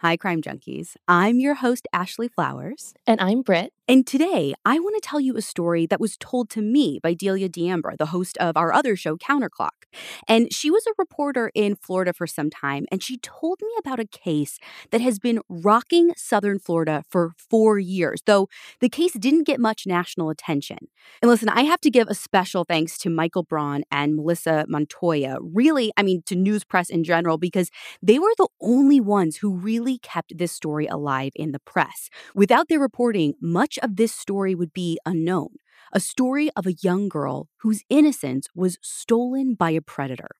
Hi, 0.00 0.16
Crime 0.18 0.42
Junkies. 0.42 0.96
I'm 1.08 1.40
your 1.40 1.54
host, 1.54 1.88
Ashley 1.90 2.28
Flowers. 2.28 2.92
And 3.06 3.18
I'm 3.18 3.40
Britt. 3.40 3.72
And 3.88 4.04
today, 4.04 4.52
I 4.64 4.80
want 4.80 5.00
to 5.00 5.08
tell 5.08 5.20
you 5.20 5.36
a 5.36 5.42
story 5.42 5.86
that 5.86 6.00
was 6.00 6.16
told 6.16 6.50
to 6.50 6.60
me 6.60 6.98
by 7.00 7.14
Delia 7.14 7.48
D'Ambra, 7.48 7.96
the 7.96 8.06
host 8.06 8.36
of 8.38 8.56
our 8.56 8.72
other 8.72 8.96
show, 8.96 9.16
Counterclock. 9.16 9.86
And 10.26 10.52
she 10.52 10.72
was 10.72 10.84
a 10.88 10.94
reporter 10.98 11.52
in 11.54 11.76
Florida 11.76 12.12
for 12.12 12.26
some 12.26 12.50
time, 12.50 12.86
and 12.90 13.00
she 13.00 13.16
told 13.18 13.60
me 13.62 13.70
about 13.78 14.00
a 14.00 14.04
case 14.04 14.58
that 14.90 15.00
has 15.00 15.20
been 15.20 15.38
rocking 15.48 16.12
Southern 16.16 16.58
Florida 16.58 17.04
for 17.08 17.30
four 17.38 17.78
years, 17.78 18.20
though 18.26 18.48
the 18.80 18.88
case 18.88 19.12
didn't 19.12 19.46
get 19.46 19.60
much 19.60 19.86
national 19.86 20.30
attention. 20.30 20.78
And 21.22 21.30
listen, 21.30 21.48
I 21.48 21.62
have 21.62 21.80
to 21.82 21.90
give 21.90 22.08
a 22.08 22.14
special 22.14 22.64
thanks 22.64 22.98
to 22.98 23.08
Michael 23.08 23.44
Braun 23.44 23.84
and 23.92 24.16
Melissa 24.16 24.64
Montoya, 24.68 25.38
really, 25.40 25.92
I 25.96 26.02
mean, 26.02 26.22
to 26.26 26.34
news 26.34 26.64
press 26.64 26.90
in 26.90 27.04
general, 27.04 27.38
because 27.38 27.70
they 28.02 28.18
were 28.18 28.34
the 28.36 28.48
only 28.60 29.00
ones 29.00 29.36
who 29.36 29.54
really 29.54 29.98
kept 29.98 30.36
this 30.36 30.50
story 30.50 30.86
alive 30.88 31.30
in 31.36 31.52
the 31.52 31.60
press. 31.60 32.10
Without 32.34 32.68
their 32.68 32.80
reporting, 32.80 33.34
much 33.40 33.75
of 33.78 33.96
this 33.96 34.14
story 34.14 34.54
would 34.54 34.72
be 34.72 34.98
unknown 35.04 35.56
a 35.92 36.00
story 36.00 36.50
of 36.56 36.66
a 36.66 36.76
young 36.82 37.08
girl 37.08 37.48
whose 37.58 37.84
innocence 37.88 38.48
was 38.54 38.78
stolen 38.82 39.54
by 39.54 39.70
a 39.70 39.80
predator. 39.80 40.36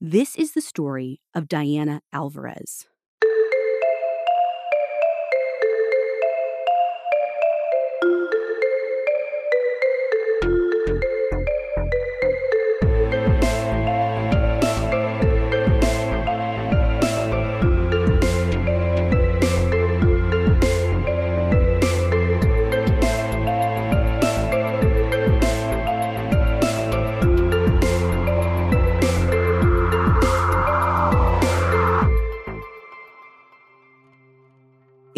This 0.00 0.36
is 0.36 0.52
the 0.52 0.60
story 0.60 1.20
of 1.34 1.48
Diana 1.48 2.02
Alvarez. 2.12 2.86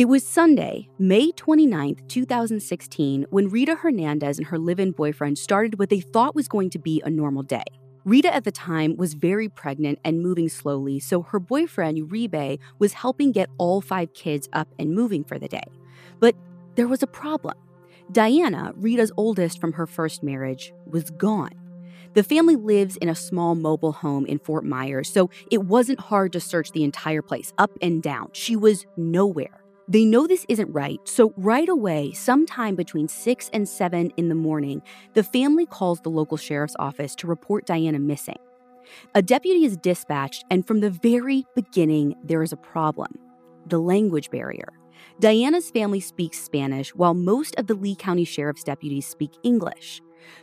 It 0.01 0.09
was 0.09 0.27
Sunday, 0.27 0.89
May 0.99 1.31
29, 1.33 1.95
2016, 2.09 3.27
when 3.29 3.51
Rita 3.51 3.75
Hernandez 3.75 4.39
and 4.39 4.47
her 4.47 4.59
live 4.59 4.81
in 4.81 4.93
boyfriend 4.93 5.37
started 5.37 5.79
what 5.79 5.91
they 5.91 6.01
thought 6.01 6.35
was 6.35 6.49
going 6.49 6.71
to 6.71 6.79
be 6.79 7.03
a 7.05 7.11
normal 7.11 7.43
day. 7.43 7.67
Rita 8.07 8.35
at 8.35 8.45
the 8.45 8.51
time 8.51 8.97
was 8.97 9.13
very 9.13 9.51
pregnant 9.51 9.99
and 10.03 10.23
moving 10.23 10.49
slowly, 10.49 11.01
so 11.01 11.21
her 11.21 11.39
boyfriend, 11.39 11.99
Uribe, 11.99 12.59
was 12.79 12.95
helping 12.95 13.31
get 13.31 13.51
all 13.59 13.83
five 13.83 14.15
kids 14.15 14.49
up 14.55 14.69
and 14.79 14.95
moving 14.95 15.23
for 15.23 15.39
the 15.39 15.49
day. 15.49 15.69
But 16.19 16.35
there 16.77 16.89
was 16.89 17.03
a 17.03 17.07
problem. 17.07 17.59
Diana, 18.11 18.73
Rita's 18.77 19.13
oldest 19.19 19.61
from 19.61 19.75
her 19.75 19.87
first 19.87 20.23
marriage, 20.23 20.73
was 20.87 21.11
gone. 21.11 21.53
The 22.15 22.23
family 22.23 22.57
lives 22.57 22.97
in 22.97 23.11
a 23.11 23.15
small 23.15 23.55
mobile 23.55 23.93
home 23.93 24.25
in 24.25 24.39
Fort 24.39 24.65
Myers, 24.65 25.13
so 25.13 25.29
it 25.51 25.65
wasn't 25.65 26.01
hard 26.01 26.33
to 26.33 26.41
search 26.41 26.73
the 26.73 26.85
entire 26.85 27.21
place 27.21 27.53
up 27.59 27.73
and 27.83 28.03
down. 28.03 28.31
She 28.33 28.57
was 28.57 28.87
nowhere. 28.97 29.60
They 29.91 30.05
know 30.05 30.29
this 30.29 30.47
isn't 30.49 30.73
right, 30.73 31.01
so 31.03 31.35
right 31.37 31.69
away, 31.69 32.13
sometime 32.13 32.77
between 32.77 33.09
6 33.09 33.51
and 33.53 33.69
7 33.69 34.13
in 34.17 34.29
the 34.29 34.37
morning, 34.37 34.83
the 35.15 35.25
family 35.25 35.67
calls 35.67 36.01
the 36.01 36.11
local 36.11 36.37
sheriff's 36.37 36.77
office 36.79 37.17
to 37.17 37.27
report 37.27 37.67
Diana 37.67 37.99
missing. 37.99 38.39
A 39.17 39.21
deputy 39.23 39.65
is 39.65 39.77
dispatched, 39.77 40.45
and 40.49 40.65
from 40.65 40.79
the 40.79 40.91
very 40.91 41.45
beginning, 41.57 42.15
there 42.23 42.45
is 42.45 42.53
a 42.53 42.57
problem 42.57 43.19
the 43.67 43.81
language 43.81 44.31
barrier. 44.31 44.69
Diana's 45.19 45.71
family 45.71 46.01
speaks 46.01 46.39
Spanish, 46.39 46.95
while 46.95 47.15
most 47.15 47.57
of 47.57 47.67
the 47.67 47.75
Lee 47.75 47.97
County 47.97 48.25
Sheriff's 48.25 48.63
deputies 48.63 49.07
speak 49.07 49.33
English. 49.43 50.01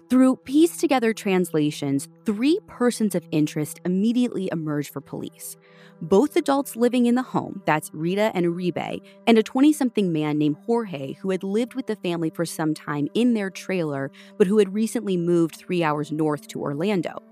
Through 0.09 0.37
pieced 0.37 0.79
together 0.79 1.13
translations, 1.13 2.07
three 2.25 2.59
persons 2.67 3.15
of 3.15 3.25
interest 3.31 3.79
immediately 3.85 4.49
emerge 4.51 4.91
for 4.91 5.01
police. 5.01 5.57
Both 6.01 6.35
adults 6.35 6.75
living 6.75 7.07
in 7.07 7.15
the 7.15 7.23
home, 7.23 7.61
that's 7.65 7.89
Rita 7.93 8.31
and 8.33 8.45
Uribe, 8.45 9.01
and 9.25 9.37
a 9.37 9.43
20 9.43 9.73
something 9.73 10.13
man 10.13 10.37
named 10.37 10.57
Jorge 10.65 11.13
who 11.13 11.31
had 11.31 11.43
lived 11.43 11.73
with 11.73 11.87
the 11.87 11.95
family 11.95 12.29
for 12.29 12.45
some 12.45 12.73
time 12.73 13.07
in 13.13 13.33
their 13.33 13.49
trailer, 13.49 14.11
but 14.37 14.47
who 14.47 14.59
had 14.59 14.73
recently 14.73 15.17
moved 15.17 15.55
three 15.55 15.83
hours 15.83 16.11
north 16.11 16.47
to 16.49 16.61
Orlando. 16.61 17.23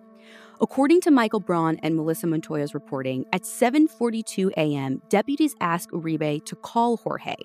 According 0.61 1.01
to 1.01 1.11
Michael 1.11 1.41
Braun 1.41 1.77
and 1.83 1.95
Melissa 1.95 2.27
Montoya's 2.27 2.73
reporting, 2.73 3.25
at 3.33 3.43
7:42 3.43 4.51
a.m., 4.55 5.01
deputies 5.09 5.53
ask 5.59 5.89
Uribe 5.91 6.45
to 6.45 6.55
call 6.55 6.97
Jorge. 6.97 7.35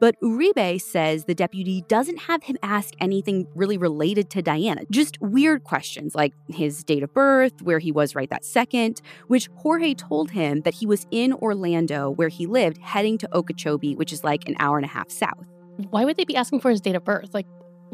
But 0.00 0.18
Uribe 0.22 0.80
says 0.80 1.24
the 1.24 1.34
deputy 1.34 1.84
doesn't 1.88 2.20
have 2.20 2.42
him 2.44 2.56
ask 2.62 2.94
anything 3.00 3.46
really 3.54 3.76
related 3.76 4.30
to 4.30 4.42
Diana, 4.42 4.82
just 4.90 5.20
weird 5.20 5.64
questions 5.64 6.14
like 6.14 6.32
his 6.48 6.82
date 6.84 7.02
of 7.02 7.12
birth, 7.12 7.60
where 7.60 7.78
he 7.78 7.92
was 7.92 8.14
right 8.14 8.30
that 8.30 8.44
second, 8.44 9.02
which 9.26 9.48
Jorge 9.56 9.92
told 9.94 10.30
him 10.30 10.62
that 10.62 10.74
he 10.74 10.86
was 10.86 11.06
in 11.10 11.34
Orlando 11.34 12.10
where 12.10 12.28
he 12.28 12.46
lived 12.46 12.78
heading 12.78 13.18
to 13.18 13.36
Okeechobee, 13.36 13.94
which 13.94 14.12
is 14.12 14.24
like 14.24 14.48
an 14.48 14.56
hour 14.58 14.78
and 14.78 14.86
a 14.86 14.88
half 14.88 15.10
south. 15.10 15.46
Why 15.90 16.04
would 16.04 16.16
they 16.16 16.24
be 16.24 16.36
asking 16.36 16.60
for 16.60 16.70
his 16.70 16.80
date 16.80 16.94
of 16.94 17.04
birth? 17.04 17.34
Like 17.34 17.46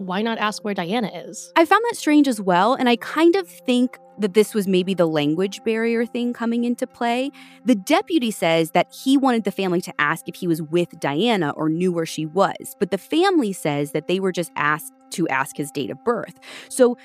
why 0.07 0.23
not 0.23 0.39
ask 0.39 0.65
where 0.65 0.75
Diana 0.75 1.11
is? 1.15 1.53
I 1.57 1.65
found 1.65 1.85
that 1.89 1.97
strange 1.97 2.27
as 2.27 2.41
well, 2.41 2.75
and 2.75 2.89
I 2.89 2.97
kind 2.97 3.37
of 3.37 3.49
think 3.49 3.99
that 4.19 4.35
this 4.35 4.55
was 4.55 4.67
maybe 4.67 4.95
the 4.95 5.07
language 5.07 5.63
barrier 5.65 6.05
thing 6.05 6.33
coming 6.33 6.65
into 6.65 6.87
play. 6.87 7.31
The 7.65 7.75
deputy 7.75 8.31
says 8.31 8.73
that 8.73 8.93
he 8.93 9.17
wanted 9.17 9.45
the 9.45 9.51
family 9.51 9.81
to 9.83 9.95
ask 9.99 10.29
if 10.29 10.35
he 10.35 10.47
was 10.47 10.61
with 10.63 11.01
Diana 11.01 11.51
or 11.51 11.69
knew 11.69 11.93
where 11.93 12.07
she 12.07 12.27
was, 12.27 12.77
but 12.79 12.91
the 12.91 12.99
family 12.99 13.53
says 13.53 13.93
that 13.93 14.09
they 14.09 14.21
were 14.21 14.33
just 14.33 14.53
asked 14.57 14.93
to 15.13 15.29
ask 15.29 15.57
his 15.57 15.71
date 15.71 15.91
of 15.91 16.03
birth. 16.05 16.39
So 16.69 16.97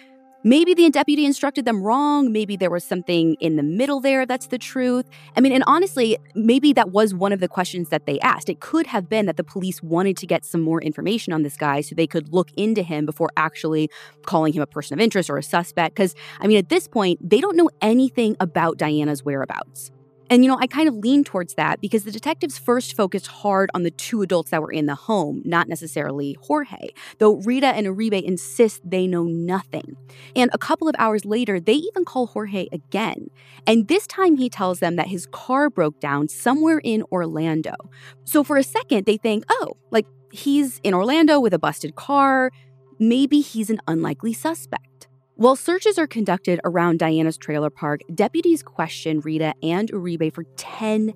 Maybe 0.47 0.75
the 0.75 0.87
deputy 0.91 1.25
instructed 1.25 1.65
them 1.65 1.81
wrong. 1.81 2.31
Maybe 2.31 2.55
there 2.55 2.69
was 2.69 2.83
something 2.83 3.33
in 3.39 3.55
the 3.55 3.63
middle 3.63 3.99
there 3.99 4.27
that's 4.27 4.45
the 4.45 4.59
truth. 4.59 5.09
I 5.35 5.41
mean, 5.41 5.51
and 5.51 5.63
honestly, 5.65 6.19
maybe 6.35 6.71
that 6.73 6.91
was 6.91 7.15
one 7.15 7.33
of 7.33 7.39
the 7.39 7.47
questions 7.47 7.89
that 7.89 8.05
they 8.05 8.19
asked. 8.19 8.47
It 8.47 8.59
could 8.59 8.85
have 8.85 9.09
been 9.09 9.25
that 9.25 9.37
the 9.37 9.43
police 9.43 9.81
wanted 9.81 10.17
to 10.17 10.27
get 10.27 10.45
some 10.45 10.61
more 10.61 10.79
information 10.83 11.33
on 11.33 11.41
this 11.41 11.57
guy 11.57 11.81
so 11.81 11.95
they 11.95 12.05
could 12.05 12.31
look 12.31 12.51
into 12.55 12.83
him 12.83 13.07
before 13.07 13.31
actually 13.35 13.89
calling 14.27 14.53
him 14.53 14.61
a 14.61 14.67
person 14.67 14.93
of 14.93 15.01
interest 15.01 15.31
or 15.31 15.39
a 15.39 15.43
suspect. 15.43 15.95
Because, 15.95 16.13
I 16.39 16.45
mean, 16.45 16.59
at 16.59 16.69
this 16.69 16.87
point, 16.87 17.27
they 17.27 17.41
don't 17.41 17.57
know 17.57 17.71
anything 17.81 18.37
about 18.39 18.77
Diana's 18.77 19.25
whereabouts. 19.25 19.89
And, 20.29 20.43
you 20.43 20.49
know, 20.49 20.57
I 20.59 20.67
kind 20.67 20.87
of 20.87 20.95
lean 20.95 21.23
towards 21.23 21.53
that 21.55 21.81
because 21.81 22.03
the 22.03 22.11
detectives 22.11 22.57
first 22.57 22.95
focused 22.95 23.27
hard 23.27 23.69
on 23.73 23.83
the 23.83 23.91
two 23.91 24.21
adults 24.21 24.51
that 24.51 24.61
were 24.61 24.71
in 24.71 24.85
the 24.85 24.95
home, 24.95 25.41
not 25.45 25.67
necessarily 25.67 26.37
Jorge, 26.41 26.89
though 27.19 27.35
Rita 27.35 27.67
and 27.67 27.85
Uribe 27.85 28.23
insist 28.23 28.81
they 28.83 29.07
know 29.07 29.23
nothing. 29.23 29.95
And 30.35 30.49
a 30.53 30.57
couple 30.57 30.87
of 30.87 30.95
hours 30.97 31.25
later, 31.25 31.59
they 31.59 31.73
even 31.73 32.05
call 32.05 32.27
Jorge 32.27 32.67
again. 32.71 33.27
And 33.67 33.87
this 33.87 34.07
time 34.07 34.37
he 34.37 34.49
tells 34.49 34.79
them 34.79 34.95
that 34.95 35.07
his 35.07 35.27
car 35.27 35.69
broke 35.69 35.99
down 35.99 36.27
somewhere 36.27 36.81
in 36.83 37.03
Orlando. 37.11 37.75
So 38.23 38.43
for 38.43 38.57
a 38.57 38.63
second, 38.63 39.05
they 39.05 39.17
think, 39.17 39.45
oh, 39.49 39.77
like 39.91 40.05
he's 40.31 40.79
in 40.83 40.93
Orlando 40.93 41.39
with 41.39 41.53
a 41.53 41.59
busted 41.59 41.95
car. 41.95 42.51
Maybe 42.97 43.41
he's 43.41 43.69
an 43.69 43.79
unlikely 43.87 44.33
suspect. 44.33 44.94
While 45.37 45.57
searches 45.57 45.99
are 45.99 46.07
conducted 46.07 46.61
around 46.63 46.99
Diana's 46.99 47.37
trailer 47.37 47.69
park, 47.69 47.99
deputies 48.13 48.63
question 48.63 49.19
Rita 49.19 49.53
and 49.61 49.91
Uribe 49.91 50.33
for 50.33 50.45
10 50.55 51.11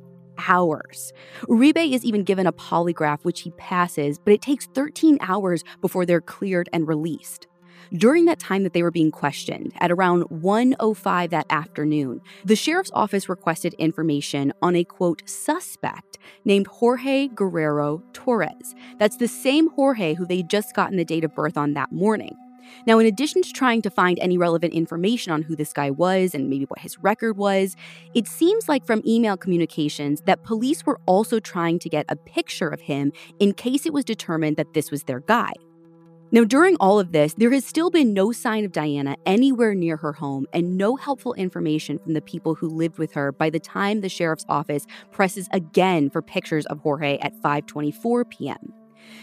hours. 0.45 1.13
Uribe 1.43 1.93
is 1.93 2.03
even 2.03 2.25
given 2.25 2.45
a 2.45 2.51
polygraph, 2.51 3.23
which 3.23 3.39
he 3.39 3.51
passes, 3.51 4.19
but 4.19 4.33
it 4.33 4.41
takes 4.41 4.65
13 4.67 5.19
hours 5.21 5.63
before 5.79 6.05
they're 6.05 6.19
cleared 6.19 6.67
and 6.73 6.85
released. 6.85 7.47
During 7.93 8.25
that 8.25 8.39
time 8.39 8.63
that 8.63 8.73
they 8.73 8.83
were 8.83 8.91
being 8.91 9.09
questioned, 9.09 9.71
at 9.79 9.89
around 9.89 10.23
1:05 10.23 11.29
that 11.29 11.45
afternoon, 11.49 12.19
the 12.43 12.57
sheriff's 12.57 12.91
office 12.93 13.29
requested 13.29 13.73
information 13.75 14.51
on 14.61 14.75
a 14.75 14.83
quote 14.83 15.23
suspect 15.29 16.17
named 16.43 16.67
Jorge 16.67 17.29
Guerrero 17.29 18.03
Torres. 18.11 18.75
That's 18.97 19.15
the 19.15 19.29
same 19.29 19.69
Jorge 19.69 20.15
who 20.15 20.25
they'd 20.25 20.49
just 20.49 20.75
gotten 20.75 20.97
the 20.97 21.05
date 21.05 21.23
of 21.23 21.33
birth 21.33 21.57
on 21.57 21.73
that 21.75 21.93
morning. 21.93 22.35
Now, 22.85 22.99
in 22.99 23.05
addition 23.05 23.41
to 23.41 23.53
trying 23.53 23.81
to 23.83 23.89
find 23.89 24.19
any 24.19 24.37
relevant 24.37 24.73
information 24.73 25.31
on 25.31 25.41
who 25.41 25.55
this 25.55 25.73
guy 25.73 25.91
was 25.91 26.33
and 26.33 26.49
maybe 26.49 26.65
what 26.65 26.79
his 26.79 26.97
record 26.99 27.37
was, 27.37 27.75
it 28.13 28.27
seems 28.27 28.69
like 28.69 28.85
from 28.85 29.01
email 29.05 29.37
communications 29.37 30.21
that 30.21 30.43
police 30.43 30.85
were 30.85 30.99
also 31.05 31.39
trying 31.39 31.79
to 31.79 31.89
get 31.89 32.05
a 32.09 32.15
picture 32.15 32.69
of 32.69 32.81
him 32.81 33.11
in 33.39 33.53
case 33.53 33.85
it 33.85 33.93
was 33.93 34.05
determined 34.05 34.57
that 34.57 34.73
this 34.73 34.91
was 34.91 35.03
their 35.03 35.19
guy. 35.21 35.53
Now, 36.31 36.43
during 36.43 36.75
all 36.75 36.99
of 36.99 37.11
this, 37.11 37.33
there 37.33 37.49
has 37.51 37.65
still 37.65 37.89
been 37.89 38.13
no 38.13 38.31
sign 38.31 38.63
of 38.63 38.71
Diana 38.71 39.15
anywhere 39.25 39.73
near 39.73 39.97
her 39.97 40.13
home 40.13 40.45
and 40.53 40.77
no 40.77 40.95
helpful 40.95 41.33
information 41.33 41.97
from 41.97 42.13
the 42.13 42.21
people 42.21 42.53
who 42.53 42.69
lived 42.69 42.99
with 42.99 43.13
her 43.13 43.31
by 43.31 43.49
the 43.49 43.59
time 43.59 44.01
the 44.01 44.09
sheriff's 44.09 44.45
office 44.47 44.85
presses 45.11 45.49
again 45.51 46.07
for 46.11 46.21
pictures 46.21 46.67
of 46.67 46.79
Jorge 46.81 47.17
at 47.17 47.33
5:24 47.41 48.29
p.m. 48.29 48.73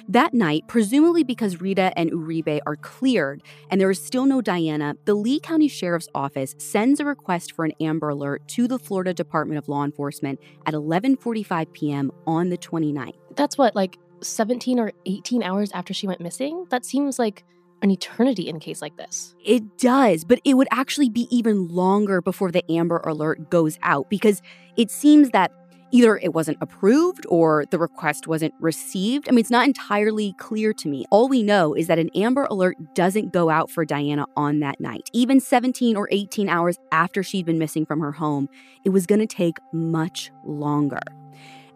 That 0.09 0.35
night, 0.35 0.65
presumably 0.69 1.25
because 1.25 1.61
Rita 1.61 1.93
and 1.97 2.11
Uribe 2.11 2.61
are 2.67 2.77
cleared 2.77 3.43
and 3.71 3.81
there 3.81 3.91
is 3.91 4.03
still 4.03 4.27
no 4.27 4.41
Diana, 4.41 4.97
the 5.05 5.15
Lee 5.15 5.41
County 5.41 5.69
Sheriff's 5.69 6.09
Office 6.15 6.55
sends 6.59 7.01
a 7.01 7.05
request 7.05 7.53
for 7.53 7.65
an 7.65 7.73
Amber 7.81 8.11
Alert 8.11 8.47
to 8.49 8.69
the 8.69 8.79
Florida 8.79 9.15
Department 9.15 9.59
of 9.59 9.69
Law 9.69 9.85
Enforcement 9.85 10.41
at 10.67 10.75
11:45 10.75 11.73
p.m. 11.73 12.13
on 12.27 12.49
the 12.49 12.59
29th. 12.59 13.15
That's 13.35 13.59
what, 13.59 13.75
like 13.75 13.99
17 14.23 14.79
or 14.79 14.93
18 15.05 15.43
hours 15.43 15.71
after 15.73 15.93
she 15.95 16.07
went 16.07 16.21
missing? 16.21 16.67
That 16.71 16.85
seems 16.85 17.19
like 17.19 17.45
an 17.83 17.91
eternity 17.91 18.49
in 18.49 18.57
a 18.57 18.61
case 18.61 18.81
like 18.81 18.97
this. 18.97 19.35
It 19.45 19.79
does, 19.79 20.25
but 20.25 20.41
it 20.45 20.55
would 20.55 20.69
actually 20.71 21.11
be 21.11 21.29
even 21.31 21.69
longer 21.69 22.21
before 22.21 22.51
the 22.51 22.65
Amber 22.71 22.99
Alert 23.05 23.51
goes 23.51 23.79
out 23.83 24.09
because 24.09 24.41
it 24.77 24.91
seems 24.91 25.31
that 25.31 25.53
either 25.91 26.17
it 26.19 26.33
wasn't 26.35 26.59
approved 26.61 27.27
or 27.29 27.65
the 27.71 27.79
request 27.79 28.27
wasn't 28.27 28.55
received. 28.61 29.29
I 29.29 29.33
mean, 29.33 29.41
it's 29.41 29.51
not 29.51 29.67
entirely 29.67 30.35
clear 30.39 30.73
to 30.75 30.89
me. 30.89 31.05
All 31.11 31.29
we 31.29 31.43
know 31.43 31.75
is 31.75 31.87
that 31.87 31.99
an 31.99 32.11
Amber 32.15 32.45
Alert 32.51 32.77
doesn't 32.95 33.33
go 33.33 33.51
out 33.51 33.71
for 33.71 33.85
Diana 33.85 34.27
on 34.37 34.61
that 34.61 34.81
night. 34.81 35.09
Even 35.13 35.41
17 35.41 35.97
or 35.97 36.09
18 36.11 36.49
hours 36.49 36.79
after 36.93 37.23
she'd 37.23 37.47
been 37.47 37.59
missing 37.59 37.87
from 37.87 38.01
her 38.01 38.13
home, 38.13 38.49
it 38.85 38.91
was 38.91 39.07
going 39.07 39.21
to 39.21 39.27
take 39.27 39.59
much 39.73 40.31
longer. 40.45 41.01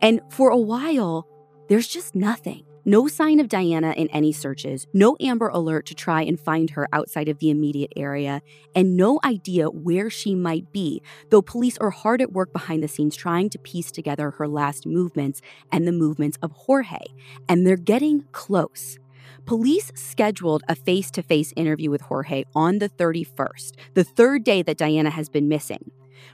And 0.03 0.21
for 0.29 0.51
a 0.51 0.59
while, 0.59 1.27
there's 1.69 1.89
just 1.89 2.15
nothing. 2.15 2.65
No 2.85 3.07
sign 3.07 3.41
of 3.41 3.49
Diana 3.49 3.93
in 3.97 4.09
any 4.09 4.33
searches, 4.33 4.87
no 4.93 5.17
Amber 5.21 5.49
Alert 5.49 5.87
to 5.87 5.95
try 5.95 6.23
and 6.23 6.41
find 6.41 6.71
her 6.71 6.89
outside 6.93 7.29
of 7.29 7.39
the 7.39 7.51
immediate 7.51 7.93
area, 7.95 8.41
and 8.75 8.97
no 8.97 9.21
idea 9.25 9.69
where 9.69 10.09
she 10.09 10.35
might 10.35 10.73
be, 10.73 11.03
though 11.29 11.43
police 11.43 11.77
are 11.79 11.91
hard 11.91 12.23
at 12.23 12.33
work 12.33 12.53
behind 12.53 12.83
the 12.83 12.89
scenes 12.89 13.17
trying 13.17 13.51
to 13.51 13.59
piece 13.59 13.91
together 13.91 14.31
her 14.33 14.49
last 14.49 14.87
movements 14.87 15.41
and 15.71 15.87
the 15.87 15.93
movements 15.93 16.39
of 16.43 16.53
Jorge. 16.53 17.05
And 17.49 17.67
they're 17.67 17.77
getting 17.77 18.25
close. 18.33 18.99
Police 19.47 19.91
scheduled 19.95 20.63
a 20.69 20.75
face 20.75 21.11
to 21.13 21.23
face 21.23 21.53
interview 21.57 21.91
with 21.91 22.03
Jorge 22.03 22.45
on 22.55 22.79
the 22.79 22.89
31st, 22.89 23.73
the 23.95 24.05
third 24.05 24.45
day 24.45 24.63
that 24.63 24.79
Diana 24.79 25.11
has 25.11 25.29
been 25.29 25.49
missing. 25.49 25.91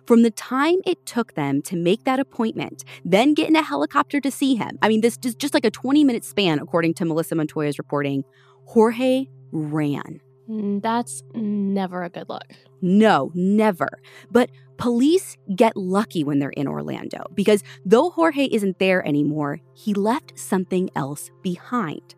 From 0.06 0.23
the 0.23 0.31
time 0.31 0.77
it 0.85 1.05
took 1.06 1.35
them 1.35 1.62
to 1.62 1.77
make 1.77 2.05
that 2.05 2.21
appointment, 2.21 2.85
then 3.05 3.35
get 3.35 3.49
in 3.49 3.56
a 3.56 3.62
helicopter 3.62 4.21
to 4.21 4.31
see 4.31 4.55
him, 4.55 4.79
I 4.83 4.88
mean, 4.88 5.00
this 5.00 5.19
is 5.25 5.35
just 5.35 5.55
like 5.55 5.65
a 5.65 5.71
20 5.71 6.05
minute 6.05 6.25
span, 6.25 6.59
according 6.59 6.94
to 6.94 7.05
Melissa 7.05 7.35
Montoya's 7.35 7.79
reporting, 7.79 8.25
Jorge 8.67 9.27
ran. 9.53 10.21
Mm, 10.49 10.83
that's 10.83 11.23
never 11.35 12.05
a 12.05 12.09
good 12.09 12.29
look. 12.29 12.44
No, 12.81 13.33
never. 13.35 14.00
But 14.31 14.50
police 14.77 15.37
get 15.55 15.77
lucky 15.77 16.23
when 16.23 16.39
they're 16.39 16.50
in 16.50 16.69
Orlando 16.69 17.25
because 17.35 17.62
though 17.85 18.11
Jorge 18.11 18.44
isn't 18.44 18.79
there 18.79 19.06
anymore, 19.06 19.61
he 19.75 19.94
left 19.94 20.39
something 20.39 20.91
else 20.94 21.31
behind. 21.43 22.15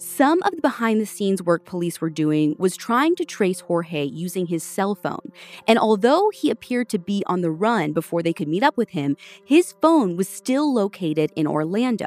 Some 0.00 0.40
of 0.44 0.54
the 0.54 0.62
behind 0.62 1.00
the 1.00 1.06
scenes 1.06 1.42
work 1.42 1.64
police 1.64 2.00
were 2.00 2.08
doing 2.08 2.54
was 2.56 2.76
trying 2.76 3.16
to 3.16 3.24
trace 3.24 3.58
Jorge 3.58 4.04
using 4.04 4.46
his 4.46 4.62
cell 4.62 4.94
phone. 4.94 5.32
And 5.66 5.76
although 5.76 6.30
he 6.30 6.50
appeared 6.50 6.88
to 6.90 7.00
be 7.00 7.24
on 7.26 7.40
the 7.40 7.50
run 7.50 7.92
before 7.92 8.22
they 8.22 8.32
could 8.32 8.46
meet 8.46 8.62
up 8.62 8.76
with 8.76 8.90
him, 8.90 9.16
his 9.44 9.74
phone 9.82 10.16
was 10.16 10.28
still 10.28 10.72
located 10.72 11.32
in 11.34 11.48
Orlando. 11.48 12.06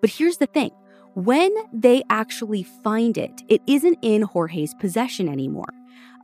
But 0.00 0.08
here's 0.08 0.38
the 0.38 0.46
thing 0.46 0.70
when 1.12 1.54
they 1.74 2.02
actually 2.08 2.62
find 2.62 3.18
it, 3.18 3.42
it 3.48 3.60
isn't 3.66 3.98
in 4.00 4.22
Jorge's 4.22 4.72
possession 4.72 5.28
anymore. 5.28 5.74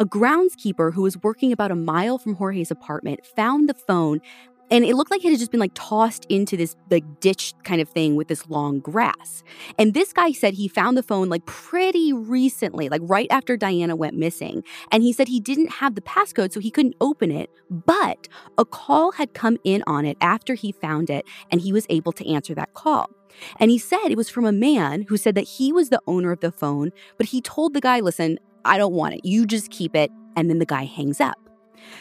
A 0.00 0.06
groundskeeper 0.06 0.94
who 0.94 1.02
was 1.02 1.22
working 1.22 1.52
about 1.52 1.70
a 1.70 1.76
mile 1.76 2.16
from 2.16 2.36
Jorge's 2.36 2.70
apartment 2.70 3.20
found 3.36 3.68
the 3.68 3.74
phone 3.74 4.20
and 4.70 4.84
it 4.84 4.94
looked 4.96 5.10
like 5.10 5.24
it 5.24 5.30
had 5.30 5.38
just 5.38 5.50
been 5.50 5.60
like 5.60 5.72
tossed 5.74 6.24
into 6.28 6.56
this 6.56 6.76
like 6.90 7.04
ditch 7.20 7.52
kind 7.64 7.80
of 7.80 7.88
thing 7.88 8.16
with 8.16 8.28
this 8.28 8.48
long 8.48 8.80
grass. 8.80 9.42
And 9.78 9.92
this 9.92 10.12
guy 10.12 10.32
said 10.32 10.54
he 10.54 10.68
found 10.68 10.96
the 10.96 11.02
phone 11.02 11.28
like 11.28 11.44
pretty 11.46 12.12
recently, 12.12 12.88
like 12.88 13.02
right 13.04 13.26
after 13.30 13.56
Diana 13.56 13.96
went 13.96 14.16
missing. 14.16 14.64
And 14.90 15.02
he 15.02 15.12
said 15.12 15.28
he 15.28 15.40
didn't 15.40 15.72
have 15.72 15.94
the 15.94 16.00
passcode, 16.00 16.52
so 16.52 16.60
he 16.60 16.70
couldn't 16.70 16.96
open 17.00 17.30
it. 17.30 17.50
But 17.70 18.28
a 18.56 18.64
call 18.64 19.12
had 19.12 19.34
come 19.34 19.58
in 19.64 19.82
on 19.86 20.06
it 20.06 20.16
after 20.20 20.54
he 20.54 20.72
found 20.72 21.10
it, 21.10 21.26
and 21.50 21.60
he 21.60 21.72
was 21.72 21.86
able 21.90 22.12
to 22.12 22.26
answer 22.26 22.54
that 22.54 22.72
call. 22.74 23.10
And 23.58 23.70
he 23.70 23.78
said 23.78 24.08
it 24.08 24.16
was 24.16 24.28
from 24.28 24.44
a 24.44 24.52
man 24.52 25.06
who 25.08 25.16
said 25.16 25.34
that 25.34 25.42
he 25.42 25.72
was 25.72 25.88
the 25.88 26.00
owner 26.06 26.32
of 26.32 26.40
the 26.40 26.52
phone, 26.52 26.92
but 27.18 27.26
he 27.26 27.40
told 27.40 27.74
the 27.74 27.80
guy, 27.80 28.00
listen, 28.00 28.38
I 28.64 28.78
don't 28.78 28.94
want 28.94 29.14
it. 29.14 29.24
You 29.24 29.46
just 29.46 29.70
keep 29.70 29.96
it. 29.96 30.10
And 30.36 30.48
then 30.48 30.58
the 30.58 30.66
guy 30.66 30.84
hangs 30.84 31.20
up. 31.20 31.41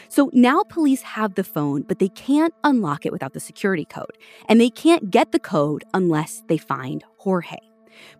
So 0.08 0.30
now 0.32 0.62
police 0.62 1.02
have 1.02 1.34
the 1.34 1.44
phone, 1.44 1.82
but 1.82 1.98
they 1.98 2.08
can't 2.08 2.54
unlock 2.64 3.06
it 3.06 3.12
without 3.12 3.32
the 3.32 3.40
security 3.40 3.84
code. 3.84 4.16
And 4.48 4.60
they 4.60 4.70
can't 4.70 5.10
get 5.10 5.32
the 5.32 5.38
code 5.38 5.84
unless 5.94 6.42
they 6.48 6.58
find 6.58 7.04
Jorge. 7.18 7.58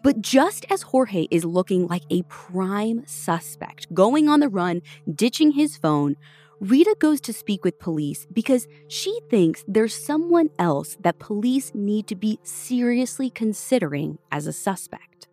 But 0.03 0.20
just 0.20 0.67
as 0.70 0.82
Jorge 0.82 1.26
is 1.31 1.44
looking 1.44 1.87
like 1.87 2.03
a 2.11 2.23
prime 2.23 3.05
suspect, 3.06 3.93
going 3.94 4.29
on 4.29 4.41
the 4.41 4.49
run, 4.49 4.82
ditching 5.12 5.53
his 5.53 5.76
phone, 5.76 6.17
Rita 6.61 6.94
goes 7.00 7.20
to 7.23 7.32
speak 7.32 7.65
with 7.65 7.81
police 7.81 8.26
because 8.32 8.69
she 8.87 9.19
thinks 9.29 9.65
there's 9.67 9.94
someone 9.94 10.49
else 10.58 10.97
that 11.00 11.19
police 11.19 11.73
need 11.75 12.06
to 12.06 12.15
be 12.15 12.38
seriously 12.44 13.31
considering 13.31 14.19
as 14.31 14.47
a 14.47 14.53
suspect. 14.53 15.26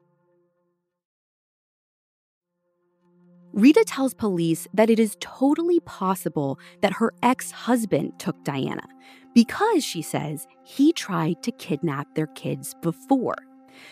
Rita 3.54 3.84
tells 3.86 4.14
police 4.14 4.68
that 4.74 4.90
it 4.90 5.00
is 5.00 5.18
totally 5.20 5.80
possible 5.82 6.60
that 6.82 6.94
her 6.94 7.14
ex 7.24 7.52
husband 7.52 8.14
took 8.20 8.44
Diana 8.44 8.88
because, 9.34 9.84
she 9.84 10.02
says, 10.02 10.48
he 10.64 10.94
tried 10.94 11.42
to 11.44 11.52
kidnap 11.52 12.14
their 12.14 12.28
kids 12.28 12.76
before. 12.82 13.38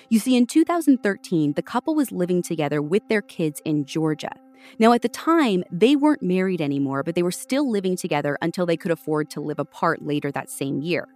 You 0.10 0.20
see, 0.20 0.36
in 0.36 0.46
2013, 0.46 1.54
the 1.54 1.62
couple 1.62 1.96
was 1.96 2.12
living 2.12 2.42
together 2.42 2.82
with 2.82 3.08
their 3.08 3.22
kids 3.22 3.62
in 3.66 3.86
Georgia. 3.86 4.32
Now, 4.80 4.94
at 4.94 5.02
the 5.02 5.10
time, 5.10 5.64
they 5.72 5.96
weren't 5.96 6.24
married 6.24 6.62
anymore, 6.62 7.04
but 7.04 7.16
they 7.16 7.24
were 7.24 7.32
still 7.32 7.70
living 7.70 7.96
together 7.96 8.38
until 8.42 8.66
they 8.66 8.78
could 8.78 8.92
afford 8.92 9.30
to 9.32 9.42
live 9.42 9.60
apart 9.60 10.04
later 10.06 10.32
that 10.32 10.50
same 10.50 10.82
year. 10.82 11.08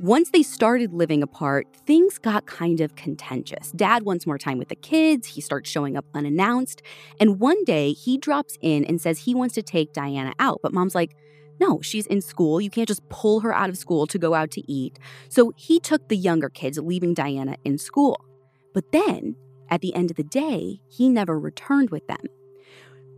Once 0.00 0.30
they 0.30 0.42
started 0.42 0.92
living 0.92 1.22
apart, 1.22 1.68
things 1.86 2.18
got 2.18 2.46
kind 2.46 2.80
of 2.80 2.96
contentious. 2.96 3.70
Dad 3.72 4.02
wants 4.02 4.26
more 4.26 4.38
time 4.38 4.58
with 4.58 4.68
the 4.68 4.74
kids. 4.74 5.28
He 5.28 5.40
starts 5.40 5.70
showing 5.70 5.96
up 5.96 6.04
unannounced. 6.14 6.82
And 7.20 7.38
one 7.38 7.62
day 7.64 7.92
he 7.92 8.18
drops 8.18 8.58
in 8.60 8.84
and 8.84 9.00
says 9.00 9.20
he 9.20 9.34
wants 9.34 9.54
to 9.54 9.62
take 9.62 9.92
Diana 9.92 10.32
out. 10.40 10.60
But 10.62 10.72
mom's 10.72 10.96
like, 10.96 11.16
no, 11.60 11.80
she's 11.80 12.06
in 12.06 12.20
school. 12.20 12.60
You 12.60 12.70
can't 12.70 12.88
just 12.88 13.08
pull 13.08 13.40
her 13.40 13.54
out 13.54 13.70
of 13.70 13.78
school 13.78 14.08
to 14.08 14.18
go 14.18 14.34
out 14.34 14.50
to 14.52 14.70
eat. 14.70 14.98
So 15.28 15.52
he 15.56 15.78
took 15.78 16.08
the 16.08 16.16
younger 16.16 16.48
kids, 16.48 16.76
leaving 16.78 17.14
Diana 17.14 17.56
in 17.64 17.78
school. 17.78 18.24
But 18.72 18.90
then, 18.90 19.36
at 19.70 19.80
the 19.80 19.94
end 19.94 20.10
of 20.10 20.16
the 20.16 20.24
day, 20.24 20.80
he 20.88 21.08
never 21.08 21.38
returned 21.38 21.90
with 21.90 22.06
them. 22.08 22.26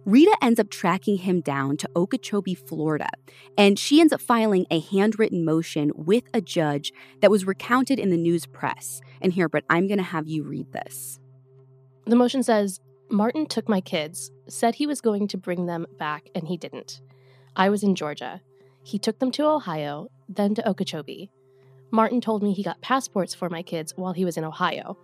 Rita 0.07 0.37
ends 0.41 0.61
up 0.61 0.71
tracking 0.71 1.19
him 1.19 1.41
down 1.41 1.77
to 1.79 1.91
Okeechobee, 1.97 2.55
Florida, 2.55 3.09
and 3.59 3.77
she 3.77 4.01
ends 4.01 4.13
up 4.13 4.21
filing 4.21 4.65
a 4.71 4.79
handwritten 4.79 5.45
motion 5.45 5.91
with 5.97 6.23
a 6.33 6.41
judge 6.41 6.93
that 7.21 7.31
was 7.31 7.45
recounted 7.45 7.99
in 7.99 8.11
the 8.11 8.17
news 8.17 8.47
press. 8.47 9.01
And 9.21 9.33
here, 9.33 9.49
Britt, 9.49 9.65
I'm 9.69 9.89
going 9.89 9.99
to 9.99 10.05
have 10.05 10.29
you 10.29 10.45
read 10.45 10.71
this. 10.71 11.19
The 12.05 12.15
motion 12.15 12.45
says 12.45 12.79
Martin 13.11 13.47
took 13.47 13.69
my 13.69 13.81
kids, 13.81 14.31
said 14.47 14.77
he 14.77 14.87
was 14.87 15.01
going 15.01 15.27
to 15.27 15.37
bring 15.37 15.67
them 15.67 15.87
back, 15.99 16.29
and 16.37 16.47
he 16.47 16.57
didn't. 16.57 17.01
I 17.57 17.69
was 17.69 17.83
in 17.83 17.97
Georgia. 17.97 18.41
He 18.85 19.01
took 19.01 19.19
them 19.19 19.33
to 19.33 19.47
Ohio, 19.47 20.07
then 20.29 20.55
to 20.55 20.69
Okeechobee. 20.69 21.33
Martin 21.91 22.21
told 22.21 22.45
me 22.45 22.53
he 22.53 22.63
got 22.63 22.81
passports 22.81 23.35
for 23.35 23.51
my 23.51 23.63
kids 23.65 23.93
while 23.97 24.13
he 24.13 24.25
was 24.25 24.37
in 24.37 24.45
Ohio. 24.45 24.97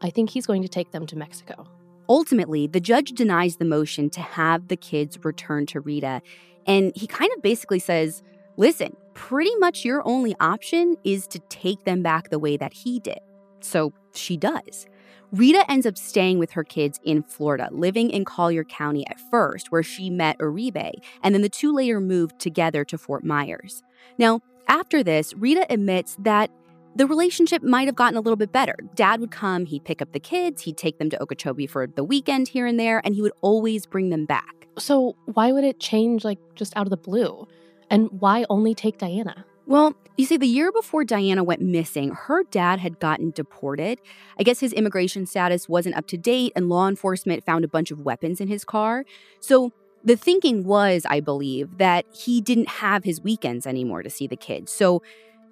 I 0.00 0.08
think 0.08 0.30
he's 0.30 0.46
going 0.46 0.62
to 0.62 0.68
take 0.68 0.92
them 0.92 1.06
to 1.08 1.16
Mexico. 1.18 1.66
Ultimately, 2.08 2.66
the 2.66 2.80
judge 2.80 3.10
denies 3.10 3.56
the 3.56 3.64
motion 3.64 4.10
to 4.10 4.20
have 4.20 4.68
the 4.68 4.76
kids 4.76 5.24
return 5.24 5.66
to 5.66 5.80
Rita. 5.80 6.22
And 6.66 6.92
he 6.94 7.06
kind 7.06 7.30
of 7.36 7.42
basically 7.42 7.78
says, 7.78 8.22
listen, 8.56 8.96
pretty 9.14 9.54
much 9.56 9.84
your 9.84 10.06
only 10.06 10.34
option 10.40 10.96
is 11.04 11.26
to 11.28 11.38
take 11.48 11.84
them 11.84 12.02
back 12.02 12.30
the 12.30 12.38
way 12.38 12.56
that 12.56 12.72
he 12.72 13.00
did. 13.00 13.18
So 13.60 13.92
she 14.14 14.36
does. 14.36 14.86
Rita 15.32 15.68
ends 15.68 15.86
up 15.86 15.98
staying 15.98 16.38
with 16.38 16.52
her 16.52 16.62
kids 16.62 17.00
in 17.04 17.22
Florida, 17.22 17.68
living 17.72 18.10
in 18.10 18.24
Collier 18.24 18.64
County 18.64 19.06
at 19.08 19.18
first, 19.30 19.72
where 19.72 19.82
she 19.82 20.08
met 20.08 20.38
Uribe, 20.38 20.92
and 21.22 21.34
then 21.34 21.42
the 21.42 21.48
two 21.48 21.72
later 21.72 22.00
moved 22.00 22.38
together 22.38 22.84
to 22.84 22.96
Fort 22.96 23.24
Myers. 23.24 23.82
Now, 24.18 24.40
after 24.68 25.02
this, 25.02 25.34
Rita 25.34 25.66
admits 25.68 26.16
that 26.20 26.50
the 26.96 27.06
relationship 27.06 27.62
might 27.62 27.86
have 27.86 27.94
gotten 27.94 28.16
a 28.16 28.20
little 28.20 28.36
bit 28.36 28.52
better. 28.52 28.74
Dad 28.94 29.20
would 29.20 29.30
come, 29.30 29.66
he'd 29.66 29.84
pick 29.84 30.00
up 30.00 30.12
the 30.12 30.20
kids, 30.20 30.62
he'd 30.62 30.78
take 30.78 30.98
them 30.98 31.10
to 31.10 31.22
Okeechobee 31.22 31.66
for 31.66 31.86
the 31.86 32.02
weekend 32.02 32.48
here 32.48 32.66
and 32.66 32.80
there, 32.80 33.02
and 33.04 33.14
he 33.14 33.22
would 33.22 33.32
always 33.42 33.84
bring 33.84 34.08
them 34.10 34.24
back. 34.24 34.66
So, 34.78 35.16
why 35.26 35.52
would 35.52 35.64
it 35.64 35.78
change 35.78 36.24
like 36.24 36.38
just 36.54 36.76
out 36.76 36.86
of 36.86 36.90
the 36.90 36.96
blue? 36.96 37.46
And 37.90 38.08
why 38.20 38.44
only 38.50 38.74
take 38.74 38.98
Diana? 38.98 39.44
Well, 39.66 39.94
you 40.16 40.24
see, 40.24 40.36
the 40.36 40.46
year 40.46 40.72
before 40.72 41.04
Diana 41.04 41.44
went 41.44 41.60
missing, 41.60 42.10
her 42.10 42.44
dad 42.44 42.78
had 42.78 42.98
gotten 43.00 43.30
deported. 43.32 44.00
I 44.38 44.42
guess 44.42 44.60
his 44.60 44.72
immigration 44.72 45.26
status 45.26 45.68
wasn't 45.68 45.96
up 45.96 46.06
to 46.08 46.16
date, 46.16 46.52
and 46.56 46.68
law 46.68 46.88
enforcement 46.88 47.44
found 47.44 47.64
a 47.64 47.68
bunch 47.68 47.90
of 47.90 48.00
weapons 48.00 48.40
in 48.40 48.48
his 48.48 48.64
car. 48.64 49.04
So 49.40 49.72
the 50.04 50.16
thinking 50.16 50.64
was, 50.64 51.04
I 51.08 51.20
believe, 51.20 51.78
that 51.78 52.06
he 52.12 52.40
didn't 52.40 52.68
have 52.68 53.04
his 53.04 53.20
weekends 53.20 53.66
anymore 53.66 54.02
to 54.02 54.10
see 54.10 54.26
the 54.26 54.36
kids. 54.36 54.72
So 54.72 55.02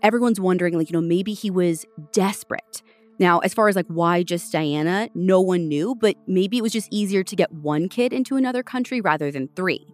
everyone's 0.05 0.39
wondering, 0.39 0.79
like, 0.79 0.91
you 0.91 0.93
know, 0.93 1.01
maybe 1.01 1.33
he 1.33 1.51
was 1.51 1.85
desperate. 2.13 2.83
Now, 3.19 3.39
as 3.41 3.55
far 3.55 3.69
as 3.69 3.75
like 3.77 3.87
why 3.87 4.23
just 4.23 4.53
Diana, 4.53 5.09
no 5.15 5.41
one 5.41 5.67
knew, 5.67 5.95
but 5.95 6.17
maybe 6.27 6.59
it 6.59 6.63
was 6.63 6.73
just 6.73 6.89
easier 6.93 7.23
to 7.25 7.37
get 7.37 7.51
one 7.53 7.89
kid 7.89 8.13
into 8.13 8.37
another 8.37 8.63
country 8.63 9.01
rather 9.01 9.31
than 9.31 9.49
three. 9.57 9.87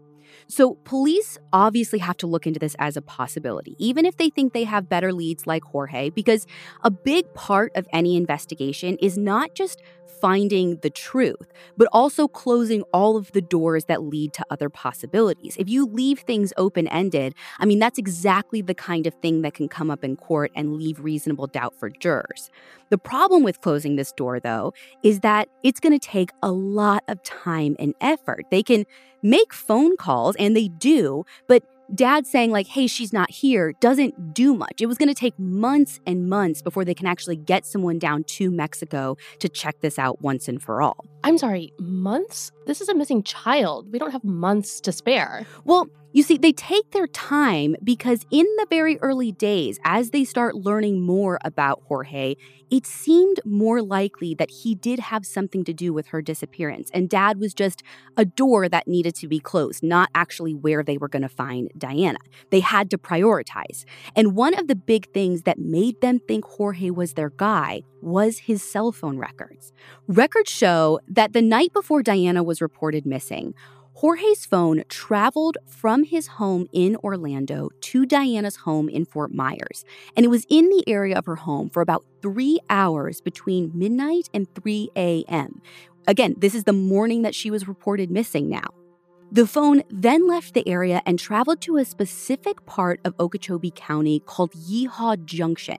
So, 0.47 0.75
police 0.85 1.39
obviously 1.53 1.99
have 2.01 2.17
to 2.19 2.27
look 2.27 2.47
into 2.47 2.59
this 2.59 2.75
as 2.79 2.97
a 2.97 3.03
possibility, 3.03 3.77
even 3.79 4.05
if 4.05 4.17
they 4.17 4.31
think 4.31 4.53
they 4.53 4.65
have 4.65 4.89
better 4.89 5.13
leads 5.13 5.47
like 5.47 5.63
Jorge, 5.63 6.11
because 6.11 6.47
a 6.83 6.91
big 6.91 7.33
part 7.35 7.73
of 7.77 7.87
any 7.93 8.17
investigation 8.17 8.97
is 8.99 9.17
not 9.17 9.55
just 9.55 9.81
finding 10.11 10.77
the 10.77 10.91
truth, 10.91 11.53
but 11.77 11.89
also 11.93 12.29
closing 12.29 12.83
all 12.93 13.17
of 13.17 13.33
the 13.33 13.41
doors 13.41 13.85
that 13.87 14.03
lead 14.03 14.33
to 14.35 14.45
other 14.51 14.69
possibilities. 14.69 15.57
If 15.59 15.69
you 15.69 15.87
leave 15.87 16.21
things 16.21 16.53
open 16.57 16.89
ended, 16.89 17.35
I 17.59 17.65
mean, 17.67 17.79
that's 17.79 17.99
exactly 17.99 18.63
the 18.63 18.75
kind 18.75 19.07
of 19.07 19.15
thing 19.15 19.43
that 19.43 19.55
can 19.55 19.69
come 19.69 19.91
up 19.91 20.05
in 20.05 20.17
court 20.17 20.51
and 20.55 20.77
leave 20.77 21.01
reasonable 21.01 21.47
doubt 21.47 21.75
for 21.79 21.89
jurors. 21.89 22.51
The 22.91 22.99
problem 22.99 23.43
with 23.43 23.61
closing 23.61 23.97
this 23.97 24.13
door, 24.13 24.41
though, 24.41 24.75
is 25.03 25.21
that 25.21 25.49
it's 25.63 25.81
going 25.81 25.99
to 25.99 26.05
take 26.05 26.31
a 26.43 26.51
lot 26.51 27.05
of 27.09 27.23
time 27.23 27.77
and 27.79 27.95
effort. 28.01 28.47
They 28.51 28.63
can 28.63 28.85
make 29.23 29.53
phone 29.53 29.97
calls, 29.97 30.35
and 30.37 30.57
they 30.57 30.69
do, 30.69 31.25
but 31.47 31.63
dad 31.95 32.27
saying, 32.27 32.51
like, 32.51 32.67
hey, 32.67 32.87
she's 32.87 33.13
not 33.13 33.31
here 33.31 33.73
doesn't 33.81 34.35
do 34.35 34.55
much. 34.55 34.81
It 34.81 34.87
was 34.87 34.99
going 34.99 35.09
to 35.09 35.15
take 35.15 35.39
months 35.39 36.01
and 36.07 36.29
months 36.29 36.63
before 36.63 36.85
they 36.85 36.95
can 36.95 37.07
actually 37.07 37.37
get 37.37 37.67
someone 37.67 37.99
down 37.99 38.25
to 38.25 38.51
Mexico 38.51 39.17
to 39.39 39.49
check 39.49 39.81
this 39.81 39.99
out 39.99 40.21
once 40.23 40.49
and 40.49 40.63
for 40.63 40.83
all. 40.83 41.05
I'm 41.23 41.39
sorry, 41.39 41.73
months? 41.79 42.51
This 42.71 42.81
is 42.81 42.89
a 42.89 42.95
missing 42.95 43.25
child. 43.25 43.91
We 43.91 43.99
don't 43.99 44.13
have 44.13 44.23
months 44.23 44.81
to 44.83 44.93
spare. 44.93 45.45
Well, 45.65 45.89
you 46.13 46.23
see, 46.23 46.39
they 46.39 46.53
take 46.53 46.93
their 46.93 47.09
time 47.09 47.75
because 47.83 48.25
in 48.31 48.47
the 48.59 48.67
very 48.71 48.97
early 49.01 49.33
days, 49.33 49.81
as 49.85 50.11
they 50.11 50.23
start 50.25 50.55
learning 50.55 51.03
more 51.03 51.41
about 51.45 51.83
Jorge, 51.89 52.37
it 52.71 52.87
seemed 52.87 53.41
more 53.45 53.83
likely 53.83 54.35
that 54.35 54.51
he 54.51 54.75
did 54.77 55.01
have 55.01 55.27
something 55.27 55.65
to 55.65 55.73
do 55.73 55.93
with 55.93 56.09
her 56.09 56.23
disappearance. 56.23 56.91
And 56.95 57.09
dad 57.09 57.41
was 57.41 57.53
just 57.53 57.83
a 58.17 58.25
door 58.25 58.69
that 58.69 58.87
needed 58.87 59.15
to 59.17 59.29
be 59.29 59.41
closed, 59.41 59.83
not 59.83 60.09
actually 60.15 60.55
where 60.55 60.83
they 60.83 60.97
were 60.97 61.09
going 61.09 61.23
to 61.23 61.29
find 61.29 61.71
Diana. 61.77 62.19
They 62.51 62.61
had 62.61 62.91
to 62.91 62.99
prioritize. 62.99 63.85
And 64.15 64.37
one 64.37 64.55
of 64.55 64.69
the 64.69 64.77
big 64.77 65.13
things 65.13 65.43
that 65.43 65.59
made 65.59 66.01
them 66.01 66.21
think 66.21 66.45
Jorge 66.45 66.91
was 66.91 67.15
their 67.15 67.31
guy 67.31 67.83
was 68.01 68.39
his 68.39 68.63
cell 68.63 68.93
phone 68.93 69.19
records. 69.19 69.73
Records 70.07 70.51
show 70.51 71.01
that 71.09 71.33
the 71.33 71.43
night 71.43 71.73
before 71.73 72.03
Diana 72.03 72.43
was 72.43 72.60
reported 72.61 73.07
missing, 73.07 73.55
Jorge's 73.95 74.47
phone 74.47 74.83
traveled 74.89 75.59
from 75.67 76.05
his 76.05 76.27
home 76.27 76.67
in 76.73 76.97
Orlando 76.97 77.69
to 77.81 78.07
Diana's 78.07 78.57
home 78.57 78.89
in 78.89 79.05
Fort 79.05 79.35
Myers, 79.35 79.85
and 80.17 80.25
it 80.25 80.29
was 80.29 80.47
in 80.49 80.69
the 80.71 80.85
area 80.87 81.19
of 81.19 81.27
her 81.27 81.37
home 81.37 81.69
for 81.69 81.83
about 81.83 82.05
three 82.23 82.59
hours 82.71 83.21
between 83.21 83.71
midnight 83.75 84.31
and 84.33 84.47
3 84.55 84.91
a.m. 84.97 85.61
Again, 86.07 86.35
this 86.39 86.55
is 86.55 86.65
the 86.65 86.73
morning 86.73 87.23
that 87.23 87.35
she 87.35 87.51
was 87.51 87.69
reported 87.69 88.11
missing 88.11 88.49
now. 88.49 88.69
The 89.33 89.47
phone 89.47 89.83
then 89.91 90.27
left 90.27 90.55
the 90.55 90.67
area 90.67 91.03
and 91.07 91.17
traveled 91.17 91.61
to 91.61 91.77
a 91.77 91.85
specific 91.85 92.67
part 92.67 93.01
of 93.05 93.15
Okeechobee 93.21 93.73
County 93.77 94.21
called 94.27 94.51
Yeehaw 94.53 95.25
Junction. 95.25 95.77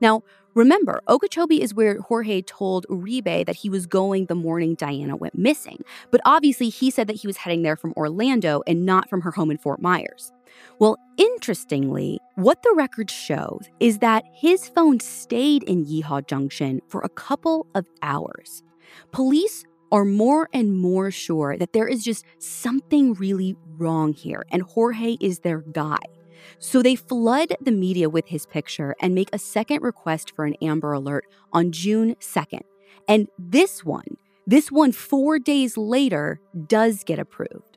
Now, 0.00 0.22
Remember, 0.54 1.00
Okeechobee 1.08 1.62
is 1.62 1.74
where 1.74 1.98
Jorge 2.00 2.42
told 2.42 2.86
Uribe 2.90 3.46
that 3.46 3.56
he 3.56 3.70
was 3.70 3.86
going 3.86 4.26
the 4.26 4.34
morning 4.34 4.74
Diana 4.74 5.16
went 5.16 5.36
missing, 5.36 5.82
but 6.10 6.20
obviously 6.26 6.68
he 6.68 6.90
said 6.90 7.06
that 7.06 7.16
he 7.16 7.26
was 7.26 7.38
heading 7.38 7.62
there 7.62 7.76
from 7.76 7.94
Orlando 7.96 8.62
and 8.66 8.84
not 8.84 9.08
from 9.08 9.22
her 9.22 9.30
home 9.30 9.50
in 9.50 9.56
Fort 9.56 9.80
Myers. 9.80 10.30
Well, 10.78 10.98
interestingly, 11.16 12.18
what 12.34 12.62
the 12.62 12.74
record 12.76 13.10
shows 13.10 13.68
is 13.80 13.98
that 13.98 14.24
his 14.34 14.68
phone 14.68 15.00
stayed 15.00 15.62
in 15.62 15.86
Yeehaw 15.86 16.26
Junction 16.26 16.82
for 16.88 17.00
a 17.00 17.08
couple 17.08 17.66
of 17.74 17.86
hours. 18.02 18.62
Police 19.10 19.64
are 19.90 20.04
more 20.04 20.48
and 20.52 20.76
more 20.76 21.10
sure 21.10 21.56
that 21.56 21.72
there 21.72 21.88
is 21.88 22.04
just 22.04 22.24
something 22.38 23.14
really 23.14 23.56
wrong 23.78 24.12
here, 24.12 24.44
and 24.50 24.62
Jorge 24.62 25.16
is 25.20 25.40
their 25.40 25.60
guy. 25.60 25.98
So 26.58 26.82
they 26.82 26.96
flood 26.96 27.54
the 27.60 27.72
media 27.72 28.08
with 28.08 28.28
his 28.28 28.46
picture 28.46 28.94
and 29.00 29.14
make 29.14 29.30
a 29.32 29.38
second 29.38 29.82
request 29.82 30.34
for 30.34 30.44
an 30.44 30.54
Amber 30.62 30.92
Alert 30.92 31.26
on 31.52 31.72
June 31.72 32.14
2nd. 32.20 32.62
And 33.08 33.28
this 33.38 33.84
one, 33.84 34.16
this 34.46 34.70
one 34.70 34.92
four 34.92 35.38
days 35.38 35.76
later, 35.76 36.40
does 36.66 37.04
get 37.04 37.18
approved. 37.18 37.72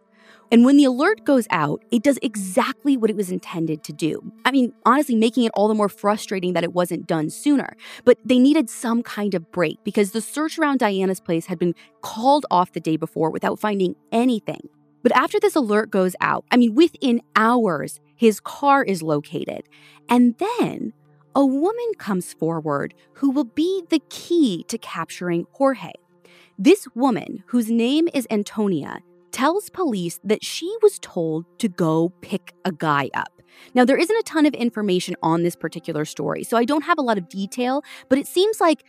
And 0.52 0.64
when 0.64 0.78
the 0.78 0.86
alert 0.86 1.26
goes 1.26 1.48
out, 1.50 1.84
it 1.92 2.04
does 2.04 2.20
exactly 2.22 2.98
what 2.98 3.10
it 3.10 3.16
was 3.16 3.32
intended 3.32 3.84
to 3.84 3.94
do. 3.94 4.32
I 4.46 4.52
mean, 4.52 4.74
honestly, 4.86 5.16
making 5.16 5.44
it 5.44 5.52
all 5.56 5.68
the 5.68 5.74
more 5.74 5.90
frustrating 5.90 6.54
that 6.54 6.64
it 6.64 6.74
wasn't 6.74 7.08
done 7.08 7.30
sooner. 7.30 7.76
But 8.04 8.20
they 8.24 8.38
needed 8.38 8.70
some 8.70 9.02
kind 9.02 9.34
of 9.34 9.52
break 9.52 9.84
because 9.84 10.12
the 10.12 10.22
search 10.22 10.60
around 10.60 10.80
Diana's 10.80 11.20
place 11.20 11.48
had 11.48 11.58
been 11.58 11.74
called 12.02 12.46
off 12.52 12.74
the 12.74 12.80
day 12.80 12.96
before 12.96 13.32
without 13.32 13.60
finding 13.60 13.96
anything. 14.12 14.70
But 15.06 15.16
after 15.16 15.40
this 15.40 15.56
alert 15.56 15.92
goes 15.92 16.16
out, 16.20 16.46
I 16.50 16.58
mean, 16.58 16.74
within 16.74 17.22
hours, 17.36 18.00
his 18.16 18.40
car 18.40 18.84
is 18.84 19.04
located. 19.04 19.70
And 20.10 20.36
then 20.40 20.94
a 21.36 21.46
woman 21.46 21.92
comes 22.00 22.34
forward 22.34 22.96
who 23.14 23.30
will 23.30 23.44
be 23.44 23.84
the 23.92 24.02
key 24.10 24.64
to 24.68 24.80
capturing 24.80 25.46
Jorge. 25.52 25.92
This 26.58 26.88
woman, 26.96 27.44
whose 27.46 27.70
name 27.70 28.10
is 28.16 28.26
Antonia, 28.32 28.98
tells 29.32 29.70
police 29.70 30.20
that 30.24 30.44
she 30.44 30.76
was 30.82 30.98
told 30.98 31.46
to 31.60 31.70
go 31.70 32.10
pick 32.22 32.56
a 32.66 32.72
guy 32.72 33.12
up. 33.14 33.44
Now, 33.76 33.86
there 33.86 33.98
isn't 33.98 34.18
a 34.18 34.24
ton 34.24 34.48
of 34.48 34.56
information 34.56 35.16
on 35.22 35.44
this 35.44 35.56
particular 35.56 36.06
story, 36.06 36.44
so 36.44 36.58
I 36.58 36.66
don't 36.66 36.84
have 36.84 36.98
a 36.98 37.04
lot 37.04 37.20
of 37.20 37.30
detail, 37.30 37.84
but 38.10 38.18
it 38.18 38.26
seems 38.26 38.60
like 38.60 38.84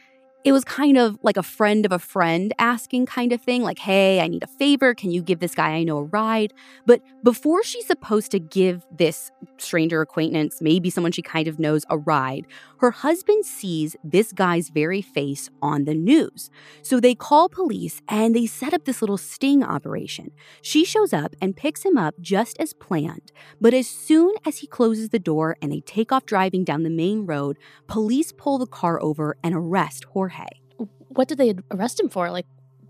it 0.47 0.53
was 0.53 0.63
kind 0.63 0.97
of 0.97 1.19
like 1.25 1.37
a 1.37 1.43
friend 1.43 1.85
of 1.85 1.91
a 1.91 1.99
friend 1.99 2.55
asking 2.61 3.05
kind 3.05 3.33
of 3.33 3.43
thing, 3.43 3.65
like, 3.65 3.81
hey, 3.81 4.21
I 4.21 4.29
need 4.29 4.45
a 4.45 4.47
favor. 4.47 4.95
Can 4.95 5.11
you 5.11 5.21
give 5.21 5.41
this 5.41 5.57
guy 5.57 5.71
I 5.71 5.83
know 5.83 5.99
a 5.99 6.05
ride? 6.05 6.53
But 6.87 7.03
before 7.25 7.65
she's 7.65 7.85
supposed 7.85 8.31
to 8.31 8.39
give 8.39 8.87
this 8.97 9.33
stranger 9.59 10.01
acquaintance, 10.01 10.63
maybe 10.63 10.89
someone 10.89 11.11
she 11.11 11.21
kind 11.21 11.49
of 11.49 11.59
knows, 11.59 11.85
a 11.91 11.99
ride, 11.99 12.47
her 12.79 12.93
husband 12.93 13.45
sees 13.45 13.97
this 14.05 14.33
guy's 14.33 14.69
very 14.69 15.03
face 15.03 15.51
on 15.63 15.83
the 15.83 15.95
news. 15.95 16.49
So 16.81 17.01
they 17.01 17.17
call 17.17 17.49
police 17.49 18.01
and 18.09 18.37
they 18.37 18.47
set 18.47 18.73
up 18.73 18.85
this 18.85 19.03
little 19.03 19.19
sting 19.19 19.65
operation. 19.65 20.31
She 20.63 20.85
shows 20.85 21.13
up 21.13 21.35
and 21.43 21.57
picks 21.57 21.85
him 21.85 21.99
up 21.99 22.15
just 22.21 22.57
as 22.61 22.73
planned. 22.73 23.33
But 23.61 23.75
as 23.75 23.89
soon 23.89 24.35
as 24.47 24.59
he 24.59 24.69
closes 24.69 25.09
the 25.09 25.19
door 25.19 25.57
and 25.61 25.73
they 25.73 25.81
take 25.81 26.13
off 26.13 26.25
driving 26.25 26.63
down 26.63 26.85
the 26.85 26.91
main 26.91 27.27
road, 27.27 27.59
police 27.89 28.31
pull 28.31 28.59
the 28.59 28.67
car 28.67 29.03
over 29.03 29.37
and 29.43 29.53
arrest 29.53 30.05
Jorge. 30.05 30.36
What 31.09 31.29
did 31.29 31.39
they 31.39 31.55
arrest 31.71 31.99
him 31.99 32.09
for? 32.09 32.31
Like, 32.31 32.47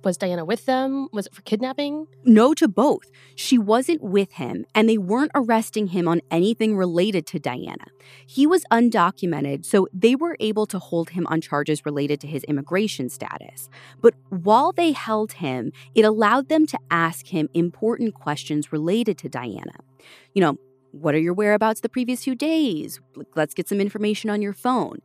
was 0.07 0.17
Diana 0.17 0.45
with 0.45 0.67
them? 0.67 1.09
Was 1.13 1.27
it 1.27 1.35
for 1.35 1.43
kidnapping? 1.43 2.07
No 2.25 2.55
to 2.55 2.69
both. 2.69 3.11
She 3.35 3.59
wasn't 3.59 4.03
with 4.03 4.33
him, 4.33 4.65
and 4.73 4.89
they 4.89 4.99
weren't 4.99 5.33
arresting 5.35 5.89
him 5.89 6.07
on 6.07 6.21
anything 6.31 6.77
related 6.77 7.27
to 7.29 7.41
Diana. 7.41 7.87
He 8.25 8.47
was 8.47 8.65
undocumented, 8.71 9.65
so 9.65 9.89
they 9.93 10.15
were 10.15 10.37
able 10.39 10.65
to 10.67 10.79
hold 10.79 11.11
him 11.11 11.27
on 11.27 11.41
charges 11.41 11.85
related 11.85 12.21
to 12.21 12.29
his 12.29 12.45
immigration 12.45 13.09
status. 13.09 13.69
But 14.01 14.15
while 14.29 14.71
they 14.71 14.93
held 14.93 15.33
him, 15.33 15.73
it 15.95 16.05
allowed 16.05 16.49
them 16.49 16.67
to 16.69 16.79
ask 16.89 17.27
him 17.27 17.49
important 17.53 18.15
questions 18.15 18.71
related 18.71 19.19
to 19.19 19.29
Diana. 19.29 19.75
You 20.35 20.43
know, 20.43 20.57
what 20.93 21.17
are 21.17 21.21
your 21.21 21.35
whereabouts 21.35 21.81
the 21.81 21.89
previous 21.89 22.23
few 22.23 22.37
days? 22.37 23.01
Let's 23.35 23.55
get 23.55 23.69
some 23.69 23.81
information 23.81 24.31
on 24.31 24.41
your 24.41 24.53
phone. 24.53 24.99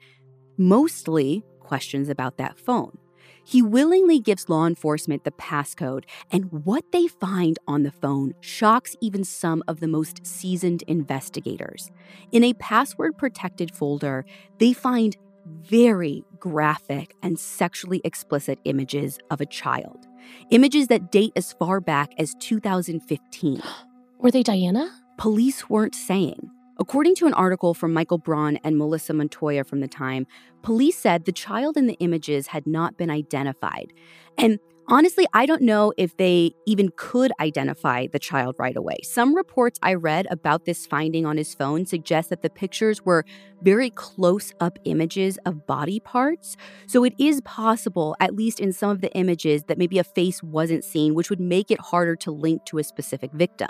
Mostly 0.58 1.44
questions 1.72 2.10
about 2.10 2.36
that 2.36 2.60
phone. 2.60 2.98
He 3.46 3.62
willingly 3.62 4.20
gives 4.20 4.50
law 4.50 4.66
enforcement 4.68 5.24
the 5.24 5.32
passcode, 5.32 6.04
and 6.30 6.52
what 6.66 6.84
they 6.92 7.08
find 7.08 7.58
on 7.66 7.84
the 7.84 7.94
phone 7.94 8.34
shocks 8.42 8.94
even 9.00 9.24
some 9.24 9.64
of 9.70 9.80
the 9.80 9.88
most 9.88 10.28
seasoned 10.28 10.84
investigators. 10.88 11.90
In 12.34 12.44
a 12.44 12.54
password 12.56 13.18
protected 13.18 13.74
folder, 13.74 14.26
they 14.60 14.74
find 14.74 15.16
very 15.46 16.26
graphic 16.40 17.16
and 17.24 17.40
sexually 17.40 18.02
explicit 18.04 18.60
images 18.66 19.18
of 19.30 19.40
a 19.40 19.46
child. 19.46 20.10
Images 20.50 20.88
that 20.88 21.10
date 21.10 21.32
as 21.38 21.54
far 21.54 21.80
back 21.80 22.12
as 22.18 22.36
2015. 22.42 23.64
Were 24.20 24.32
they 24.32 24.44
Diana? 24.44 24.92
Police 25.18 25.70
weren't 25.70 25.96
saying. 25.96 26.52
According 26.82 27.14
to 27.18 27.28
an 27.28 27.36
article 27.36 27.76
from 27.76 27.94
Michael 27.94 28.18
Braun 28.18 28.58
and 28.64 28.76
Melissa 28.76 29.14
Montoya 29.14 29.64
from 29.64 29.82
the 29.82 29.88
time, 29.88 30.26
police 30.64 30.98
said 30.98 31.26
the 31.26 31.32
child 31.32 31.78
in 31.78 31.86
the 31.86 31.94
images 32.00 32.48
had 32.48 32.66
not 32.66 32.98
been 32.98 33.12
identified. 33.12 33.94
And 34.36 34.58
honestly, 34.88 35.28
I 35.32 35.46
don't 35.46 35.62
know 35.62 35.94
if 35.96 36.18
they 36.18 36.56
even 36.66 36.90
could 36.96 37.32
identify 37.40 38.08
the 38.08 38.18
child 38.18 38.56
right 38.58 38.76
away. 38.76 38.98
Some 39.04 39.36
reports 39.36 39.78
I 39.84 39.94
read 39.94 40.26
about 40.32 40.66
this 40.66 40.88
finding 40.88 41.24
on 41.24 41.38
his 41.38 41.54
phone 41.54 41.86
suggest 41.86 42.32
that 42.32 42.42
the 42.42 42.50
pictures 42.50 43.06
were 43.06 43.26
very 43.62 43.92
close 43.92 44.52
up 44.60 44.80
images 44.84 45.38
of 45.46 45.68
body 45.68 46.00
parts. 46.00 46.58
So 46.88 47.04
it 47.04 47.14
is 47.20 47.42
possible, 47.42 48.16
at 48.20 48.36
least 48.36 48.60
in 48.60 48.74
some 48.74 48.90
of 48.90 49.02
the 49.02 49.14
images, 49.14 49.66
that 49.66 49.78
maybe 49.78 50.00
a 50.00 50.04
face 50.04 50.42
wasn't 50.42 50.84
seen, 50.84 51.14
which 51.14 51.30
would 51.30 51.40
make 51.40 51.70
it 51.70 51.80
harder 51.80 52.16
to 52.16 52.32
link 52.32 52.66
to 52.66 52.80
a 52.80 52.84
specific 52.84 53.32
victim. 53.34 53.70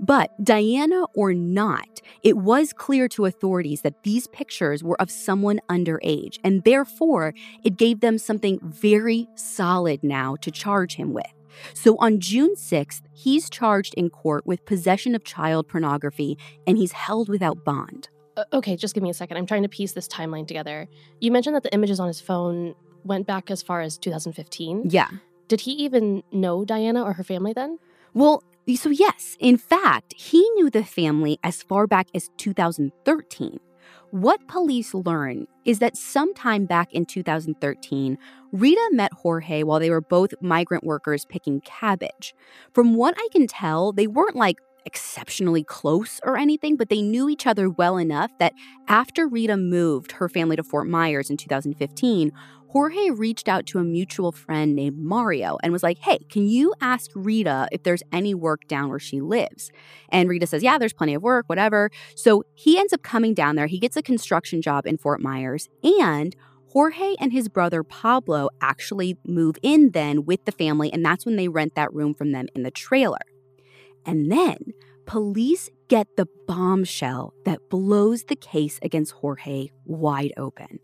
But 0.00 0.32
Diana 0.42 1.04
or 1.14 1.32
not, 1.32 2.00
it 2.22 2.36
was 2.36 2.72
clear 2.72 3.08
to 3.08 3.26
authorities 3.26 3.82
that 3.82 4.02
these 4.02 4.26
pictures 4.26 4.82
were 4.82 5.00
of 5.00 5.10
someone 5.10 5.60
underage, 5.68 6.38
and 6.42 6.64
therefore 6.64 7.34
it 7.62 7.76
gave 7.76 8.00
them 8.00 8.18
something 8.18 8.58
very 8.62 9.28
solid 9.34 10.02
now 10.02 10.36
to 10.36 10.50
charge 10.50 10.96
him 10.96 11.12
with. 11.12 11.32
So 11.72 11.96
on 11.98 12.20
June 12.20 12.54
6th, 12.56 13.02
he's 13.12 13.48
charged 13.48 13.94
in 13.94 14.10
court 14.10 14.46
with 14.46 14.64
possession 14.64 15.14
of 15.14 15.24
child 15.24 15.68
pornography 15.68 16.36
and 16.66 16.76
he's 16.76 16.92
held 16.92 17.28
without 17.28 17.64
bond. 17.64 18.08
Uh, 18.36 18.44
okay, 18.52 18.76
just 18.76 18.94
give 18.94 19.02
me 19.02 19.10
a 19.10 19.14
second. 19.14 19.36
I'm 19.36 19.46
trying 19.46 19.62
to 19.62 19.68
piece 19.68 19.92
this 19.92 20.08
timeline 20.08 20.46
together. 20.46 20.88
You 21.20 21.30
mentioned 21.30 21.54
that 21.54 21.62
the 21.62 21.72
images 21.72 22.00
on 22.00 22.08
his 22.08 22.20
phone 22.20 22.74
went 23.04 23.26
back 23.26 23.50
as 23.50 23.62
far 23.62 23.80
as 23.80 23.96
2015. 23.98 24.90
Yeah. 24.90 25.08
Did 25.48 25.60
he 25.60 25.72
even 25.72 26.22
know 26.32 26.64
Diana 26.64 27.04
or 27.04 27.12
her 27.12 27.24
family 27.24 27.52
then? 27.52 27.78
Well, 28.14 28.42
so 28.72 28.88
yes, 28.88 29.36
in 29.38 29.58
fact, 29.58 30.14
he 30.16 30.40
knew 30.50 30.70
the 30.70 30.84
family 30.84 31.38
as 31.42 31.62
far 31.62 31.86
back 31.86 32.08
as 32.14 32.30
2013. 32.38 33.60
What 34.10 34.46
police 34.48 34.94
learn 34.94 35.46
is 35.64 35.80
that 35.80 35.96
sometime 35.96 36.66
back 36.66 36.92
in 36.92 37.04
2013, 37.04 38.16
Rita 38.52 38.90
met 38.92 39.12
Jorge 39.12 39.64
while 39.64 39.80
they 39.80 39.90
were 39.90 40.00
both 40.00 40.32
migrant 40.40 40.84
workers 40.84 41.26
picking 41.26 41.60
cabbage. 41.62 42.34
From 42.72 42.94
what 42.94 43.14
I 43.18 43.28
can 43.32 43.46
tell, 43.46 43.92
they 43.92 44.06
weren't 44.06 44.36
like 44.36 44.58
exceptionally 44.86 45.64
close 45.64 46.20
or 46.22 46.36
anything, 46.36 46.76
but 46.76 46.88
they 46.88 47.02
knew 47.02 47.28
each 47.28 47.46
other 47.46 47.68
well 47.68 47.96
enough 47.96 48.30
that 48.38 48.52
after 48.88 49.26
Rita 49.26 49.56
moved 49.56 50.12
her 50.12 50.28
family 50.28 50.56
to 50.56 50.62
Fort 50.62 50.86
Myers 50.86 51.30
in 51.30 51.36
2015, 51.36 52.32
Jorge 52.74 53.10
reached 53.10 53.48
out 53.48 53.66
to 53.66 53.78
a 53.78 53.84
mutual 53.84 54.32
friend 54.32 54.74
named 54.74 54.98
Mario 54.98 55.58
and 55.62 55.72
was 55.72 55.84
like, 55.84 55.98
Hey, 55.98 56.18
can 56.28 56.48
you 56.48 56.74
ask 56.80 57.08
Rita 57.14 57.68
if 57.70 57.84
there's 57.84 58.02
any 58.10 58.34
work 58.34 58.66
down 58.66 58.88
where 58.88 58.98
she 58.98 59.20
lives? 59.20 59.70
And 60.08 60.28
Rita 60.28 60.48
says, 60.48 60.64
Yeah, 60.64 60.76
there's 60.76 60.92
plenty 60.92 61.14
of 61.14 61.22
work, 61.22 61.44
whatever. 61.48 61.92
So 62.16 62.42
he 62.52 62.76
ends 62.76 62.92
up 62.92 63.04
coming 63.04 63.32
down 63.32 63.54
there. 63.54 63.68
He 63.68 63.78
gets 63.78 63.96
a 63.96 64.02
construction 64.02 64.60
job 64.60 64.88
in 64.88 64.98
Fort 64.98 65.20
Myers 65.20 65.68
and 65.84 66.34
Jorge 66.72 67.14
and 67.20 67.32
his 67.32 67.48
brother 67.48 67.84
Pablo 67.84 68.48
actually 68.60 69.16
move 69.24 69.54
in 69.62 69.92
then 69.92 70.24
with 70.24 70.44
the 70.44 70.50
family, 70.50 70.92
and 70.92 71.06
that's 71.06 71.24
when 71.24 71.36
they 71.36 71.46
rent 71.46 71.76
that 71.76 71.94
room 71.94 72.12
from 72.12 72.32
them 72.32 72.48
in 72.56 72.64
the 72.64 72.72
trailer. 72.72 73.20
And 74.04 74.32
then 74.32 74.72
police 75.06 75.70
get 75.86 76.16
the 76.16 76.26
bombshell 76.48 77.34
that 77.44 77.70
blows 77.70 78.24
the 78.24 78.34
case 78.34 78.80
against 78.82 79.12
Jorge 79.12 79.68
wide 79.84 80.32
open. 80.36 80.80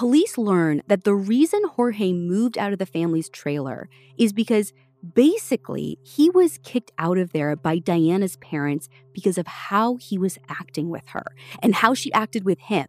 Police 0.00 0.38
learn 0.38 0.80
that 0.86 1.04
the 1.04 1.14
reason 1.14 1.60
Jorge 1.76 2.14
moved 2.14 2.56
out 2.56 2.72
of 2.72 2.78
the 2.78 2.86
family's 2.86 3.28
trailer 3.28 3.90
is 4.16 4.32
because 4.32 4.72
basically 5.12 5.98
he 6.02 6.30
was 6.30 6.56
kicked 6.62 6.90
out 6.96 7.18
of 7.18 7.32
there 7.32 7.54
by 7.54 7.78
Diana's 7.78 8.38
parents 8.38 8.88
because 9.12 9.36
of 9.36 9.46
how 9.46 9.96
he 9.96 10.16
was 10.16 10.38
acting 10.48 10.88
with 10.88 11.06
her 11.08 11.24
and 11.62 11.74
how 11.74 11.92
she 11.92 12.10
acted 12.14 12.46
with 12.46 12.60
him. 12.60 12.86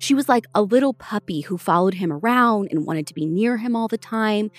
She 0.00 0.14
was 0.14 0.28
like 0.28 0.46
a 0.52 0.62
little 0.62 0.94
puppy 0.94 1.42
who 1.42 1.58
followed 1.58 1.94
him 1.94 2.12
around 2.12 2.70
and 2.72 2.84
wanted 2.84 3.06
to 3.06 3.14
be 3.14 3.24
near 3.24 3.58
him 3.58 3.76
all 3.76 3.86
the 3.86 3.96
time. 3.96 4.50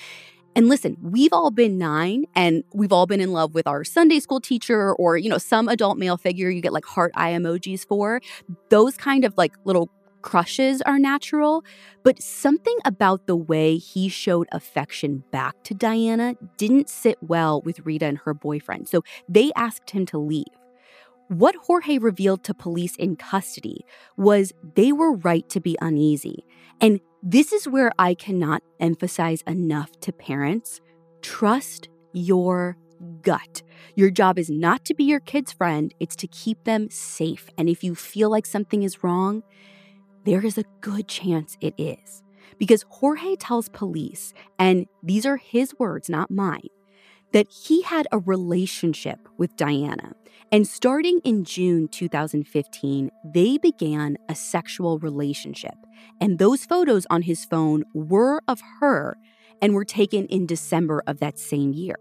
And 0.55 0.69
listen, 0.69 0.95
we've 1.01 1.33
all 1.33 1.51
been 1.51 1.77
nine 1.77 2.27
and 2.33 2.63
we've 2.73 2.93
all 2.93 3.07
been 3.07 3.19
in 3.19 3.33
love 3.33 3.53
with 3.53 3.67
our 3.67 3.83
Sunday 3.83 4.21
school 4.21 4.39
teacher 4.39 4.93
or, 4.93 5.17
you 5.17 5.29
know, 5.29 5.37
some 5.37 5.67
adult 5.67 5.97
male 5.97 6.15
figure 6.15 6.49
you 6.49 6.61
get 6.61 6.71
like 6.71 6.85
heart 6.85 7.11
eye 7.15 7.33
emojis 7.33 7.85
for. 7.85 8.21
Those 8.69 8.95
kind 8.95 9.25
of 9.25 9.33
like 9.37 9.53
little 9.65 9.89
crushes 10.21 10.81
are 10.81 10.99
natural, 10.99 11.63
but 12.03 12.21
something 12.21 12.77
about 12.85 13.27
the 13.27 13.35
way 13.35 13.77
he 13.77 14.09
showed 14.09 14.47
affection 14.51 15.23
back 15.31 15.63
to 15.63 15.73
Diana 15.73 16.35
didn't 16.57 16.89
sit 16.89 17.17
well 17.21 17.61
with 17.61 17.85
Rita 17.85 18.05
and 18.05 18.17
her 18.19 18.33
boyfriend, 18.33 18.87
so 18.87 19.03
they 19.27 19.51
asked 19.55 19.91
him 19.91 20.05
to 20.07 20.17
leave. 20.17 20.45
What 21.29 21.55
Jorge 21.55 21.99
revealed 21.99 22.43
to 22.45 22.55
police 22.55 22.95
in 22.95 23.15
custody 23.15 23.85
was 24.17 24.51
they 24.75 24.91
were 24.91 25.15
right 25.17 25.47
to 25.49 25.59
be 25.59 25.77
uneasy. 25.79 26.43
And 26.81 26.99
this 27.21 27.53
is 27.53 27.67
where 27.67 27.91
I 27.99 28.15
cannot 28.15 28.63
emphasize 28.79 29.43
enough 29.45 29.91
to 30.01 30.11
parents 30.11 30.81
trust 31.21 31.87
your 32.13 32.77
gut. 33.21 33.61
Your 33.95 34.09
job 34.09 34.39
is 34.39 34.49
not 34.49 34.85
to 34.85 34.93
be 34.93 35.03
your 35.03 35.19
kid's 35.19 35.51
friend, 35.51 35.93
it's 35.99 36.15
to 36.17 36.27
keep 36.27 36.63
them 36.63 36.89
safe. 36.89 37.49
And 37.57 37.69
if 37.69 37.83
you 37.83 37.93
feel 37.95 38.29
like 38.29 38.45
something 38.45 38.83
is 38.83 39.03
wrong, 39.03 39.43
there 40.29 40.45
is 40.45 40.59
a 40.59 40.63
good 40.81 41.07
chance 41.07 41.57
it 41.59 41.73
is. 41.79 42.21
Because 42.59 42.85
Jorge 42.89 43.35
tells 43.35 43.67
police, 43.69 44.31
and 44.59 44.85
these 45.01 45.25
are 45.25 45.37
his 45.37 45.73
words, 45.79 46.07
not 46.07 46.29
mine, 46.29 46.69
that 47.33 47.47
he 47.49 47.81
had 47.81 48.07
a 48.11 48.19
relationship 48.19 49.17
with 49.39 49.55
Diana. 49.55 50.13
And 50.51 50.67
starting 50.67 51.19
in 51.23 51.45
June 51.45 51.87
2015, 51.87 53.09
they 53.25 53.57
began 53.57 54.17
a 54.29 54.35
sexual 54.35 54.99
relationship. 54.99 55.75
And 56.21 56.37
those 56.37 56.63
photos 56.63 57.07
on 57.09 57.23
his 57.23 57.45
phone 57.45 57.83
were 57.95 58.41
of 58.47 58.61
her 58.81 59.17
and 59.63 59.73
were 59.73 59.85
taken 59.85 60.27
in 60.27 60.45
December 60.45 61.01
of 61.07 61.19
that 61.19 61.39
same 61.39 61.73
year. 61.73 61.97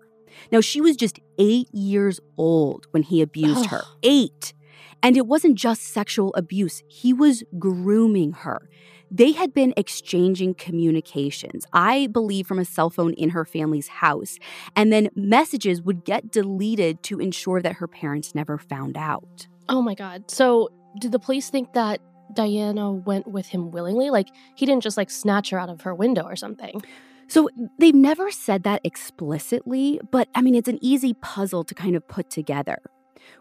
Now, 0.52 0.60
she 0.60 0.82
was 0.82 0.96
just 0.96 1.18
eight 1.38 1.72
years 1.72 2.20
old 2.36 2.86
when 2.90 3.04
he 3.04 3.22
abused 3.22 3.66
her. 3.66 3.82
Eight. 4.02 4.52
And 5.02 5.16
it 5.16 5.26
wasn't 5.26 5.56
just 5.56 5.82
sexual 5.82 6.34
abuse, 6.34 6.82
he 6.88 7.12
was 7.12 7.44
grooming 7.58 8.32
her. 8.32 8.68
They 9.10 9.32
had 9.32 9.54
been 9.54 9.72
exchanging 9.76 10.54
communications, 10.54 11.64
I 11.72 12.08
believe, 12.08 12.46
from 12.46 12.58
a 12.58 12.64
cell 12.64 12.90
phone 12.90 13.14
in 13.14 13.30
her 13.30 13.44
family's 13.44 13.88
house. 13.88 14.38
And 14.76 14.92
then 14.92 15.08
messages 15.14 15.80
would 15.80 16.04
get 16.04 16.30
deleted 16.30 17.02
to 17.04 17.18
ensure 17.18 17.62
that 17.62 17.76
her 17.76 17.88
parents 17.88 18.34
never 18.34 18.58
found 18.58 18.98
out. 18.98 19.46
Oh 19.68 19.80
my 19.80 19.94
God. 19.94 20.30
So, 20.30 20.68
did 21.00 21.12
the 21.12 21.18
police 21.18 21.48
think 21.48 21.72
that 21.72 22.00
Diana 22.34 22.92
went 22.92 23.26
with 23.26 23.46
him 23.46 23.70
willingly? 23.70 24.10
Like, 24.10 24.28
he 24.56 24.66
didn't 24.66 24.82
just 24.82 24.96
like 24.96 25.10
snatch 25.10 25.50
her 25.50 25.58
out 25.58 25.70
of 25.70 25.82
her 25.82 25.94
window 25.94 26.24
or 26.24 26.36
something? 26.36 26.82
So 27.28 27.50
they've 27.78 27.94
never 27.94 28.30
said 28.30 28.62
that 28.62 28.80
explicitly, 28.84 30.00
but 30.10 30.28
I 30.34 30.40
mean, 30.40 30.54
it's 30.54 30.68
an 30.68 30.78
easy 30.80 31.12
puzzle 31.12 31.62
to 31.64 31.74
kind 31.74 31.94
of 31.94 32.08
put 32.08 32.30
together. 32.30 32.78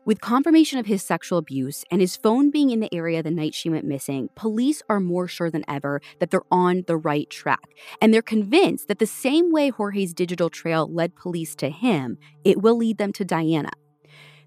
With 0.06 0.22
confirmation 0.22 0.80
of 0.80 0.86
his 0.86 1.04
sexual 1.04 1.38
abuse 1.38 1.84
and 1.92 2.02
his 2.02 2.16
phone 2.16 2.50
being 2.50 2.70
in 2.70 2.80
the 2.80 2.94
area 2.94 3.22
the 3.22 3.32
night 3.32 3.54
she 3.54 3.70
went 3.70 3.86
missing, 3.86 4.30
police 4.36 4.82
are 4.90 5.00
more 5.00 5.28
sure 5.28 5.52
than 5.52 5.66
ever 5.68 6.02
that 6.20 6.32
they're 6.32 6.42
on 6.52 6.84
the 6.88 6.98
right 6.98 7.30
track. 7.30 7.74
And 8.02 8.14
they're 8.14 8.22
convinced 8.22 8.88
that 8.88 9.00
the 9.00 9.06
same 9.06 9.52
way 9.52 9.70
Jorge's 9.70 10.14
digital 10.14 10.50
trail 10.50 10.88
led 10.92 11.16
police 11.16 11.56
to 11.56 11.70
him, 11.70 12.18
it 12.44 12.62
will 12.62 12.78
lead 12.78 12.98
them 12.98 13.12
to 13.14 13.26
Diana. 13.26 13.72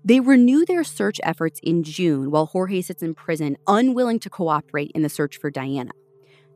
They 0.03 0.20
renew 0.20 0.64
their 0.64 0.85
search 0.85 1.20
efforts 1.22 1.61
in 1.62 1.83
June 1.83 2.31
while 2.31 2.46
Jorge 2.46 2.81
sits 2.81 3.03
in 3.03 3.14
prison, 3.14 3.59
unwilling 3.66 4.18
to 4.20 4.31
cooperate 4.31 4.92
in 4.94 5.03
the 5.03 5.11
search 5.11 5.37
for 5.37 5.50
Diana. 5.50 5.92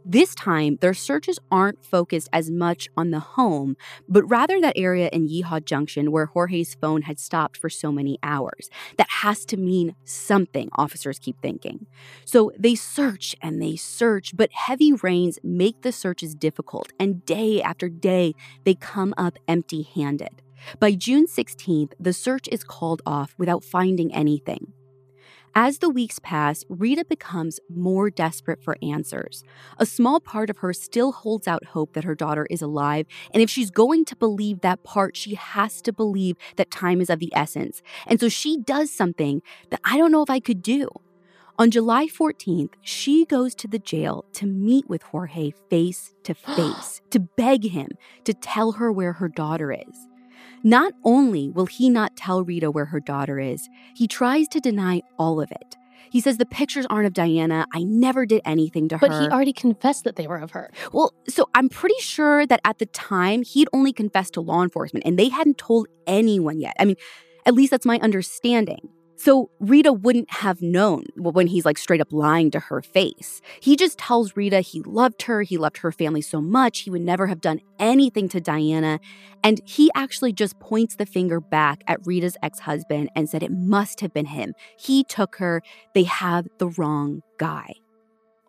This 0.07 0.35
time, 0.35 0.77
their 0.83 0.93
searches 0.93 1.39
aren't 1.51 1.83
focused 1.83 2.29
as 2.31 2.51
much 2.51 2.91
on 2.95 3.11
the 3.11 3.21
home, 3.21 3.75
but 4.07 4.23
rather 4.25 4.61
that 4.61 4.77
area 4.77 5.09
in 5.11 5.29
Yeehaw 5.29 5.65
Junction 5.65 6.13
where 6.13 6.27
Jorge's 6.27 6.75
phone 6.75 7.03
had 7.03 7.19
stopped 7.19 7.57
for 7.57 7.71
so 7.71 7.91
many 7.91 8.19
hours. 8.23 8.69
That 8.99 9.09
has 9.09 9.47
to 9.47 9.57
mean 9.57 9.97
something, 10.05 10.69
officers 10.77 11.19
keep 11.19 11.41
thinking. 11.41 11.87
So 12.27 12.53
they 12.59 12.75
search 12.75 13.35
and 13.41 13.63
they 13.63 13.77
search, 13.77 14.37
but 14.37 14.53
heavy 14.53 14.93
rains 14.93 15.39
make 15.43 15.81
the 15.81 15.93
searches 15.93 16.35
difficult, 16.35 16.93
and 17.01 17.25
day 17.25 17.63
after 17.63 17.89
day, 17.89 18.35
they 18.65 18.75
come 18.75 19.15
up 19.17 19.39
empty 19.49 19.85
handed. 19.85 20.43
By 20.79 20.93
June 20.93 21.27
16th, 21.27 21.93
the 21.99 22.13
search 22.13 22.47
is 22.49 22.63
called 22.63 23.01
off 23.07 23.35
without 23.39 23.65
finding 23.65 24.13
anything. 24.15 24.74
As 25.57 25.79
the 25.79 25.89
weeks 25.89 26.19
pass, 26.19 26.65
Rita 26.69 27.05
becomes 27.05 27.61
more 27.73 28.11
desperate 28.11 28.61
for 28.61 28.77
answers. 28.83 29.45
A 29.79 29.87
small 29.87 30.19
part 30.19 30.51
of 30.51 30.59
her 30.59 30.73
still 30.73 31.13
holds 31.13 31.47
out 31.47 31.67
hope 31.67 31.93
that 31.93 32.03
her 32.03 32.17
daughter 32.17 32.45
is 32.51 32.61
alive, 32.61 33.07
and 33.33 33.41
if 33.41 33.49
she's 33.49 33.71
going 33.71 34.05
to 34.07 34.17
believe 34.17 34.63
that 34.63 34.83
part, 34.83 35.17
she 35.17 35.37
has 35.37 35.81
to 35.83 35.93
believe 35.93 36.37
that 36.57 36.73
time 36.73 37.01
is 37.01 37.09
of 37.09 37.21
the 37.21 37.33
essence. 37.37 37.83
And 38.09 38.19
so 38.19 38.29
she 38.29 38.59
does 38.59 38.91
something 38.91 39.43
that 39.71 39.81
I 39.85 39.97
don't 39.97 40.11
know 40.11 40.23
if 40.23 40.31
I 40.31 40.41
could 40.41 40.61
do. 40.61 40.89
On 41.57 41.71
July 41.71 42.09
14th, 42.09 42.73
she 42.81 43.25
goes 43.25 43.55
to 43.55 43.69
the 43.69 43.79
jail 43.79 44.25
to 44.33 44.47
meet 44.47 44.89
with 44.89 45.05
Jorge 45.05 45.53
face 45.71 46.15
to 46.25 46.35
face, 46.57 47.01
to 47.11 47.21
beg 47.21 47.71
him 47.71 47.91
to 48.25 48.35
tell 48.35 48.73
her 48.73 48.91
where 48.91 49.13
her 49.13 49.29
daughter 49.29 49.71
is. 49.71 50.09
Not 50.65 50.95
only 51.05 51.51
will 51.51 51.67
he 51.67 51.91
not 51.91 52.17
tell 52.17 52.43
Rita 52.43 52.71
where 52.71 52.87
her 52.87 52.99
daughter 52.99 53.39
is, 53.39 53.69
he 53.95 54.09
tries 54.09 54.49
to 54.49 54.61
deny 54.61 55.03
all 55.19 55.41
of 55.41 55.51
it. 55.51 55.77
He 56.11 56.21
says 56.21 56.39
the 56.39 56.47
pictures 56.47 56.87
aren't 56.89 57.07
of 57.07 57.13
Diana. 57.13 57.67
I 57.75 57.83
never 57.85 58.25
did 58.25 58.41
anything 58.47 58.89
to 58.89 58.97
but 58.97 59.11
her. 59.11 59.19
But 59.19 59.23
he 59.25 59.29
already 59.29 59.53
confessed 59.53 60.05
that 60.05 60.17
they 60.17 60.27
were 60.27 60.39
of 60.39 60.53
her. 60.53 60.71
Well, 60.93 61.13
so 61.29 61.51
I'm 61.55 61.69
pretty 61.69 62.01
sure 62.01 62.47
that 62.47 62.61
at 62.65 62.79
the 62.79 62.87
time 62.87 63.43
he'd 63.43 63.69
only 63.75 63.93
confessed 63.93 64.35
to 64.35 64.41
law 64.41 64.63
enforcement 64.63 65.05
and 65.05 65.19
they 65.19 65.29
hadn't 65.29 65.59
told 65.59 65.87
anyone 66.07 66.61
yet. 66.61 66.75
I 66.79 66.87
mean, 66.87 66.97
at 67.45 67.53
least 67.53 67.71
that's 67.71 67.85
my 67.85 67.99
understanding. 67.99 68.89
So 69.17 69.51
Rita 69.61 69.93
wouldn't 69.93 70.31
have 70.33 70.61
known 70.61 71.05
when 71.17 71.47
he's 71.47 71.65
like 71.65 71.79
straight 71.79 72.01
up 72.01 72.13
lying 72.13 72.51
to 72.51 72.59
her 72.59 72.83
face. 72.83 73.41
He 73.61 73.77
just 73.77 73.99
tells 73.99 74.37
Rita 74.37 74.61
he 74.61 74.83
loved 74.83 75.23
her, 75.23 75.43
he 75.43 75.57
loved 75.57 75.79
her 75.79 75.93
family 75.93 76.21
so 76.21 76.41
much, 76.41 76.81
he 76.81 76.91
would 76.91 77.03
never 77.03 77.29
have 77.29 77.41
done 77.41 77.61
anything 77.79 78.29
to 78.31 78.41
Diana. 78.41 78.99
And 79.43 79.61
he 79.65 79.91
actually 79.95 80.33
just 80.33 80.59
points 80.59 80.97
the 80.97 81.07
finger 81.07 81.41
back 81.41 81.85
at 81.87 82.05
Rita's 82.05 82.37
ex 82.43 82.59
husband 82.61 83.09
and 83.15 83.29
said 83.29 83.43
it 83.43 83.53
must 83.53 84.01
have 84.01 84.13
been 84.13 84.27
him. 84.27 84.55
He 84.79 85.05
took 85.05 85.37
her, 85.37 85.63
they 85.95 86.05
have 86.05 86.49
the 86.59 86.69
wrong 86.69 87.23
guy. 87.39 87.75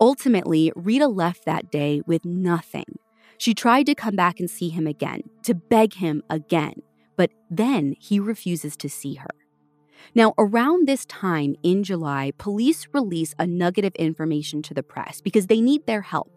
Ultimately, 0.02 0.72
Rita 0.76 1.08
left 1.08 1.46
that 1.46 1.72
day 1.72 2.02
with 2.06 2.26
nothing. 2.26 2.98
She 3.38 3.54
tried 3.54 3.86
to 3.86 3.96
come 3.96 4.16
back 4.16 4.40
and 4.40 4.50
see 4.50 4.70
him 4.70 4.88
again, 4.88 5.22
to 5.44 5.54
beg 5.54 5.96
him 5.96 6.24
again, 6.30 6.82
but 7.16 7.32
then 7.50 7.96
he 8.00 8.20
refuses 8.20 8.76
to 8.78 8.90
see 8.90 9.16
her. 9.16 9.45
Now, 10.14 10.34
around 10.38 10.88
this 10.88 11.06
time 11.06 11.56
in 11.64 11.84
July, 11.84 12.32
police 12.38 12.88
release 12.94 13.34
a 13.40 13.48
nugget 13.48 13.86
of 13.86 13.96
information 13.96 14.62
to 14.64 14.74
the 14.74 14.84
press 14.84 15.22
because 15.22 15.48
they 15.48 15.62
need 15.62 15.86
their 15.86 16.02
help. 16.02 16.32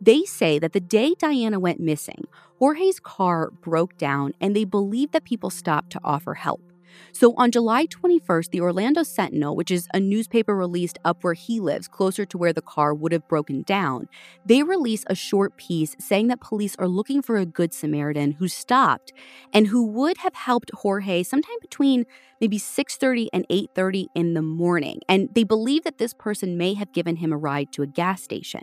They 0.00 0.24
say 0.24 0.58
that 0.58 0.72
the 0.72 0.80
day 0.80 1.14
Diana 1.18 1.58
went 1.58 1.80
missing, 1.80 2.24
Jorge's 2.58 3.00
car 3.00 3.50
broke 3.50 3.96
down 3.98 4.32
and 4.40 4.54
they 4.54 4.64
believe 4.64 5.12
that 5.12 5.24
people 5.24 5.50
stopped 5.50 5.90
to 5.92 6.00
offer 6.02 6.34
help. 6.34 6.67
So 7.12 7.34
on 7.36 7.50
July 7.50 7.86
21st, 7.86 8.50
the 8.50 8.60
Orlando 8.60 9.02
Sentinel, 9.02 9.56
which 9.56 9.70
is 9.70 9.88
a 9.94 10.00
newspaper 10.00 10.56
released 10.56 10.98
up 11.04 11.22
where 11.22 11.34
he 11.34 11.60
lives, 11.60 11.88
closer 11.88 12.24
to 12.26 12.38
where 12.38 12.52
the 12.52 12.62
car 12.62 12.94
would 12.94 13.12
have 13.12 13.26
broken 13.28 13.62
down, 13.62 14.08
they 14.44 14.62
release 14.62 15.04
a 15.08 15.14
short 15.14 15.56
piece 15.56 15.96
saying 15.98 16.28
that 16.28 16.40
police 16.40 16.76
are 16.76 16.88
looking 16.88 17.22
for 17.22 17.36
a 17.36 17.46
good 17.46 17.72
Samaritan 17.72 18.32
who 18.32 18.48
stopped 18.48 19.12
and 19.52 19.68
who 19.68 19.84
would 19.84 20.18
have 20.18 20.34
helped 20.34 20.70
Jorge 20.74 21.22
sometime 21.22 21.56
between 21.60 22.04
maybe 22.40 22.58
6:30 22.58 23.28
and 23.32 23.44
8:30 23.50 24.08
in 24.14 24.34
the 24.34 24.42
morning. 24.42 25.00
And 25.08 25.28
they 25.34 25.44
believe 25.44 25.84
that 25.84 25.98
this 25.98 26.14
person 26.14 26.56
may 26.56 26.74
have 26.74 26.92
given 26.92 27.16
him 27.16 27.32
a 27.32 27.36
ride 27.36 27.72
to 27.72 27.82
a 27.82 27.86
gas 27.86 28.22
station. 28.22 28.62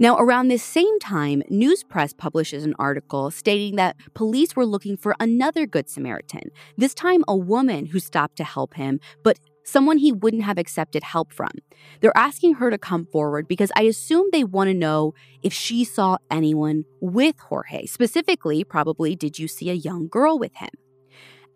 Now, 0.00 0.16
around 0.16 0.48
this 0.48 0.62
same 0.62 0.98
time, 0.98 1.42
News 1.50 1.84
Press 1.84 2.14
publishes 2.14 2.64
an 2.64 2.74
article 2.78 3.30
stating 3.30 3.76
that 3.76 3.96
police 4.14 4.56
were 4.56 4.64
looking 4.64 4.96
for 4.96 5.14
another 5.20 5.66
Good 5.66 5.90
Samaritan, 5.90 6.52
this 6.78 6.94
time 6.94 7.22
a 7.28 7.36
woman 7.36 7.84
who 7.84 8.00
stopped 8.00 8.36
to 8.36 8.44
help 8.44 8.72
him, 8.72 8.98
but 9.22 9.38
someone 9.62 9.98
he 9.98 10.10
wouldn't 10.10 10.44
have 10.44 10.56
accepted 10.56 11.02
help 11.02 11.34
from. 11.34 11.50
They're 12.00 12.16
asking 12.16 12.54
her 12.54 12.70
to 12.70 12.78
come 12.78 13.08
forward 13.12 13.46
because 13.46 13.70
I 13.76 13.82
assume 13.82 14.28
they 14.32 14.42
want 14.42 14.68
to 14.68 14.74
know 14.74 15.12
if 15.42 15.52
she 15.52 15.84
saw 15.84 16.16
anyone 16.30 16.86
with 17.02 17.38
Jorge. 17.38 17.84
Specifically, 17.84 18.64
probably, 18.64 19.14
did 19.14 19.38
you 19.38 19.46
see 19.48 19.68
a 19.68 19.74
young 19.74 20.08
girl 20.08 20.38
with 20.38 20.54
him? 20.54 20.70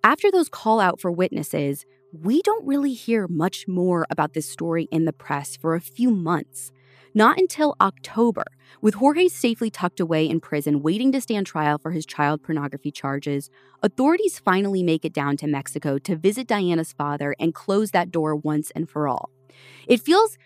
After 0.04 0.30
those 0.30 0.50
call 0.50 0.80
out 0.80 1.00
for 1.00 1.10
witnesses, 1.10 1.86
we 2.12 2.42
don't 2.42 2.66
really 2.66 2.92
hear 2.92 3.26
much 3.26 3.66
more 3.66 4.06
about 4.10 4.34
this 4.34 4.46
story 4.46 4.86
in 4.90 5.06
the 5.06 5.14
press 5.14 5.56
for 5.56 5.74
a 5.74 5.80
few 5.80 6.10
months. 6.10 6.72
Not 7.16 7.38
until 7.38 7.76
October, 7.80 8.42
with 8.80 8.94
Jorge 8.94 9.28
safely 9.28 9.70
tucked 9.70 10.00
away 10.00 10.28
in 10.28 10.40
prison 10.40 10.82
waiting 10.82 11.12
to 11.12 11.20
stand 11.20 11.46
trial 11.46 11.78
for 11.78 11.92
his 11.92 12.04
child 12.04 12.42
pornography 12.42 12.90
charges, 12.90 13.50
authorities 13.84 14.40
finally 14.40 14.82
make 14.82 15.04
it 15.04 15.12
down 15.12 15.36
to 15.36 15.46
Mexico 15.46 15.98
to 15.98 16.16
visit 16.16 16.48
Diana's 16.48 16.92
father 16.92 17.36
and 17.38 17.54
close 17.54 17.92
that 17.92 18.10
door 18.10 18.34
once 18.34 18.72
and 18.72 18.90
for 18.90 19.06
all. 19.06 19.30
It 19.86 20.00
feels 20.00 20.36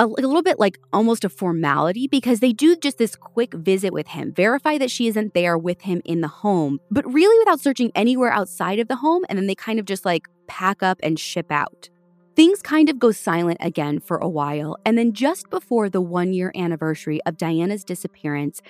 a, 0.00 0.06
little 0.06 0.42
bit 0.42 0.58
like 0.58 0.78
almost 0.92 1.24
a 1.24 1.28
formality 1.28 2.08
because 2.08 2.40
they 2.40 2.52
do 2.52 2.74
just 2.74 2.98
this 2.98 3.14
quick 3.14 3.54
visit 3.54 3.92
with 3.92 4.08
him, 4.08 4.32
verify 4.32 4.78
that 4.78 4.90
she 4.90 5.06
isn't 5.06 5.34
there 5.34 5.56
with 5.56 5.82
him 5.82 6.02
in 6.04 6.20
the 6.20 6.28
home, 6.28 6.80
but 6.90 7.10
really 7.12 7.38
without 7.38 7.60
searching 7.60 7.92
anywhere 7.94 8.32
outside 8.32 8.80
of 8.80 8.88
the 8.88 8.96
home, 8.96 9.24
and 9.28 9.38
then 9.38 9.46
they 9.46 9.54
kind 9.54 9.78
of 9.78 9.84
just 9.84 10.04
like 10.04 10.26
pack 10.48 10.82
up 10.82 10.98
and 11.02 11.20
ship 11.20 11.52
out. 11.52 11.90
Things 12.34 12.62
kind 12.62 12.88
of 12.88 12.98
go 12.98 13.12
silent 13.12 13.58
again 13.60 14.00
for 14.00 14.16
a 14.16 14.28
while, 14.28 14.78
and 14.86 14.96
then 14.96 15.12
just 15.12 15.50
before 15.50 15.90
the 15.90 16.00
one 16.00 16.32
year 16.32 16.50
anniversary 16.54 17.20
of 17.26 17.36
Diana's 17.36 17.84
disappearance, 17.84 18.62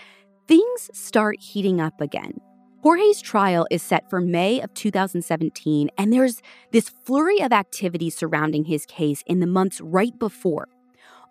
things 0.48 0.90
start 0.92 1.40
heating 1.40 1.80
up 1.80 2.00
again. 2.00 2.40
Jorge's 2.82 3.22
trial 3.22 3.68
is 3.70 3.80
set 3.80 4.10
for 4.10 4.20
May 4.20 4.60
of 4.60 4.74
2017, 4.74 5.90
and 5.96 6.12
there's 6.12 6.42
this 6.72 6.88
flurry 6.88 7.40
of 7.40 7.52
activity 7.52 8.10
surrounding 8.10 8.64
his 8.64 8.84
case 8.84 9.22
in 9.26 9.38
the 9.38 9.46
months 9.46 9.80
right 9.80 10.18
before. 10.18 10.66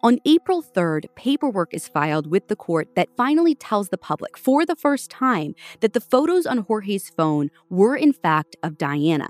On 0.01 0.17
April 0.25 0.63
3rd, 0.63 1.07
paperwork 1.15 1.73
is 1.73 1.89
filed 1.89 2.27
with 2.27 2.47
the 2.47 2.55
court 2.55 2.95
that 2.95 3.09
finally 3.17 3.55
tells 3.55 3.89
the 3.89 3.97
public 3.97 4.37
for 4.37 4.65
the 4.65 4.77
first 4.77 5.11
time 5.11 5.53
that 5.81 5.91
the 5.91 5.99
photos 5.99 6.45
on 6.45 6.59
Jorge's 6.59 7.09
phone 7.09 7.51
were 7.69 7.97
in 7.97 8.13
fact 8.13 8.55
of 8.63 8.77
Diana. 8.77 9.27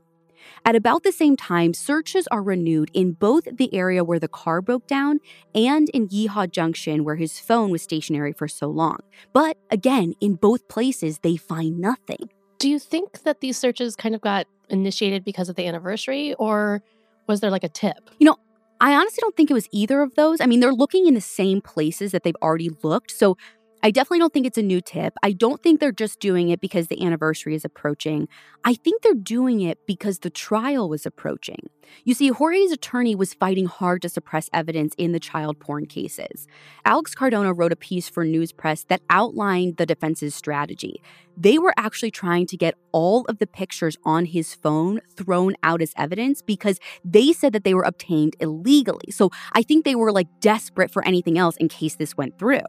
At 0.65 0.75
about 0.75 1.03
the 1.03 1.11
same 1.11 1.35
time, 1.35 1.73
searches 1.73 2.27
are 2.27 2.41
renewed 2.41 2.91
in 2.93 3.13
both 3.13 3.45
the 3.51 3.73
area 3.73 4.03
where 4.03 4.19
the 4.19 4.27
car 4.27 4.61
broke 4.61 4.87
down 4.87 5.19
and 5.55 5.89
in 5.89 6.07
Yeehaw 6.07 6.51
Junction, 6.51 7.03
where 7.03 7.15
his 7.15 7.39
phone 7.39 7.71
was 7.71 7.81
stationary 7.81 8.33
for 8.33 8.47
so 8.47 8.67
long. 8.67 8.99
But 9.33 9.57
again, 9.69 10.13
in 10.21 10.35
both 10.35 10.67
places, 10.67 11.19
they 11.19 11.37
find 11.37 11.79
nothing. 11.79 12.29
Do 12.59 12.69
you 12.69 12.79
think 12.79 13.23
that 13.23 13.41
these 13.41 13.57
searches 13.57 13.95
kind 13.95 14.13
of 14.13 14.21
got 14.21 14.47
initiated 14.69 15.23
because 15.23 15.49
of 15.49 15.55
the 15.55 15.67
anniversary, 15.67 16.33
or 16.35 16.81
was 17.27 17.39
there 17.39 17.51
like 17.51 17.63
a 17.63 17.69
tip? 17.69 18.09
You 18.19 18.25
know, 18.25 18.37
I 18.79 18.95
honestly 18.95 19.21
don't 19.21 19.35
think 19.35 19.51
it 19.51 19.53
was 19.53 19.67
either 19.71 20.01
of 20.01 20.15
those. 20.15 20.41
I 20.41 20.47
mean, 20.47 20.59
they're 20.59 20.73
looking 20.73 21.07
in 21.07 21.13
the 21.13 21.21
same 21.21 21.61
places 21.61 22.11
that 22.11 22.23
they've 22.23 22.35
already 22.41 22.69
looked. 22.81 23.11
So 23.11 23.37
I 23.83 23.89
definitely 23.89 24.19
don't 24.19 24.31
think 24.31 24.45
it's 24.45 24.59
a 24.59 24.63
new 24.63 24.79
tip. 24.79 25.15
I 25.23 25.31
don't 25.31 25.61
think 25.63 25.79
they're 25.79 25.91
just 25.91 26.19
doing 26.19 26.49
it 26.49 26.61
because 26.61 26.87
the 26.87 27.03
anniversary 27.03 27.55
is 27.55 27.65
approaching. 27.65 28.27
I 28.63 28.75
think 28.75 29.01
they're 29.01 29.15
doing 29.15 29.61
it 29.61 29.79
because 29.87 30.19
the 30.19 30.29
trial 30.29 30.87
was 30.87 31.07
approaching. 31.07 31.67
You 32.05 32.13
see, 32.13 32.27
Jorge's 32.29 32.71
attorney 32.71 33.15
was 33.15 33.33
fighting 33.33 33.65
hard 33.65 34.03
to 34.03 34.09
suppress 34.09 34.51
evidence 34.53 34.93
in 34.99 35.13
the 35.13 35.19
child 35.19 35.59
porn 35.59 35.87
cases. 35.87 36.47
Alex 36.85 37.15
Cardona 37.15 37.53
wrote 37.53 37.71
a 37.71 37.75
piece 37.75 38.07
for 38.07 38.23
News 38.23 38.51
Press 38.51 38.83
that 38.85 39.01
outlined 39.09 39.77
the 39.77 39.87
defense's 39.87 40.35
strategy. 40.35 41.01
They 41.35 41.57
were 41.57 41.73
actually 41.75 42.11
trying 42.11 42.45
to 42.47 42.57
get 42.57 42.75
all 42.91 43.25
of 43.25 43.39
the 43.39 43.47
pictures 43.47 43.97
on 44.03 44.25
his 44.25 44.53
phone 44.53 45.01
thrown 45.15 45.55
out 45.63 45.81
as 45.81 45.93
evidence 45.97 46.43
because 46.43 46.79
they 47.03 47.33
said 47.33 47.51
that 47.53 47.63
they 47.63 47.73
were 47.73 47.83
obtained 47.83 48.35
illegally. 48.39 49.09
So 49.09 49.31
I 49.53 49.63
think 49.63 49.85
they 49.85 49.95
were 49.95 50.11
like 50.11 50.27
desperate 50.39 50.91
for 50.91 51.03
anything 51.03 51.39
else 51.39 51.57
in 51.57 51.67
case 51.67 51.95
this 51.95 52.15
went 52.15 52.37
through. 52.37 52.59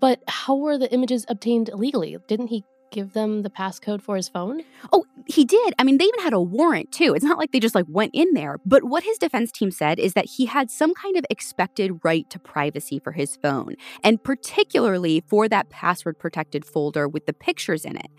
But 0.00 0.22
how 0.28 0.56
were 0.56 0.78
the 0.78 0.92
images 0.92 1.24
obtained 1.28 1.68
illegally? 1.68 2.16
Didn't 2.26 2.48
he 2.48 2.64
give 2.92 3.14
them 3.14 3.42
the 3.42 3.50
passcode 3.50 4.02
for 4.02 4.14
his 4.14 4.28
phone? 4.28 4.62
Oh, 4.92 5.04
he 5.26 5.44
did. 5.44 5.74
I 5.78 5.84
mean, 5.84 5.98
they 5.98 6.04
even 6.04 6.20
had 6.20 6.32
a 6.32 6.40
warrant 6.40 6.92
too. 6.92 7.14
It's 7.14 7.24
not 7.24 7.38
like 7.38 7.50
they 7.50 7.58
just 7.58 7.74
like 7.74 7.86
went 7.88 8.12
in 8.14 8.34
there. 8.34 8.58
But 8.64 8.84
what 8.84 9.02
his 9.02 9.18
defense 9.18 9.50
team 9.50 9.70
said 9.70 9.98
is 9.98 10.12
that 10.12 10.26
he 10.26 10.46
had 10.46 10.70
some 10.70 10.94
kind 10.94 11.16
of 11.16 11.24
expected 11.30 12.00
right 12.04 12.28
to 12.30 12.38
privacy 12.38 13.00
for 13.00 13.12
his 13.12 13.36
phone, 13.36 13.74
and 14.04 14.22
particularly 14.22 15.24
for 15.26 15.48
that 15.48 15.70
password 15.70 16.18
protected 16.18 16.64
folder 16.64 17.08
with 17.08 17.26
the 17.26 17.32
pictures 17.32 17.84
in 17.84 17.96
it. 17.96 18.10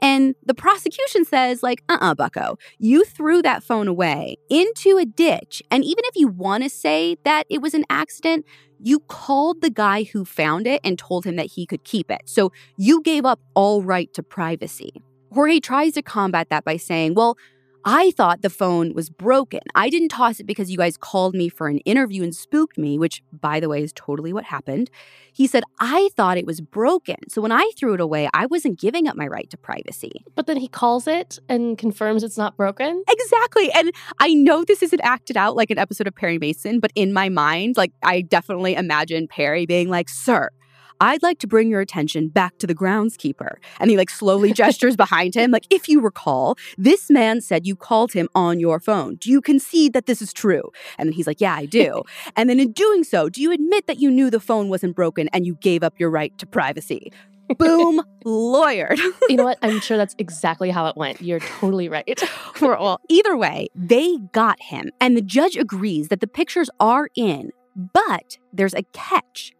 And 0.00 0.34
the 0.44 0.54
prosecution 0.54 1.24
says, 1.24 1.62
like, 1.62 1.82
uh 1.88 1.98
uh-uh, 2.00 2.10
uh, 2.12 2.14
bucko, 2.14 2.56
you 2.78 3.04
threw 3.04 3.42
that 3.42 3.62
phone 3.62 3.88
away 3.88 4.36
into 4.48 4.96
a 4.96 5.04
ditch. 5.04 5.62
And 5.70 5.84
even 5.84 6.04
if 6.06 6.16
you 6.16 6.28
want 6.28 6.62
to 6.62 6.70
say 6.70 7.16
that 7.24 7.46
it 7.50 7.60
was 7.60 7.74
an 7.74 7.84
accident, 7.90 8.46
you 8.82 9.00
called 9.00 9.60
the 9.60 9.70
guy 9.70 10.04
who 10.04 10.24
found 10.24 10.66
it 10.66 10.80
and 10.84 10.98
told 10.98 11.24
him 11.24 11.36
that 11.36 11.46
he 11.46 11.66
could 11.66 11.84
keep 11.84 12.10
it. 12.10 12.22
So 12.24 12.52
you 12.76 13.02
gave 13.02 13.24
up 13.24 13.40
all 13.54 13.82
right 13.82 14.12
to 14.14 14.22
privacy. 14.22 15.02
Jorge 15.32 15.60
tries 15.60 15.94
to 15.94 16.02
combat 16.02 16.48
that 16.50 16.64
by 16.64 16.76
saying, 16.76 17.14
well, 17.14 17.36
I 17.84 18.10
thought 18.12 18.42
the 18.42 18.50
phone 18.50 18.94
was 18.94 19.08
broken. 19.08 19.60
I 19.74 19.88
didn't 19.88 20.08
toss 20.10 20.38
it 20.40 20.46
because 20.46 20.70
you 20.70 20.76
guys 20.76 20.96
called 20.96 21.34
me 21.34 21.48
for 21.48 21.68
an 21.68 21.78
interview 21.78 22.22
and 22.22 22.34
spooked 22.34 22.76
me, 22.76 22.98
which, 22.98 23.22
by 23.32 23.60
the 23.60 23.68
way, 23.68 23.82
is 23.82 23.92
totally 23.94 24.32
what 24.32 24.44
happened. 24.44 24.90
He 25.32 25.46
said, 25.46 25.64
I 25.80 26.10
thought 26.14 26.36
it 26.36 26.46
was 26.46 26.60
broken. 26.60 27.16
So 27.28 27.40
when 27.40 27.52
I 27.52 27.70
threw 27.78 27.94
it 27.94 28.00
away, 28.00 28.28
I 28.34 28.46
wasn't 28.46 28.78
giving 28.78 29.08
up 29.08 29.16
my 29.16 29.26
right 29.26 29.48
to 29.50 29.56
privacy. 29.56 30.12
But 30.34 30.46
then 30.46 30.58
he 30.58 30.68
calls 30.68 31.06
it 31.06 31.38
and 31.48 31.78
confirms 31.78 32.22
it's 32.22 32.36
not 32.36 32.56
broken? 32.56 33.02
Exactly. 33.08 33.72
And 33.72 33.92
I 34.18 34.34
know 34.34 34.64
this 34.64 34.82
isn't 34.82 35.00
acted 35.02 35.36
out 35.36 35.56
like 35.56 35.70
an 35.70 35.78
episode 35.78 36.06
of 36.06 36.14
Perry 36.14 36.38
Mason, 36.38 36.80
but 36.80 36.92
in 36.94 37.12
my 37.12 37.28
mind, 37.28 37.76
like, 37.76 37.92
I 38.02 38.20
definitely 38.20 38.74
imagine 38.74 39.26
Perry 39.28 39.64
being 39.64 39.88
like, 39.88 40.08
Sir, 40.08 40.50
I'd 41.00 41.22
like 41.22 41.38
to 41.40 41.46
bring 41.46 41.70
your 41.70 41.80
attention 41.80 42.28
back 42.28 42.58
to 42.58 42.66
the 42.66 42.74
groundskeeper. 42.74 43.56
And 43.78 43.90
he 43.90 43.96
like 43.96 44.10
slowly 44.10 44.52
gestures 44.62 44.96
behind 44.96 45.34
him. 45.34 45.50
Like, 45.50 45.66
if 45.70 45.88
you 45.88 46.00
recall, 46.00 46.56
this 46.76 47.10
man 47.10 47.40
said 47.40 47.66
you 47.66 47.74
called 47.74 48.12
him 48.12 48.28
on 48.34 48.60
your 48.60 48.78
phone. 48.78 49.16
Do 49.16 49.30
you 49.30 49.40
concede 49.40 49.92
that 49.94 50.06
this 50.06 50.20
is 50.20 50.32
true? 50.32 50.70
And 50.98 51.08
then 51.08 51.14
he's 51.14 51.26
like, 51.26 51.40
Yeah, 51.40 51.54
I 51.54 51.66
do. 51.66 52.02
and 52.36 52.50
then 52.50 52.60
in 52.60 52.72
doing 52.72 53.04
so, 53.04 53.28
do 53.28 53.40
you 53.40 53.52
admit 53.52 53.86
that 53.86 53.98
you 53.98 54.10
knew 54.10 54.30
the 54.30 54.40
phone 54.40 54.68
wasn't 54.68 54.94
broken 54.94 55.28
and 55.32 55.46
you 55.46 55.54
gave 55.56 55.82
up 55.82 55.94
your 55.98 56.10
right 56.10 56.36
to 56.38 56.46
privacy? 56.46 57.12
Boom, 57.58 58.00
lawyered. 58.24 58.98
you 59.28 59.36
know 59.36 59.44
what? 59.44 59.58
I'm 59.62 59.80
sure 59.80 59.96
that's 59.96 60.14
exactly 60.18 60.70
how 60.70 60.86
it 60.86 60.96
went. 60.96 61.20
You're 61.20 61.40
totally 61.40 61.88
right. 61.88 62.22
well, 62.60 63.00
either 63.08 63.36
way, 63.36 63.68
they 63.74 64.18
got 64.32 64.60
him. 64.62 64.90
And 65.00 65.16
the 65.16 65.22
judge 65.22 65.56
agrees 65.56 66.08
that 66.08 66.20
the 66.20 66.28
pictures 66.28 66.70
are 66.78 67.08
in, 67.16 67.50
but 67.74 68.38
there's 68.52 68.74
a 68.74 68.82
catch. 68.92 69.52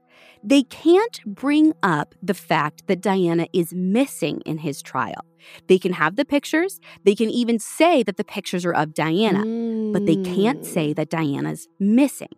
They 0.43 0.63
can't 0.63 1.21
bring 1.27 1.73
up 1.83 2.15
the 2.23 2.35
fact 2.35 2.87
that 2.87 3.01
Diana 3.01 3.47
is 3.53 3.73
missing 3.75 4.41
in 4.47 4.59
his 4.59 4.83
trial. 4.83 5.25
They 5.69 5.79
can 5.79 5.93
have 5.95 6.17
the 6.17 6.25
pictures, 6.25 6.81
they 7.05 7.15
can 7.15 7.31
even 7.31 7.59
say 7.59 8.03
that 8.03 8.17
the 8.17 8.25
pictures 8.25 8.65
are 8.65 8.73
of 8.73 8.95
Diana, 8.95 9.45
mm. 9.45 9.93
but 9.93 10.07
they 10.07 10.17
can't 10.17 10.65
say 10.65 10.93
that 10.93 11.11
Diana's 11.11 11.69
missing. 11.79 12.29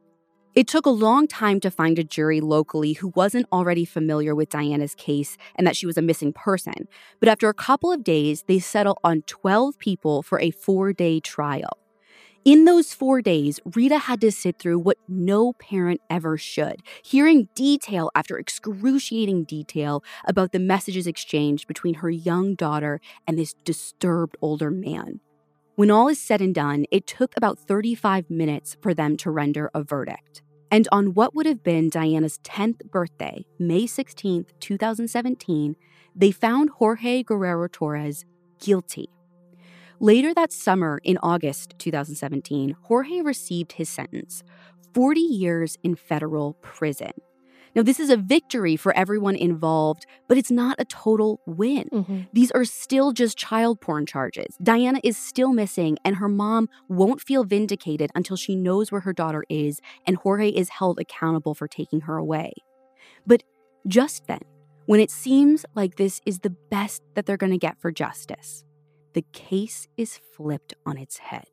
It 0.54 0.68
took 0.68 0.84
a 0.84 0.90
long 0.90 1.26
time 1.26 1.60
to 1.60 1.70
find 1.70 1.98
a 1.98 2.04
jury 2.04 2.42
locally 2.42 2.92
who 2.92 3.10
wasn't 3.16 3.46
already 3.50 3.86
familiar 3.86 4.34
with 4.34 4.50
Diana's 4.50 4.94
case 4.94 5.38
and 5.56 5.66
that 5.66 5.76
she 5.76 5.86
was 5.86 5.96
a 5.96 6.02
missing 6.02 6.32
person. 6.32 6.88
But 7.20 7.30
after 7.30 7.48
a 7.48 7.54
couple 7.54 7.90
of 7.90 8.04
days, 8.04 8.44
they 8.46 8.58
settled 8.58 8.98
on 9.02 9.22
12 9.22 9.78
people 9.78 10.22
for 10.22 10.38
a 10.40 10.50
four 10.50 10.92
day 10.92 11.20
trial. 11.20 11.78
In 12.44 12.64
those 12.64 12.92
four 12.92 13.22
days, 13.22 13.61
Rita 13.76 13.98
had 13.98 14.20
to 14.22 14.33
sit 14.33 14.59
through 14.59 14.81
what 14.81 14.98
no 15.07 15.52
parent 15.52 16.00
ever 16.11 16.37
should, 16.37 16.83
hearing 17.05 17.48
detail 17.55 18.11
after 18.16 18.37
excruciating 18.37 19.44
detail 19.44 20.02
about 20.24 20.50
the 20.50 20.59
messages 20.59 21.07
exchanged 21.07 21.68
between 21.68 21.94
her 21.94 22.11
young 22.11 22.57
daughter 22.57 23.00
and 23.28 23.38
this 23.38 23.55
disturbed 23.64 24.37
older 24.42 24.72
man. 24.72 25.20
When 25.76 25.92
all 25.92 26.09
is 26.09 26.20
said 26.20 26.40
and 26.40 26.52
done, 26.52 26.85
it 26.90 27.07
took 27.07 27.37
about 27.37 27.61
35 27.61 28.28
minutes 28.28 28.76
for 28.83 28.92
them 28.92 29.16
to 29.18 29.31
render 29.31 29.70
a 29.72 29.85
verdict. 29.85 30.42
And 30.68 30.88
on 30.90 31.14
what 31.14 31.37
would 31.37 31.46
have 31.46 31.62
been 31.62 31.90
Diana's 31.90 32.40
10th 32.42 32.90
birthday, 32.90 33.46
May 33.61 33.87
16, 33.87 34.46
2017, 34.59 35.76
they 36.16 36.33
found 36.33 36.70
Jorge 36.70 37.22
Guerrero 37.22 37.68
Torres 37.68 38.24
guilty 38.59 39.11
Later 40.02 40.34
that 40.34 40.50
summer, 40.52 41.00
in 41.04 41.16
August 41.22 41.76
2017, 41.78 42.74
Jorge 42.82 43.20
received 43.20 43.70
his 43.70 43.88
sentence 43.88 44.42
40 44.94 45.20
years 45.20 45.78
in 45.84 45.94
federal 45.94 46.54
prison. 46.54 47.12
Now, 47.76 47.82
this 47.84 48.00
is 48.00 48.10
a 48.10 48.16
victory 48.16 48.74
for 48.74 48.92
everyone 48.96 49.36
involved, 49.36 50.06
but 50.26 50.36
it's 50.36 50.50
not 50.50 50.80
a 50.80 50.84
total 50.86 51.40
win. 51.46 51.88
Mm-hmm. 51.92 52.22
These 52.32 52.50
are 52.50 52.64
still 52.64 53.12
just 53.12 53.38
child 53.38 53.80
porn 53.80 54.04
charges. 54.04 54.56
Diana 54.60 54.98
is 55.04 55.16
still 55.16 55.52
missing, 55.52 55.98
and 56.04 56.16
her 56.16 56.28
mom 56.28 56.68
won't 56.88 57.20
feel 57.20 57.44
vindicated 57.44 58.10
until 58.16 58.36
she 58.36 58.56
knows 58.56 58.90
where 58.90 59.02
her 59.02 59.12
daughter 59.12 59.44
is 59.48 59.80
and 60.04 60.16
Jorge 60.16 60.48
is 60.48 60.68
held 60.68 60.98
accountable 60.98 61.54
for 61.54 61.68
taking 61.68 62.00
her 62.00 62.16
away. 62.16 62.54
But 63.24 63.44
just 63.86 64.26
then, 64.26 64.40
when 64.86 64.98
it 64.98 65.12
seems 65.12 65.64
like 65.76 65.94
this 65.94 66.20
is 66.26 66.40
the 66.40 66.50
best 66.50 67.02
that 67.14 67.24
they're 67.24 67.36
going 67.36 67.52
to 67.52 67.56
get 67.56 67.80
for 67.80 67.92
justice, 67.92 68.64
the 69.14 69.25
case 69.33 69.88
is 69.96 70.18
flipped 70.37 70.75
on 70.87 70.98
its 70.98 71.18
head. 71.18 71.46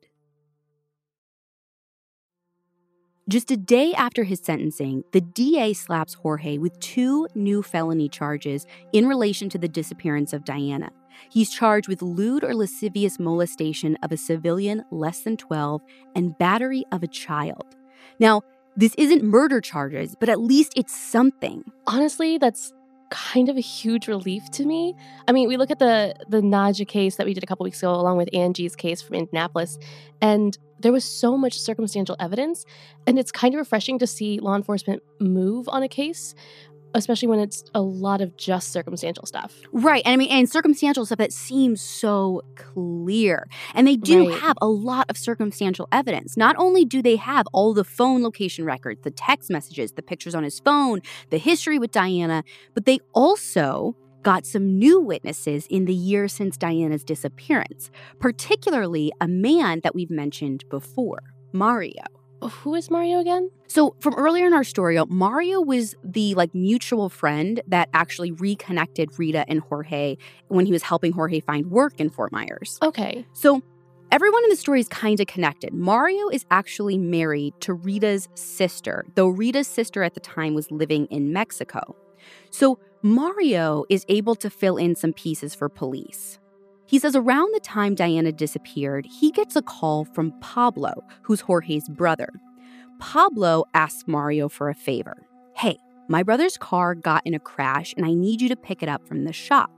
Just 3.28 3.52
a 3.52 3.56
day 3.56 3.92
after 3.92 4.24
his 4.24 4.40
sentencing, 4.40 5.04
the 5.12 5.20
DA 5.20 5.72
slaps 5.72 6.14
Jorge 6.14 6.58
with 6.58 6.80
two 6.80 7.28
new 7.36 7.62
felony 7.62 8.08
charges 8.08 8.66
in 8.92 9.06
relation 9.06 9.48
to 9.50 9.58
the 9.58 9.68
disappearance 9.68 10.32
of 10.32 10.44
Diana. 10.44 10.90
He's 11.30 11.50
charged 11.50 11.86
with 11.86 12.02
lewd 12.02 12.42
or 12.42 12.54
lascivious 12.56 13.20
molestation 13.20 13.96
of 14.02 14.10
a 14.10 14.16
civilian 14.16 14.82
less 14.90 15.20
than 15.20 15.36
12 15.36 15.80
and 16.16 16.36
battery 16.38 16.84
of 16.90 17.04
a 17.04 17.08
child. 17.08 17.76
Now, 18.18 18.42
this 18.76 18.94
isn't 18.96 19.22
murder 19.22 19.60
charges, 19.60 20.16
but 20.18 20.28
at 20.28 20.40
least 20.40 20.72
it's 20.74 20.96
something. 20.96 21.62
Honestly, 21.86 22.38
that's 22.38 22.72
kind 23.10 23.48
of 23.48 23.56
a 23.56 23.60
huge 23.60 24.08
relief 24.08 24.50
to 24.52 24.64
me. 24.64 24.94
I 25.28 25.32
mean, 25.32 25.48
we 25.48 25.56
look 25.56 25.70
at 25.70 25.78
the 25.78 26.14
the 26.28 26.40
Nadja 26.40 26.86
case 26.86 27.16
that 27.16 27.26
we 27.26 27.34
did 27.34 27.42
a 27.42 27.46
couple 27.46 27.64
weeks 27.64 27.78
ago, 27.82 27.92
along 27.92 28.16
with 28.16 28.28
Angie's 28.32 28.74
case 28.76 29.02
from 29.02 29.16
Indianapolis, 29.16 29.78
and 30.20 30.56
there 30.80 30.92
was 30.92 31.04
so 31.04 31.36
much 31.36 31.58
circumstantial 31.58 32.16
evidence, 32.18 32.64
and 33.06 33.18
it's 33.18 33.30
kind 33.30 33.54
of 33.54 33.58
refreshing 33.58 33.98
to 33.98 34.06
see 34.06 34.38
law 34.40 34.56
enforcement 34.56 35.02
move 35.20 35.68
on 35.68 35.82
a 35.82 35.88
case 35.88 36.34
especially 36.94 37.28
when 37.28 37.38
it's 37.38 37.64
a 37.74 37.80
lot 37.80 38.20
of 38.20 38.36
just 38.36 38.72
circumstantial 38.72 39.26
stuff. 39.26 39.54
Right. 39.72 40.02
And 40.04 40.14
I 40.14 40.16
mean, 40.16 40.30
and 40.30 40.48
circumstantial 40.48 41.06
stuff 41.06 41.18
that 41.18 41.32
seems 41.32 41.80
so 41.80 42.42
clear. 42.56 43.46
And 43.74 43.86
they 43.86 43.96
do 43.96 44.28
right. 44.28 44.40
have 44.40 44.56
a 44.60 44.68
lot 44.68 45.06
of 45.08 45.16
circumstantial 45.16 45.88
evidence. 45.92 46.36
Not 46.36 46.56
only 46.58 46.84
do 46.84 47.02
they 47.02 47.16
have 47.16 47.46
all 47.52 47.74
the 47.74 47.84
phone 47.84 48.22
location 48.22 48.64
records, 48.64 49.00
the 49.02 49.10
text 49.10 49.50
messages, 49.50 49.92
the 49.92 50.02
pictures 50.02 50.34
on 50.34 50.42
his 50.42 50.60
phone, 50.60 51.00
the 51.30 51.38
history 51.38 51.78
with 51.78 51.92
Diana, 51.92 52.44
but 52.74 52.84
they 52.84 52.98
also 53.14 53.96
got 54.22 54.44
some 54.44 54.78
new 54.78 55.00
witnesses 55.00 55.66
in 55.70 55.86
the 55.86 55.94
year 55.94 56.28
since 56.28 56.56
Diana's 56.56 57.04
disappearance, 57.04 57.90
particularly 58.18 59.12
a 59.20 59.26
man 59.26 59.80
that 59.82 59.94
we've 59.94 60.10
mentioned 60.10 60.64
before, 60.68 61.22
Mario 61.52 62.19
who 62.48 62.74
is 62.74 62.90
Mario 62.90 63.18
again? 63.20 63.50
So 63.68 63.94
from 64.00 64.14
earlier 64.14 64.46
in 64.46 64.52
our 64.52 64.64
story, 64.64 64.98
uh, 64.98 65.06
Mario 65.06 65.60
was 65.60 65.94
the 66.02 66.34
like 66.34 66.54
mutual 66.54 67.08
friend 67.08 67.60
that 67.68 67.88
actually 67.94 68.32
reconnected 68.32 69.18
Rita 69.18 69.44
and 69.48 69.60
Jorge 69.60 70.16
when 70.48 70.66
he 70.66 70.72
was 70.72 70.82
helping 70.82 71.12
Jorge 71.12 71.40
find 71.40 71.70
work 71.70 72.00
in 72.00 72.10
Fort 72.10 72.32
Myers. 72.32 72.78
Okay. 72.82 73.26
So 73.32 73.62
everyone 74.10 74.42
in 74.44 74.50
the 74.50 74.56
story 74.56 74.80
is 74.80 74.88
kind 74.88 75.20
of 75.20 75.26
connected. 75.26 75.72
Mario 75.72 76.28
is 76.28 76.44
actually 76.50 76.98
married 76.98 77.54
to 77.60 77.74
Rita's 77.74 78.28
sister, 78.34 79.04
though 79.14 79.28
Rita's 79.28 79.68
sister 79.68 80.02
at 80.02 80.14
the 80.14 80.20
time 80.20 80.54
was 80.54 80.70
living 80.70 81.06
in 81.06 81.32
Mexico. 81.32 81.96
So 82.50 82.78
Mario 83.02 83.84
is 83.88 84.04
able 84.08 84.34
to 84.36 84.50
fill 84.50 84.76
in 84.76 84.94
some 84.94 85.12
pieces 85.12 85.54
for 85.54 85.68
police. 85.68 86.38
He 86.90 86.98
says 86.98 87.14
around 87.14 87.54
the 87.54 87.60
time 87.60 87.94
Diana 87.94 88.32
disappeared, 88.32 89.06
he 89.06 89.30
gets 89.30 89.54
a 89.54 89.62
call 89.62 90.04
from 90.06 90.32
Pablo, 90.40 90.92
who's 91.22 91.40
Jorge's 91.40 91.88
brother. 91.88 92.28
Pablo 92.98 93.64
asks 93.74 94.08
Mario 94.08 94.48
for 94.48 94.68
a 94.68 94.74
favor. 94.74 95.24
Hey, 95.54 95.78
my 96.08 96.24
brother's 96.24 96.56
car 96.56 96.96
got 96.96 97.24
in 97.24 97.32
a 97.32 97.38
crash 97.38 97.94
and 97.96 98.04
I 98.04 98.12
need 98.12 98.42
you 98.42 98.48
to 98.48 98.56
pick 98.56 98.82
it 98.82 98.88
up 98.88 99.06
from 99.06 99.22
the 99.22 99.32
shop. 99.32 99.70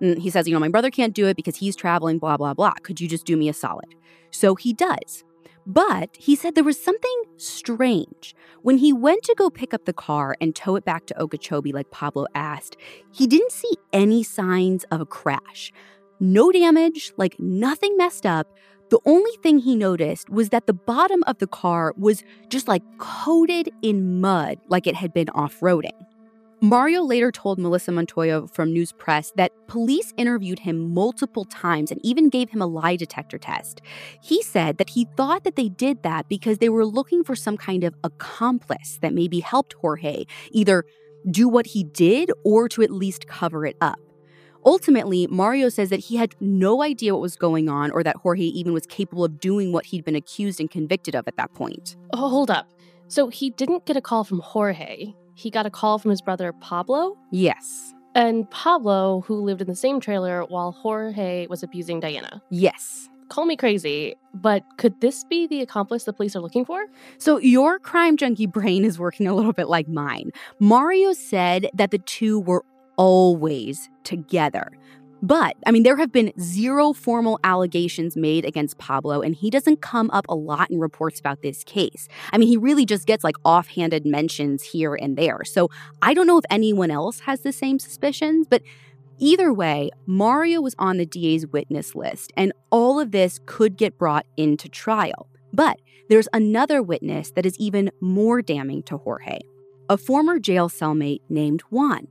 And 0.00 0.16
he 0.22 0.30
says, 0.30 0.48
You 0.48 0.54
know, 0.54 0.58
my 0.58 0.70
brother 0.70 0.90
can't 0.90 1.14
do 1.14 1.26
it 1.26 1.36
because 1.36 1.56
he's 1.56 1.76
traveling, 1.76 2.18
blah, 2.18 2.38
blah, 2.38 2.54
blah. 2.54 2.72
Could 2.82 2.98
you 2.98 3.08
just 3.08 3.26
do 3.26 3.36
me 3.36 3.50
a 3.50 3.52
solid? 3.52 3.94
So 4.30 4.54
he 4.54 4.72
does. 4.72 5.22
But 5.66 6.16
he 6.16 6.34
said 6.34 6.54
there 6.54 6.64
was 6.64 6.82
something 6.82 7.24
strange. 7.36 8.34
When 8.62 8.78
he 8.78 8.90
went 8.90 9.22
to 9.24 9.34
go 9.36 9.50
pick 9.50 9.74
up 9.74 9.84
the 9.84 9.92
car 9.92 10.34
and 10.40 10.56
tow 10.56 10.76
it 10.76 10.86
back 10.86 11.04
to 11.06 11.20
Okeechobee, 11.20 11.72
like 11.72 11.90
Pablo 11.90 12.26
asked, 12.34 12.78
he 13.12 13.26
didn't 13.26 13.52
see 13.52 13.72
any 13.92 14.22
signs 14.22 14.84
of 14.84 15.02
a 15.02 15.06
crash. 15.06 15.70
No 16.24 16.50
damage, 16.50 17.12
like 17.18 17.38
nothing 17.38 17.98
messed 17.98 18.24
up. 18.24 18.48
The 18.88 18.98
only 19.04 19.32
thing 19.42 19.58
he 19.58 19.76
noticed 19.76 20.30
was 20.30 20.48
that 20.48 20.66
the 20.66 20.72
bottom 20.72 21.22
of 21.26 21.36
the 21.36 21.46
car 21.46 21.92
was 21.98 22.24
just 22.48 22.66
like 22.66 22.82
coated 22.96 23.68
in 23.82 24.22
mud, 24.22 24.56
like 24.68 24.86
it 24.86 24.94
had 24.94 25.12
been 25.12 25.28
off 25.34 25.60
roading. 25.60 25.92
Mario 26.62 27.02
later 27.02 27.30
told 27.30 27.58
Melissa 27.58 27.92
Montoya 27.92 28.46
from 28.48 28.72
News 28.72 28.90
Press 28.92 29.34
that 29.36 29.52
police 29.66 30.14
interviewed 30.16 30.60
him 30.60 30.94
multiple 30.94 31.44
times 31.44 31.90
and 31.90 32.00
even 32.02 32.30
gave 32.30 32.48
him 32.48 32.62
a 32.62 32.66
lie 32.66 32.96
detector 32.96 33.36
test. 33.36 33.82
He 34.22 34.42
said 34.42 34.78
that 34.78 34.88
he 34.88 35.06
thought 35.18 35.44
that 35.44 35.56
they 35.56 35.68
did 35.68 36.04
that 36.04 36.30
because 36.30 36.56
they 36.56 36.70
were 36.70 36.86
looking 36.86 37.22
for 37.22 37.36
some 37.36 37.58
kind 37.58 37.84
of 37.84 37.94
accomplice 38.02 38.98
that 39.02 39.12
maybe 39.12 39.40
helped 39.40 39.74
Jorge 39.74 40.24
either 40.52 40.86
do 41.30 41.50
what 41.50 41.66
he 41.66 41.84
did 41.84 42.32
or 42.46 42.66
to 42.70 42.80
at 42.80 42.90
least 42.90 43.26
cover 43.26 43.66
it 43.66 43.76
up. 43.82 43.98
Ultimately, 44.64 45.26
Mario 45.28 45.68
says 45.68 45.90
that 45.90 46.00
he 46.00 46.16
had 46.16 46.34
no 46.40 46.82
idea 46.82 47.12
what 47.14 47.20
was 47.20 47.36
going 47.36 47.68
on 47.68 47.90
or 47.90 48.02
that 48.02 48.16
Jorge 48.16 48.44
even 48.44 48.72
was 48.72 48.86
capable 48.86 49.24
of 49.24 49.38
doing 49.40 49.72
what 49.72 49.86
he'd 49.86 50.04
been 50.04 50.16
accused 50.16 50.60
and 50.60 50.70
convicted 50.70 51.14
of 51.14 51.28
at 51.28 51.36
that 51.36 51.52
point. 51.54 51.96
Oh, 52.12 52.28
hold 52.28 52.50
up. 52.50 52.70
So 53.08 53.28
he 53.28 53.50
didn't 53.50 53.86
get 53.86 53.96
a 53.96 54.00
call 54.00 54.24
from 54.24 54.40
Jorge. 54.40 55.12
He 55.34 55.50
got 55.50 55.66
a 55.66 55.70
call 55.70 55.98
from 55.98 56.10
his 56.10 56.22
brother 56.22 56.52
Pablo? 56.52 57.16
Yes. 57.30 57.92
And 58.14 58.48
Pablo, 58.50 59.22
who 59.26 59.36
lived 59.40 59.60
in 59.60 59.66
the 59.66 59.74
same 59.74 60.00
trailer 60.00 60.44
while 60.44 60.72
Jorge 60.72 61.46
was 61.48 61.62
abusing 61.62 62.00
Diana? 62.00 62.40
Yes. 62.50 63.08
Call 63.28 63.46
me 63.46 63.56
crazy, 63.56 64.14
but 64.34 64.62
could 64.76 65.00
this 65.00 65.24
be 65.24 65.46
the 65.46 65.60
accomplice 65.60 66.04
the 66.04 66.12
police 66.12 66.36
are 66.36 66.40
looking 66.40 66.64
for? 66.64 66.86
So, 67.18 67.38
your 67.38 67.78
crime 67.78 68.16
junkie 68.16 68.46
brain 68.46 68.84
is 68.84 68.98
working 68.98 69.26
a 69.26 69.34
little 69.34 69.54
bit 69.54 69.68
like 69.68 69.88
mine. 69.88 70.30
Mario 70.60 71.14
said 71.14 71.68
that 71.74 71.90
the 71.90 71.98
two 71.98 72.40
were 72.40 72.64
always 72.96 73.88
together. 74.04 74.70
But, 75.22 75.56
I 75.66 75.70
mean, 75.70 75.84
there 75.84 75.96
have 75.96 76.12
been 76.12 76.34
zero 76.38 76.92
formal 76.92 77.40
allegations 77.44 78.14
made 78.14 78.44
against 78.44 78.76
Pablo, 78.76 79.22
and 79.22 79.34
he 79.34 79.48
doesn't 79.48 79.80
come 79.80 80.10
up 80.10 80.26
a 80.28 80.34
lot 80.34 80.70
in 80.70 80.78
reports 80.78 81.18
about 81.18 81.40
this 81.40 81.64
case. 81.64 82.08
I 82.30 82.36
mean, 82.36 82.48
he 82.48 82.58
really 82.58 82.84
just 82.84 83.06
gets 83.06 83.24
like 83.24 83.36
offhanded 83.42 84.04
mentions 84.04 84.62
here 84.62 84.94
and 84.94 85.16
there. 85.16 85.42
So 85.44 85.70
I 86.02 86.12
don't 86.12 86.26
know 86.26 86.36
if 86.36 86.44
anyone 86.50 86.90
else 86.90 87.20
has 87.20 87.40
the 87.40 87.52
same 87.52 87.78
suspicions, 87.78 88.46
but 88.50 88.60
either 89.18 89.50
way, 89.50 89.90
Mario 90.04 90.60
was 90.60 90.74
on 90.78 90.98
the 90.98 91.06
DA's 91.06 91.46
witness 91.46 91.94
list, 91.94 92.30
and 92.36 92.52
all 92.70 93.00
of 93.00 93.10
this 93.10 93.40
could 93.46 93.78
get 93.78 93.96
brought 93.96 94.26
into 94.36 94.68
trial. 94.68 95.30
But 95.54 95.78
there's 96.10 96.28
another 96.34 96.82
witness 96.82 97.30
that 97.30 97.46
is 97.46 97.56
even 97.58 97.90
more 98.00 98.42
damning 98.42 98.82
to 98.84 98.98
Jorge 98.98 99.38
a 99.90 99.96
former 99.98 100.38
jail 100.38 100.68
cellmate 100.68 101.20
named 101.28 101.60
Juan. 101.70 102.08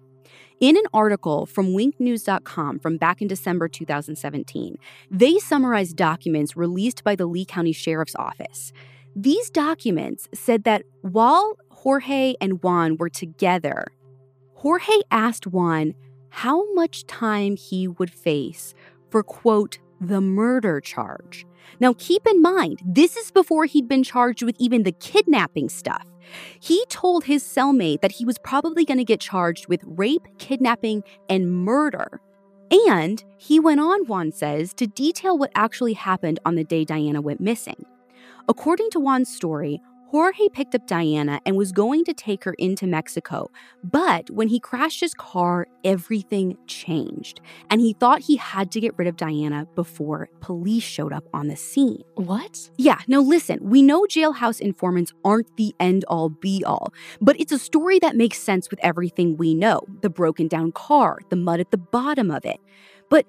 In 0.59 0.77
an 0.77 0.83
article 0.93 1.45
from 1.45 1.73
winknews.com 1.73 2.79
from 2.79 2.97
back 2.97 3.21
in 3.21 3.27
December 3.27 3.67
2017, 3.67 4.77
they 5.09 5.37
summarized 5.39 5.95
documents 5.95 6.55
released 6.55 7.03
by 7.03 7.15
the 7.15 7.25
Lee 7.25 7.45
County 7.45 7.73
Sheriff's 7.73 8.15
Office. 8.15 8.71
These 9.15 9.49
documents 9.49 10.29
said 10.33 10.63
that 10.63 10.83
while 11.01 11.57
Jorge 11.69 12.35
and 12.39 12.63
Juan 12.63 12.97
were 12.97 13.09
together, 13.09 13.85
Jorge 14.53 15.01
asked 15.11 15.47
Juan 15.47 15.95
how 16.29 16.73
much 16.73 17.05
time 17.05 17.55
he 17.55 17.87
would 17.87 18.11
face 18.11 18.73
for, 19.09 19.21
quote, 19.23 19.79
the 19.99 20.21
murder 20.21 20.79
charge. 20.81 21.45
Now, 21.79 21.93
keep 21.97 22.25
in 22.27 22.41
mind, 22.41 22.81
this 22.85 23.17
is 23.17 23.31
before 23.31 23.65
he'd 23.65 23.87
been 23.87 24.03
charged 24.03 24.43
with 24.43 24.55
even 24.59 24.83
the 24.83 24.91
kidnapping 24.91 25.69
stuff. 25.69 26.05
He 26.59 26.85
told 26.89 27.25
his 27.25 27.43
cellmate 27.43 28.01
that 28.01 28.13
he 28.13 28.25
was 28.25 28.37
probably 28.37 28.85
going 28.85 28.97
to 28.97 29.03
get 29.03 29.19
charged 29.19 29.67
with 29.67 29.81
rape, 29.85 30.27
kidnapping, 30.37 31.03
and 31.29 31.51
murder. 31.51 32.21
And 32.89 33.23
he 33.37 33.59
went 33.59 33.79
on, 33.79 34.05
Juan 34.05 34.31
says, 34.31 34.73
to 34.75 34.87
detail 34.87 35.37
what 35.37 35.51
actually 35.55 35.93
happened 35.93 36.39
on 36.45 36.55
the 36.55 36.63
day 36.63 36.85
Diana 36.85 37.21
went 37.21 37.39
missing. 37.39 37.85
According 38.49 38.89
to 38.91 38.99
Juan's 38.99 39.33
story, 39.33 39.81
Jorge 40.13 40.47
picked 40.49 40.75
up 40.75 40.85
Diana 40.85 41.41
and 41.43 41.57
was 41.57 41.71
going 41.71 42.05
to 42.05 42.13
take 42.13 42.43
her 42.43 42.53
into 42.59 42.85
Mexico. 42.85 43.49
But 43.83 44.29
when 44.29 44.47
he 44.47 44.59
crashed 44.59 44.99
his 44.99 45.15
car, 45.15 45.65
everything 45.83 46.55
changed. 46.67 47.41
And 47.71 47.81
he 47.81 47.93
thought 47.93 48.21
he 48.21 48.35
had 48.35 48.71
to 48.73 48.79
get 48.79 48.95
rid 48.95 49.07
of 49.07 49.17
Diana 49.17 49.65
before 49.73 50.29
police 50.39 50.83
showed 50.83 51.13
up 51.13 51.23
on 51.33 51.47
the 51.47 51.55
scene. 51.55 52.03
What? 52.13 52.69
Yeah, 52.77 52.99
now 53.07 53.21
listen, 53.21 53.57
we 53.63 53.81
know 53.81 54.03
jailhouse 54.03 54.61
informants 54.61 55.11
aren't 55.25 55.57
the 55.57 55.73
end 55.79 56.05
all 56.07 56.29
be 56.29 56.63
all, 56.63 56.93
but 57.19 57.39
it's 57.39 57.51
a 57.51 57.57
story 57.57 57.97
that 57.97 58.15
makes 58.15 58.37
sense 58.37 58.69
with 58.69 58.79
everything 58.83 59.35
we 59.35 59.55
know 59.55 59.81
the 60.03 60.11
broken 60.11 60.47
down 60.47 60.73
car, 60.73 61.17
the 61.29 61.35
mud 61.35 61.59
at 61.59 61.71
the 61.71 61.77
bottom 61.79 62.29
of 62.29 62.45
it. 62.45 62.59
But 63.09 63.25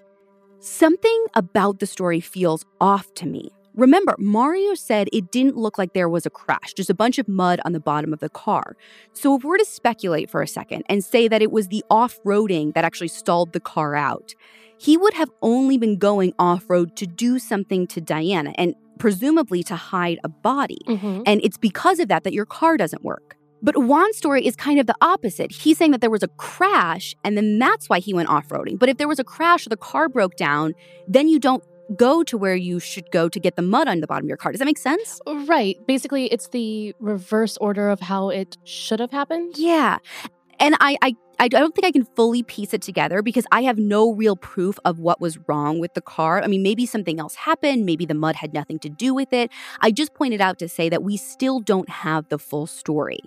something 0.61 1.25
about 1.33 1.79
the 1.79 1.87
story 1.87 2.21
feels 2.21 2.67
off 2.79 3.15
to 3.15 3.27
me. 3.27 3.54
Remember, 3.75 4.15
Mario 4.19 4.75
said 4.75 5.09
it 5.13 5.33
didn't 5.33 5.57
look 5.57 5.79
like 5.79 5.95
there 5.95 6.09
was 6.09 6.27
a 6.27 6.31
crash, 6.31 6.75
just 6.75 6.91
a 6.91 6.95
bunch 6.95 7.19
of 7.19 7.27
mud 7.27 7.61
on 7.65 7.73
the 7.73 7.81
bottom 7.81 8.13
of 8.13 8.21
the 8.21 8.29
car. 8.29 8.77
So, 9.13 9.37
if 9.37 9.45
we're 9.45 9.59
to 9.59 9.65
speculate 9.65 10.31
for 10.31 10.43
a 10.43 10.49
second 10.49 10.85
and 10.89 11.05
say 11.05 11.27
that 11.29 11.43
it 11.43 11.51
was 11.51 11.69
the 11.69 11.85
off 11.91 12.21
roading 12.25 12.75
that 12.75 12.85
actually 12.85 13.09
stalled 13.09 13.53
the 13.53 13.61
car 13.61 13.97
out, 13.97 14.35
he 14.79 14.97
would 14.97 15.15
have 15.15 15.31
only 15.43 15.79
been 15.79 15.99
going 15.99 16.35
off 16.39 16.65
road 16.69 16.97
to 16.97 17.07
do 17.07 17.39
something 17.39 17.87
to 17.89 18.01
Diana 18.01 18.53
and 18.57 18.75
presumably 18.99 19.63
to 19.65 19.77
hide 19.77 20.19
a 20.25 20.29
body. 20.29 20.79
Mm-hmm. 20.87 21.23
And 21.27 21.41
it's 21.43 21.57
because 21.57 21.99
of 21.99 22.09
that 22.09 22.25
that 22.25 22.33
your 22.33 22.47
car 22.47 22.77
doesn't 22.77 23.03
work. 23.03 23.37
But 23.63 23.77
Juan's 23.77 24.19
story 24.19 24.47
is 24.47 24.57
kind 24.57 24.79
of 24.79 24.87
the 24.87 24.95
opposite. 25.01 25.51
He's 25.51 25.79
saying 25.79 25.93
that 25.93 26.03
there 26.03 26.11
was 26.11 26.23
a 26.23 26.29
crash 26.29 27.15
and 27.25 27.37
then 27.37 27.59
that's 27.59 27.89
why 27.89 27.99
he 27.99 28.13
went 28.13 28.29
off 28.29 28.49
roading. 28.49 28.79
But 28.79 28.91
if 28.91 28.99
there 28.99 29.09
was 29.09 29.19
a 29.19 29.25
crash 29.25 29.67
or 29.67 29.71
the 29.71 29.77
car 29.79 30.09
broke 30.09 30.37
down, 30.37 30.75
then 31.09 31.29
you 31.29 31.39
don't 31.39 31.65
go 31.97 32.23
to 32.25 32.39
where 32.39 32.55
you 32.55 32.81
should 32.81 33.11
go 33.11 33.29
to 33.29 33.41
get 33.41 33.57
the 33.57 33.63
mud 33.63 33.89
on 33.89 34.01
the 34.01 34.07
bottom 34.07 34.25
of 34.25 34.29
your 34.29 34.37
car. 34.37 34.53
Does 34.53 34.59
that 34.59 34.65
make 34.65 34.79
sense? 34.79 35.21
Right. 35.27 35.77
Basically, 35.87 36.27
it's 36.27 36.49
the 36.49 36.95
reverse 37.01 37.57
order 37.59 37.89
of 37.91 38.01
how 38.01 38.31
it 38.31 38.57
should 38.65 39.01
have 39.01 39.11
happened. 39.11 39.57
Yeah. 39.57 39.99
And 40.61 40.77
I, 40.81 40.97
I 41.03 41.17
I 41.39 41.49
don't 41.49 41.75
think 41.75 41.85
I 41.85 41.91
can 41.91 42.05
fully 42.05 42.43
piece 42.43 42.73
it 42.73 42.81
together 42.83 43.21
because 43.21 43.45
I 43.51 43.63
have 43.63 43.77
no 43.77 44.13
real 44.13 44.37
proof 44.37 44.79
of 44.85 45.01
what 45.01 45.21
was 45.21 45.39
wrong 45.49 45.81
with 45.81 45.95
the 45.95 46.01
car. 46.01 46.43
I 46.43 46.47
mean, 46.47 46.63
maybe 46.63 46.87
something 46.87 47.19
else 47.19 47.35
happened. 47.35 47.85
Maybe 47.85 48.07
the 48.07 48.15
mud 48.15 48.37
had 48.37 48.55
nothing 48.55 48.79
to 48.81 48.89
do 48.89 49.15
with 49.15 49.33
it. 49.33 49.51
I 49.81 49.91
just 49.91 50.15
pointed 50.15 50.41
out 50.41 50.59
to 50.61 50.69
say 50.69 50.89
that 50.89 51.03
we 51.03 51.17
still 51.17 51.61
don't 51.61 51.89
have 51.89 52.29
the 52.29 52.39
full 52.39 52.67
story. 52.67 53.21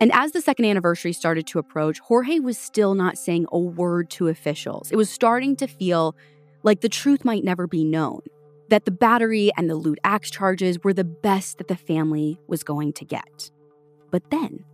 And 0.00 0.12
as 0.12 0.32
the 0.32 0.40
second 0.40 0.66
anniversary 0.66 1.12
started 1.12 1.46
to 1.48 1.58
approach, 1.58 1.98
Jorge 1.98 2.38
was 2.38 2.56
still 2.56 2.94
not 2.94 3.18
saying 3.18 3.46
a 3.50 3.58
word 3.58 4.10
to 4.10 4.28
officials. 4.28 4.92
It 4.92 4.96
was 4.96 5.10
starting 5.10 5.56
to 5.56 5.66
feel 5.66 6.14
like 6.62 6.80
the 6.80 6.88
truth 6.88 7.24
might 7.24 7.44
never 7.44 7.66
be 7.66 7.84
known, 7.84 8.22
that 8.68 8.84
the 8.84 8.90
battery 8.90 9.50
and 9.56 9.68
the 9.68 9.74
lewd 9.74 10.00
acts 10.04 10.30
charges 10.30 10.82
were 10.82 10.92
the 10.92 11.04
best 11.04 11.58
that 11.58 11.68
the 11.68 11.76
family 11.76 12.38
was 12.46 12.62
going 12.62 12.92
to 12.94 13.04
get. 13.04 13.50
But 14.10 14.30
then, 14.30 14.64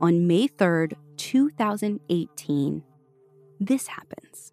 on 0.00 0.26
May 0.26 0.48
3rd, 0.48 0.94
2018, 1.16 2.82
this 3.58 3.86
happens. 3.88 4.52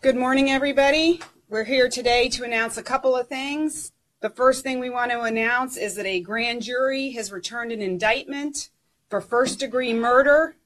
Good 0.00 0.16
morning, 0.16 0.50
everybody. 0.50 1.20
We're 1.48 1.64
here 1.64 1.88
today 1.88 2.28
to 2.30 2.44
announce 2.44 2.76
a 2.76 2.82
couple 2.82 3.16
of 3.16 3.28
things. 3.28 3.90
The 4.20 4.30
first 4.30 4.62
thing 4.62 4.80
we 4.80 4.90
want 4.90 5.12
to 5.12 5.22
announce 5.22 5.76
is 5.76 5.94
that 5.94 6.06
a 6.06 6.20
grand 6.20 6.62
jury 6.62 7.12
has 7.12 7.32
returned 7.32 7.72
an 7.72 7.80
indictment 7.80 8.70
for 9.08 9.20
first 9.20 9.58
degree 9.58 9.94
murder, 9.94 10.56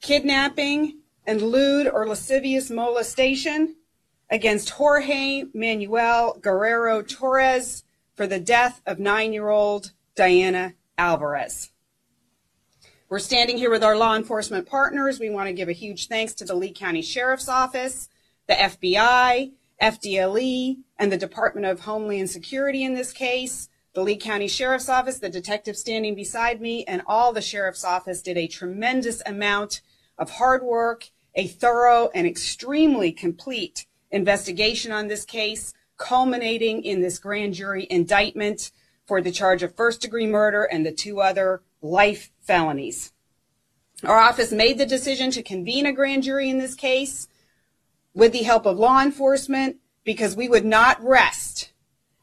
kidnapping, 0.00 1.00
and 1.26 1.42
lewd 1.42 1.86
or 1.86 2.08
lascivious 2.08 2.70
molestation 2.70 3.76
against 4.30 4.70
Jorge 4.70 5.44
Manuel 5.52 6.38
Guerrero 6.40 7.02
Torres 7.02 7.84
for 8.14 8.26
the 8.26 8.40
death 8.40 8.80
of 8.86 8.98
nine 8.98 9.32
year 9.32 9.48
old 9.48 9.92
Diana 10.14 10.74
Alvarez. 10.96 11.72
We're 13.08 13.18
standing 13.18 13.58
here 13.58 13.70
with 13.70 13.82
our 13.82 13.96
law 13.96 14.14
enforcement 14.14 14.68
partners. 14.68 15.18
We 15.18 15.30
want 15.30 15.48
to 15.48 15.52
give 15.52 15.68
a 15.68 15.72
huge 15.72 16.06
thanks 16.06 16.32
to 16.34 16.44
the 16.44 16.54
Lee 16.54 16.72
County 16.72 17.02
Sheriff's 17.02 17.48
Office, 17.48 18.08
the 18.46 18.54
FBI, 18.54 19.50
FDLE, 19.82 20.76
and 20.96 21.10
the 21.10 21.16
Department 21.16 21.66
of 21.66 21.80
Homeland 21.80 22.30
Security 22.30 22.84
in 22.84 22.94
this 22.94 23.12
case. 23.12 23.68
The 23.94 24.02
Lee 24.02 24.16
County 24.16 24.46
Sheriff's 24.46 24.88
Office, 24.88 25.18
the 25.18 25.28
detective 25.28 25.76
standing 25.76 26.14
beside 26.14 26.60
me, 26.60 26.84
and 26.84 27.02
all 27.04 27.32
the 27.32 27.42
Sheriff's 27.42 27.84
Office 27.84 28.22
did 28.22 28.38
a 28.38 28.46
tremendous 28.46 29.20
amount 29.26 29.80
of 30.16 30.30
hard 30.30 30.62
work, 30.62 31.10
a 31.34 31.48
thorough 31.48 32.10
and 32.14 32.28
extremely 32.28 33.10
complete 33.10 33.86
investigation 34.10 34.92
on 34.92 35.08
this 35.08 35.24
case, 35.24 35.72
culminating 35.96 36.84
in 36.84 37.00
this 37.00 37.18
grand 37.18 37.54
jury 37.54 37.86
indictment 37.90 38.72
for 39.06 39.20
the 39.20 39.32
charge 39.32 39.62
of 39.62 39.74
first 39.74 40.00
degree 40.00 40.26
murder 40.26 40.64
and 40.64 40.84
the 40.84 40.92
two 40.92 41.20
other 41.20 41.62
life 41.82 42.30
felonies. 42.40 43.12
Our 44.04 44.18
office 44.18 44.52
made 44.52 44.78
the 44.78 44.86
decision 44.86 45.30
to 45.32 45.42
convene 45.42 45.86
a 45.86 45.92
grand 45.92 46.22
jury 46.22 46.48
in 46.48 46.58
this 46.58 46.74
case 46.74 47.28
with 48.14 48.32
the 48.32 48.42
help 48.42 48.66
of 48.66 48.78
law 48.78 49.02
enforcement 49.02 49.76
because 50.04 50.36
we 50.36 50.48
would 50.48 50.64
not 50.64 51.02
rest 51.02 51.72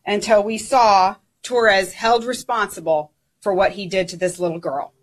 until 0.05 0.43
we 0.43 0.57
saw 0.57 1.17
Torres 1.43 1.93
held 1.93 2.25
responsible 2.25 3.11
for 3.41 3.53
what 3.53 3.73
he 3.73 3.85
did 3.85 4.07
to 4.09 4.17
this 4.17 4.39
little 4.39 4.59
girl. 4.59 4.93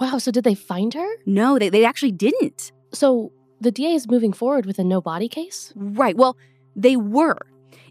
Wow. 0.00 0.18
So, 0.18 0.30
did 0.30 0.44
they 0.44 0.54
find 0.54 0.92
her? 0.94 1.08
No, 1.24 1.58
they, 1.58 1.70
they 1.70 1.84
actually 1.84 2.12
didn't. 2.12 2.72
So, 2.92 3.32
the 3.60 3.70
DA 3.70 3.94
is 3.94 4.08
moving 4.08 4.32
forward 4.32 4.66
with 4.66 4.78
a 4.78 4.84
no 4.84 5.00
body 5.00 5.28
case? 5.28 5.72
Right. 5.74 6.16
Well, 6.16 6.36
they 6.76 6.96
were. 6.96 7.38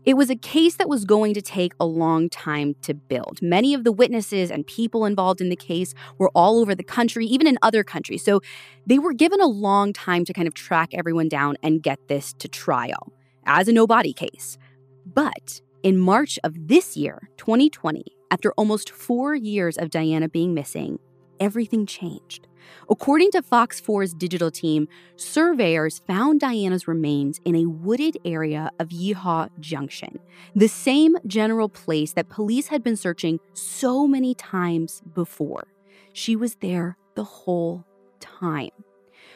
It 0.06 0.16
was 0.16 0.30
a 0.30 0.36
case 0.38 0.78
that 0.78 0.88
was 0.88 1.04
going 1.04 1.34
to 1.34 1.42
take 1.42 1.74
a 1.82 1.86
long 1.86 2.30
time 2.30 2.76
to 2.84 2.94
build. 2.94 3.42
Many 3.42 3.74
of 3.74 3.84
the 3.84 3.92
witnesses 3.92 4.50
and 4.50 4.66
people 4.66 5.06
involved 5.06 5.42
in 5.42 5.50
the 5.50 5.56
case 5.58 5.94
were 6.18 6.32
all 6.34 6.60
over 6.60 6.74
the 6.74 6.84
country, 6.84 7.26
even 7.26 7.46
in 7.46 7.58
other 7.62 7.84
countries. 7.84 8.24
So 8.24 8.40
they 8.86 9.00
were 9.00 9.12
given 9.12 9.42
a 9.42 9.48
long 9.48 9.92
time 9.92 10.24
to 10.24 10.34
kind 10.34 10.48
of 10.48 10.54
track 10.54 10.94
everyone 10.94 11.28
down 11.28 11.58
and 11.62 11.84
get 11.84 12.08
this 12.08 12.32
to 12.40 12.48
trial 12.48 13.12
as 13.46 13.68
a 13.68 13.74
no 13.74 13.86
body 13.86 14.14
case. 14.14 14.58
But 15.06 15.62
in 15.84 15.98
March 15.98 16.40
of 16.44 16.68
this 16.68 16.96
year, 16.96 17.30
2020, 17.36 18.06
after 18.32 18.54
almost 18.54 18.90
four 18.90 19.36
years 19.36 19.78
of 19.78 19.90
Diana 19.90 20.30
being 20.30 20.54
missing, 20.54 21.00
everything 21.40 21.86
changed. 21.86 22.47
According 22.90 23.32
to 23.32 23.42
Fox 23.42 23.82
4's 23.82 24.14
digital 24.14 24.52
team, 24.52 24.88
surveyors 25.16 26.00
found 26.08 26.40
Diana's 26.40 26.88
remains 26.88 27.40
in 27.46 27.56
a 27.56 27.66
wooded 27.66 28.18
area 28.24 28.72
of 28.80 28.90
Yeehaw 28.90 29.50
Junction, 29.60 30.20
the 30.56 30.68
same 30.68 31.18
general 31.26 31.70
place 31.70 32.14
that 32.14 32.30
police 32.30 32.68
had 32.68 32.84
been 32.84 32.96
searching 32.96 33.40
so 33.54 34.08
many 34.08 34.34
times 34.36 35.02
before. 35.14 35.68
She 36.14 36.36
was 36.36 36.56
there 36.56 36.98
the 37.16 37.24
whole 37.24 37.86
time. 38.20 38.70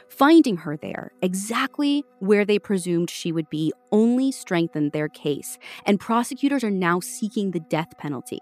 Finding 0.08 0.58
her 0.58 0.76
there, 0.76 1.14
exactly 1.22 2.04
where 2.20 2.44
they 2.44 2.60
presumed 2.60 3.10
she 3.10 3.32
would 3.32 3.50
be, 3.50 3.72
only 3.92 4.32
strengthened 4.32 4.92
their 4.92 5.08
case, 5.08 5.58
and 5.86 6.00
prosecutors 6.00 6.64
are 6.64 6.72
now 6.72 7.00
seeking 7.00 7.52
the 7.52 7.60
death 7.62 7.98
penalty. 7.98 8.40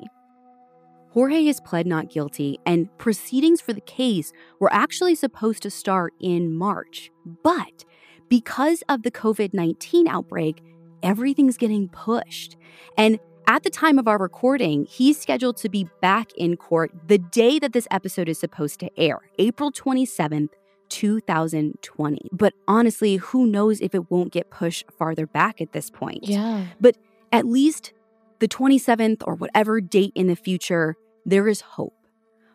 Jorge 1.12 1.46
has 1.46 1.60
pled 1.62 1.88
not 1.88 2.10
guilty, 2.10 2.60
and 2.66 2.96
proceedings 2.98 3.62
for 3.62 3.74
the 3.74 3.82
case 3.82 4.32
were 4.60 4.72
actually 4.72 5.16
supposed 5.16 5.64
to 5.64 5.72
start 5.72 6.14
in 6.20 6.54
March. 6.54 7.12
But 7.44 7.86
because 8.30 8.84
of 8.88 9.04
the 9.04 9.12
COVID 9.12 9.54
19 9.54 10.08
outbreak, 10.08 10.62
everything's 11.02 11.58
getting 11.58 11.90
pushed. 11.90 12.58
And 12.98 13.20
at 13.48 13.64
the 13.64 13.70
time 13.72 13.98
of 13.98 14.08
our 14.08 14.20
recording, 14.20 14.86
he's 14.86 15.20
scheduled 15.20 15.58
to 15.58 15.70
be 15.70 15.90
back 16.02 16.32
in 16.38 16.56
court 16.56 16.92
the 17.08 17.18
day 17.18 17.58
that 17.58 17.74
this 17.74 17.88
episode 17.90 18.30
is 18.30 18.38
supposed 18.38 18.80
to 18.82 18.92
air, 19.00 19.20
April 19.40 19.72
27th, 19.72 20.50
2020. 20.90 22.30
But 22.32 22.54
honestly, 22.68 23.16
who 23.16 23.48
knows 23.48 23.82
if 23.82 23.96
it 23.96 24.12
won't 24.12 24.32
get 24.32 24.52
pushed 24.52 24.86
farther 24.92 25.26
back 25.26 25.62
at 25.62 25.72
this 25.72 25.90
point? 25.90 26.26
Yeah. 26.28 26.66
But 26.80 26.98
at 27.32 27.46
least 27.46 27.94
the 28.40 28.48
27th 28.48 29.22
or 29.26 29.36
whatever 29.36 29.82
date 29.82 30.14
in 30.16 30.28
the 30.28 30.36
future, 30.36 30.96
there 31.26 31.48
is 31.48 31.62
hope. 31.62 31.96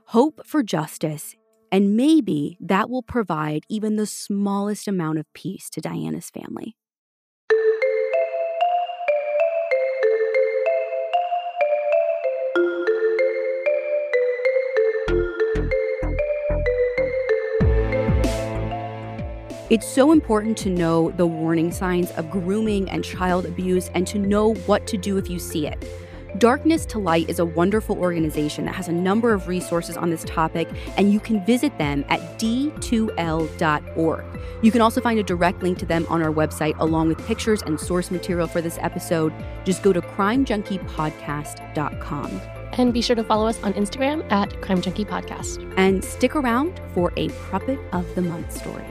Hope 0.07 0.41
for 0.47 0.63
justice, 0.63 1.37
and 1.71 1.97
maybe 1.97 2.57
that 2.61 2.89
will 2.89 3.03
provide 3.03 3.65
even 3.69 3.97
the 3.97 4.07
smallest 4.07 4.89
amount 4.89 5.19
of 5.19 5.33
peace 5.35 5.69
to 5.71 5.81
Diana's 5.81 6.31
family. 6.31 6.77
It's 19.71 19.89
so 19.89 20.13
important 20.13 20.59
to 20.59 20.69
know 20.69 21.11
the 21.13 21.27
warning 21.27 21.73
signs 21.73 22.11
of 22.13 22.31
grooming 22.31 22.91
and 22.91 23.03
child 23.03 23.47
abuse 23.47 23.89
and 23.95 24.07
to 24.09 24.19
know 24.19 24.53
what 24.67 24.87
to 24.89 24.99
do 24.99 25.17
if 25.17 25.31
you 25.31 25.39
see 25.39 25.67
it. 25.67 25.83
Darkness 26.37 26.85
to 26.87 26.99
Light 26.99 27.31
is 27.31 27.39
a 27.39 27.47
wonderful 27.47 27.97
organization 27.99 28.67
that 28.67 28.75
has 28.75 28.89
a 28.89 28.93
number 28.93 29.33
of 29.33 29.49
resources 29.49 29.97
on 29.97 30.11
this 30.11 30.23
topic, 30.25 30.69
and 30.99 31.11
you 31.13 31.21
can 31.21 31.43
visit 31.47 31.79
them 31.79 32.05
at 32.11 32.21
d2l.org. 32.39 34.25
You 34.61 34.71
can 34.71 34.83
also 34.83 35.01
find 35.01 35.19
a 35.19 35.23
direct 35.23 35.63
link 35.63 35.79
to 35.79 35.87
them 35.87 36.05
on 36.11 36.21
our 36.21 36.33
website, 36.33 36.79
along 36.79 37.09
with 37.09 37.27
pictures 37.27 37.63
and 37.63 37.81
source 37.81 38.11
material 38.11 38.47
for 38.47 38.61
this 38.61 38.77
episode. 38.83 39.33
Just 39.65 39.83
go 39.83 39.95
to 39.95 40.03
crimejunkiepodcast.com. 40.03 42.41
And 42.73 42.93
be 42.93 43.01
sure 43.01 43.17
to 43.17 43.25
follow 43.25 43.47
us 43.47 43.63
on 43.63 43.73
Instagram 43.75 44.31
at 44.31 44.61
Crime 44.61 44.83
Junkie 44.83 45.07
Podcast. 45.07 45.67
And 45.79 46.05
stick 46.05 46.37
around 46.37 46.79
for 46.93 47.15
a 47.17 47.29
Pupper 47.29 47.79
of 47.93 48.15
the 48.15 48.21
Month 48.23 48.59
story. 48.59 48.85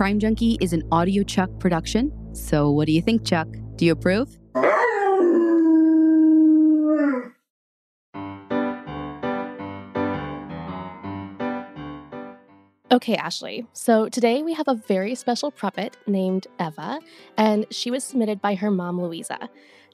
Crime 0.00 0.18
Junkie 0.18 0.56
is 0.62 0.72
an 0.72 0.80
audiochuck 0.84 1.60
production. 1.60 2.10
So, 2.34 2.70
what 2.70 2.86
do 2.86 2.92
you 2.92 3.02
think, 3.02 3.22
Chuck? 3.22 3.46
Do 3.76 3.84
you 3.84 3.92
approve? 3.92 4.34
Okay, 12.90 13.14
Ashley. 13.14 13.66
So 13.74 14.08
today 14.08 14.42
we 14.42 14.54
have 14.54 14.68
a 14.68 14.74
very 14.74 15.14
special 15.14 15.50
puppet 15.50 15.98
named 16.06 16.46
Eva, 16.58 17.00
and 17.36 17.66
she 17.70 17.90
was 17.90 18.02
submitted 18.02 18.40
by 18.40 18.54
her 18.54 18.70
mom, 18.70 18.98
Louisa. 18.98 19.50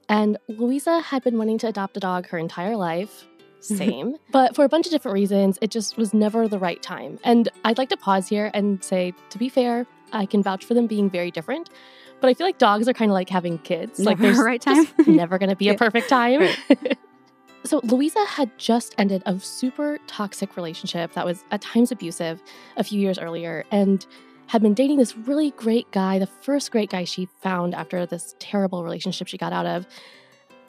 And 0.08 0.38
Louisa 0.46 1.00
had 1.00 1.24
been 1.24 1.36
wanting 1.36 1.58
to 1.58 1.66
adopt 1.66 1.96
a 1.96 2.00
dog 2.00 2.28
her 2.28 2.38
entire 2.38 2.76
life. 2.76 3.26
Same. 3.60 4.14
but 4.30 4.54
for 4.54 4.64
a 4.64 4.68
bunch 4.68 4.86
of 4.86 4.92
different 4.92 5.14
reasons, 5.14 5.58
it 5.60 5.72
just 5.72 5.96
was 5.96 6.14
never 6.14 6.46
the 6.46 6.58
right 6.58 6.80
time. 6.80 7.18
And 7.24 7.48
I'd 7.64 7.78
like 7.78 7.88
to 7.88 7.96
pause 7.96 8.28
here 8.28 8.52
and 8.54 8.84
say, 8.84 9.12
to 9.30 9.38
be 9.38 9.48
fair, 9.48 9.84
I 10.12 10.26
can 10.26 10.42
vouch 10.42 10.64
for 10.64 10.74
them 10.74 10.86
being 10.86 11.10
very 11.10 11.30
different. 11.30 11.70
But 12.20 12.28
I 12.28 12.34
feel 12.34 12.46
like 12.46 12.58
dogs 12.58 12.88
are 12.88 12.92
kind 12.92 13.10
of 13.10 13.14
like 13.14 13.28
having 13.28 13.58
kids. 13.58 14.00
Like 14.00 14.18
there's 14.18 14.38
right 14.42 14.60
time? 14.60 14.86
never 15.06 15.38
going 15.38 15.50
to 15.50 15.56
be 15.56 15.68
a 15.68 15.74
perfect 15.74 16.08
time. 16.08 16.40
Right. 16.40 16.98
so 17.64 17.80
Louisa 17.84 18.24
had 18.24 18.56
just 18.58 18.94
ended 18.98 19.22
a 19.26 19.38
super 19.38 19.98
toxic 20.06 20.56
relationship 20.56 21.12
that 21.12 21.26
was 21.26 21.44
at 21.50 21.60
times 21.60 21.92
abusive 21.92 22.42
a 22.76 22.84
few 22.84 23.00
years 23.00 23.18
earlier 23.18 23.64
and 23.70 24.06
had 24.46 24.62
been 24.62 24.74
dating 24.74 24.98
this 24.98 25.16
really 25.16 25.50
great 25.52 25.90
guy, 25.90 26.18
the 26.18 26.26
first 26.26 26.70
great 26.70 26.88
guy 26.88 27.04
she 27.04 27.26
found 27.42 27.74
after 27.74 28.06
this 28.06 28.34
terrible 28.38 28.84
relationship 28.84 29.26
she 29.26 29.36
got 29.36 29.52
out 29.52 29.66
of, 29.66 29.86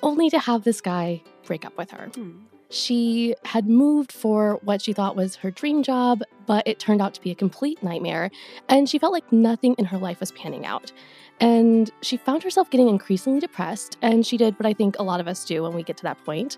only 0.02 0.30
to 0.30 0.40
have 0.40 0.64
this 0.64 0.82
guy 0.82 1.22
break 1.46 1.64
up 1.64 1.78
with 1.78 1.92
her. 1.92 2.08
Hmm. 2.08 2.40
She 2.70 3.36
had 3.46 3.68
moved 3.68 4.12
for 4.12 4.60
what 4.64 4.82
she 4.82 4.94
thought 4.94 5.16
was 5.16 5.38
her 5.38 5.52
dream 5.52 5.84
job, 5.84 6.22
but 6.46 6.68
it 6.68 6.80
turned 6.80 7.02
out 7.02 7.14
to 7.14 7.22
be 7.22 7.32
a 7.32 7.36
complete 7.36 7.82
nightmare, 7.82 8.30
and 8.68 8.90
she 8.90 9.00
felt 9.00 9.14
like 9.14 9.32
nothing 9.32 9.76
in 9.78 9.86
her 9.86 9.98
life 9.98 10.20
was 10.20 10.32
panning 10.34 10.66
out. 10.66 10.92
And 11.40 11.90
she 12.02 12.18
found 12.18 12.44
herself 12.44 12.70
getting 12.70 12.90
increasingly 12.90 13.40
depressed, 13.40 13.98
and 14.02 14.26
she 14.26 14.38
did 14.38 14.60
what 14.60 14.66
I 14.66 14.74
think 14.74 14.98
a 15.00 15.04
lot 15.04 15.20
of 15.20 15.28
us 15.28 15.46
do 15.46 15.64
when 15.64 15.74
we 15.74 15.84
get 15.84 15.98
to 15.98 16.04
that 16.04 16.24
point 16.26 16.58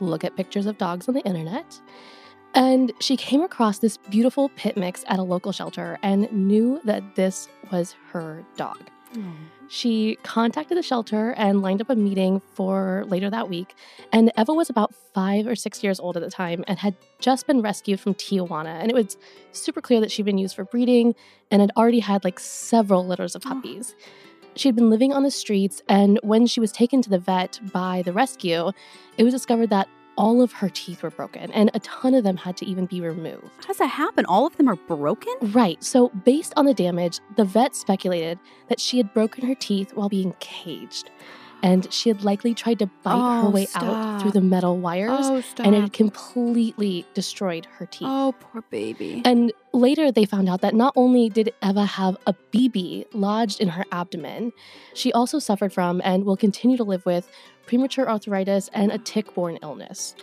look 0.00 0.24
at 0.24 0.36
pictures 0.36 0.66
of 0.66 0.78
dogs 0.78 1.08
on 1.08 1.14
the 1.14 1.20
internet. 1.22 1.80
And 2.54 2.92
she 3.00 3.16
came 3.16 3.42
across 3.42 3.78
this 3.78 3.96
beautiful 3.96 4.50
pit 4.56 4.76
mix 4.76 5.04
at 5.06 5.18
a 5.18 5.22
local 5.22 5.52
shelter 5.52 5.98
and 6.02 6.30
knew 6.32 6.80
that 6.84 7.14
this 7.14 7.48
was 7.70 7.94
her 8.10 8.44
dog. 8.56 8.78
Mm. 9.14 9.32
She 9.68 10.16
contacted 10.22 10.76
the 10.76 10.82
shelter 10.82 11.30
and 11.36 11.62
lined 11.62 11.80
up 11.80 11.88
a 11.88 11.96
meeting 11.96 12.40
for 12.54 13.04
later 13.08 13.30
that 13.30 13.48
week. 13.48 13.74
And 14.12 14.30
Eva 14.38 14.52
was 14.52 14.68
about 14.68 14.94
five 15.14 15.46
or 15.46 15.54
six 15.56 15.82
years 15.82 15.98
old 15.98 16.16
at 16.16 16.22
the 16.22 16.30
time 16.30 16.62
and 16.68 16.78
had 16.78 16.94
just 17.20 17.46
been 17.46 17.62
rescued 17.62 17.98
from 18.00 18.14
Tijuana. 18.14 18.80
And 18.80 18.90
it 18.90 18.94
was 18.94 19.16
super 19.52 19.80
clear 19.80 20.00
that 20.00 20.10
she'd 20.10 20.24
been 20.26 20.36
used 20.38 20.54
for 20.56 20.64
breeding 20.64 21.14
and 21.50 21.60
had 21.62 21.70
already 21.76 22.00
had 22.00 22.22
like 22.24 22.38
several 22.38 23.06
litters 23.06 23.34
of 23.34 23.42
Oh. 23.46 23.50
puppies. 23.50 23.94
She 24.56 24.68
had 24.68 24.74
been 24.76 24.90
living 24.90 25.14
on 25.14 25.22
the 25.22 25.30
streets, 25.30 25.80
and 25.88 26.20
when 26.22 26.46
she 26.46 26.60
was 26.60 26.72
taken 26.72 27.00
to 27.00 27.08
the 27.08 27.18
vet 27.18 27.58
by 27.72 28.02
the 28.04 28.12
rescue, 28.12 28.72
it 29.16 29.24
was 29.24 29.32
discovered 29.32 29.70
that 29.70 29.88
all 30.16 30.42
of 30.42 30.52
her 30.52 30.68
teeth 30.68 31.02
were 31.02 31.10
broken 31.10 31.50
and 31.52 31.70
a 31.74 31.80
ton 31.80 32.14
of 32.14 32.24
them 32.24 32.36
had 32.36 32.56
to 32.58 32.66
even 32.66 32.86
be 32.86 33.00
removed. 33.00 33.50
How 33.60 33.68
does 33.68 33.78
that 33.78 33.86
happen? 33.86 34.24
All 34.26 34.46
of 34.46 34.56
them 34.56 34.68
are 34.68 34.76
broken? 34.76 35.34
Right. 35.40 35.82
So, 35.82 36.08
based 36.24 36.52
on 36.56 36.66
the 36.66 36.74
damage, 36.74 37.20
the 37.36 37.44
vet 37.44 37.74
speculated 37.74 38.38
that 38.68 38.80
she 38.80 38.98
had 38.98 39.12
broken 39.14 39.46
her 39.46 39.54
teeth 39.54 39.94
while 39.94 40.08
being 40.08 40.34
caged. 40.40 41.10
And 41.62 41.92
she 41.92 42.08
had 42.08 42.24
likely 42.24 42.54
tried 42.54 42.78
to 42.80 42.86
bite 43.04 43.12
her 43.12 43.46
Oh, 43.46 43.50
way 43.50 43.68
out 43.76 44.20
through 44.20 44.32
the 44.32 44.40
metal 44.40 44.76
wires, 44.78 45.44
stop. 45.44 45.64
and 45.66 45.74
it 45.76 45.92
completely 45.92 47.06
destroyed 47.14 47.66
her 47.76 47.86
teeth. 47.86 48.08
oh, 48.10 48.34
poor 48.40 48.62
baby. 48.62 49.22
And 49.24 49.52
later 49.72 50.10
they 50.10 50.24
found 50.24 50.48
out 50.48 50.60
that 50.62 50.74
not 50.74 50.92
only 50.96 51.28
did 51.28 51.52
Eva 51.62 51.84
have 51.84 52.16
a 52.26 52.34
BB 52.52 53.06
lodged 53.12 53.60
in 53.60 53.68
her 53.68 53.84
abdomen, 53.92 54.52
she 54.94 55.12
also 55.12 55.38
suffered 55.38 55.72
from 55.72 56.00
and 56.04 56.24
will 56.24 56.36
continue 56.36 56.76
to 56.76 56.84
live 56.84 57.06
with 57.06 57.30
premature 57.66 58.08
arthritis 58.10 58.68
and 58.74 58.90
a 58.90 58.98
tick 58.98 59.32
borne 59.34 59.58
illness. 59.62 60.14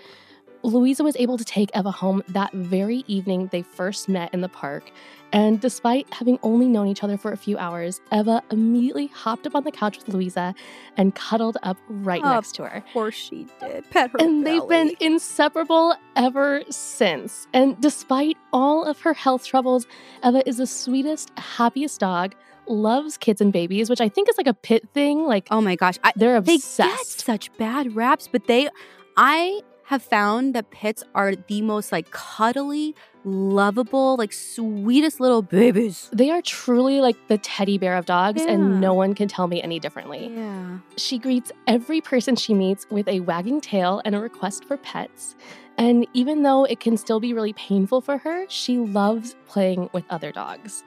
Louisa 0.74 1.04
was 1.04 1.16
able 1.18 1.38
to 1.38 1.44
take 1.46 1.70
Eva 1.76 1.92
home 1.92 2.24
that 2.30 2.52
very 2.54 3.04
evening 3.08 3.48
they 3.52 3.62
first 3.62 4.08
met 4.10 4.34
in 4.34 4.42
the 4.42 4.50
park. 4.50 4.92
And 5.32 5.60
despite 5.62 6.12
having 6.14 6.40
only 6.42 6.68
known 6.68 6.88
each 6.88 7.04
other 7.04 7.16
for 7.18 7.32
a 7.32 7.38
few 7.38 7.58
hours, 7.58 8.02
Eva 8.12 8.42
immediately 8.52 9.08
hopped 9.08 9.46
up 9.46 9.56
on 9.56 9.64
the 9.64 9.72
couch 9.72 9.98
with 9.98 10.08
Louisa 10.10 10.56
and 10.98 11.14
cuddled 11.14 11.58
up 11.62 11.78
right 11.88 12.22
Oh, 12.24 12.34
next 12.34 12.54
to 12.56 12.64
her 12.64 12.78
Of 12.78 12.86
course 12.94 13.16
she 13.16 13.46
did. 13.60 13.90
Pet 13.92 14.10
her 14.12 14.18
and 14.20 14.46
they've 14.46 14.68
been 14.68 14.96
inseparable 15.00 15.94
ever 16.16 16.64
since. 16.70 17.48
And 17.54 17.80
despite 17.80 18.38
all 18.52 18.86
of 18.86 19.00
her 19.02 19.14
health 19.14 19.46
troubles, 19.46 19.86
Eva 20.26 20.48
is 20.48 20.58
the 20.58 20.68
sweetest, 20.68 21.32
happiest 21.38 22.00
dog, 22.00 22.34
loves 22.68 23.18
kids 23.18 23.40
and 23.42 23.54
babies, 23.54 23.90
which 23.90 24.02
I 24.02 24.10
think 24.10 24.30
is 24.30 24.38
like 24.38 24.48
a 24.48 24.54
pit 24.54 24.88
thing. 24.94 25.26
Like 25.26 25.48
Oh 25.52 25.62
my 25.62 25.76
gosh. 25.76 25.96
I, 26.04 26.12
they're 26.16 26.38
obsessed. 26.38 26.78
they 26.78 26.88
get 26.88 27.06
such 27.06 27.56
bad 27.58 27.96
raps, 27.96 28.28
but 28.32 28.48
they, 28.48 28.68
I 29.16 29.62
have 29.90 30.04
found 30.04 30.54
that 30.54 30.70
pits 30.70 31.04
are 31.16 31.34
the 31.36 31.64
most 31.64 31.92
like 31.92 32.12
cuddly, 32.12 32.94
lovable, 33.24 34.16
like 34.18 34.32
sweetest 34.32 35.20
little 35.20 35.42
babies. 35.42 36.10
They 36.14 36.30
are 36.30 36.44
truly 36.44 37.02
like 37.02 37.16
the 37.28 37.40
teddy 37.40 37.80
bear 37.80 37.96
of 37.96 38.06
dogs, 38.06 38.44
Yeah. 38.46 38.52
and 38.52 38.80
no 38.80 38.94
one 38.94 39.16
can 39.16 39.28
tell 39.28 39.48
me 39.48 39.64
any 39.64 39.80
differently. 39.80 40.32
Yeah. 40.32 40.78
She 40.98 41.18
greets 41.18 41.52
every 41.66 42.02
person 42.02 42.36
she 42.36 42.54
meets 42.54 42.86
with 42.92 43.08
a 43.08 43.22
wagging 43.22 43.62
tail 43.62 44.00
and 44.06 44.14
a 44.14 44.20
request 44.20 44.64
for 44.66 44.78
pets. 44.78 45.36
And 45.80 46.06
even 46.14 46.44
though 46.44 46.66
it 46.66 46.80
can 46.80 46.96
still 46.96 47.20
be 47.20 47.34
really 47.34 47.54
painful 47.54 48.02
for 48.02 48.20
her, 48.20 48.46
she 48.48 48.78
loves 48.78 49.36
playing 49.48 49.90
with 49.92 50.04
other 50.12 50.32
dogs. 50.32 50.84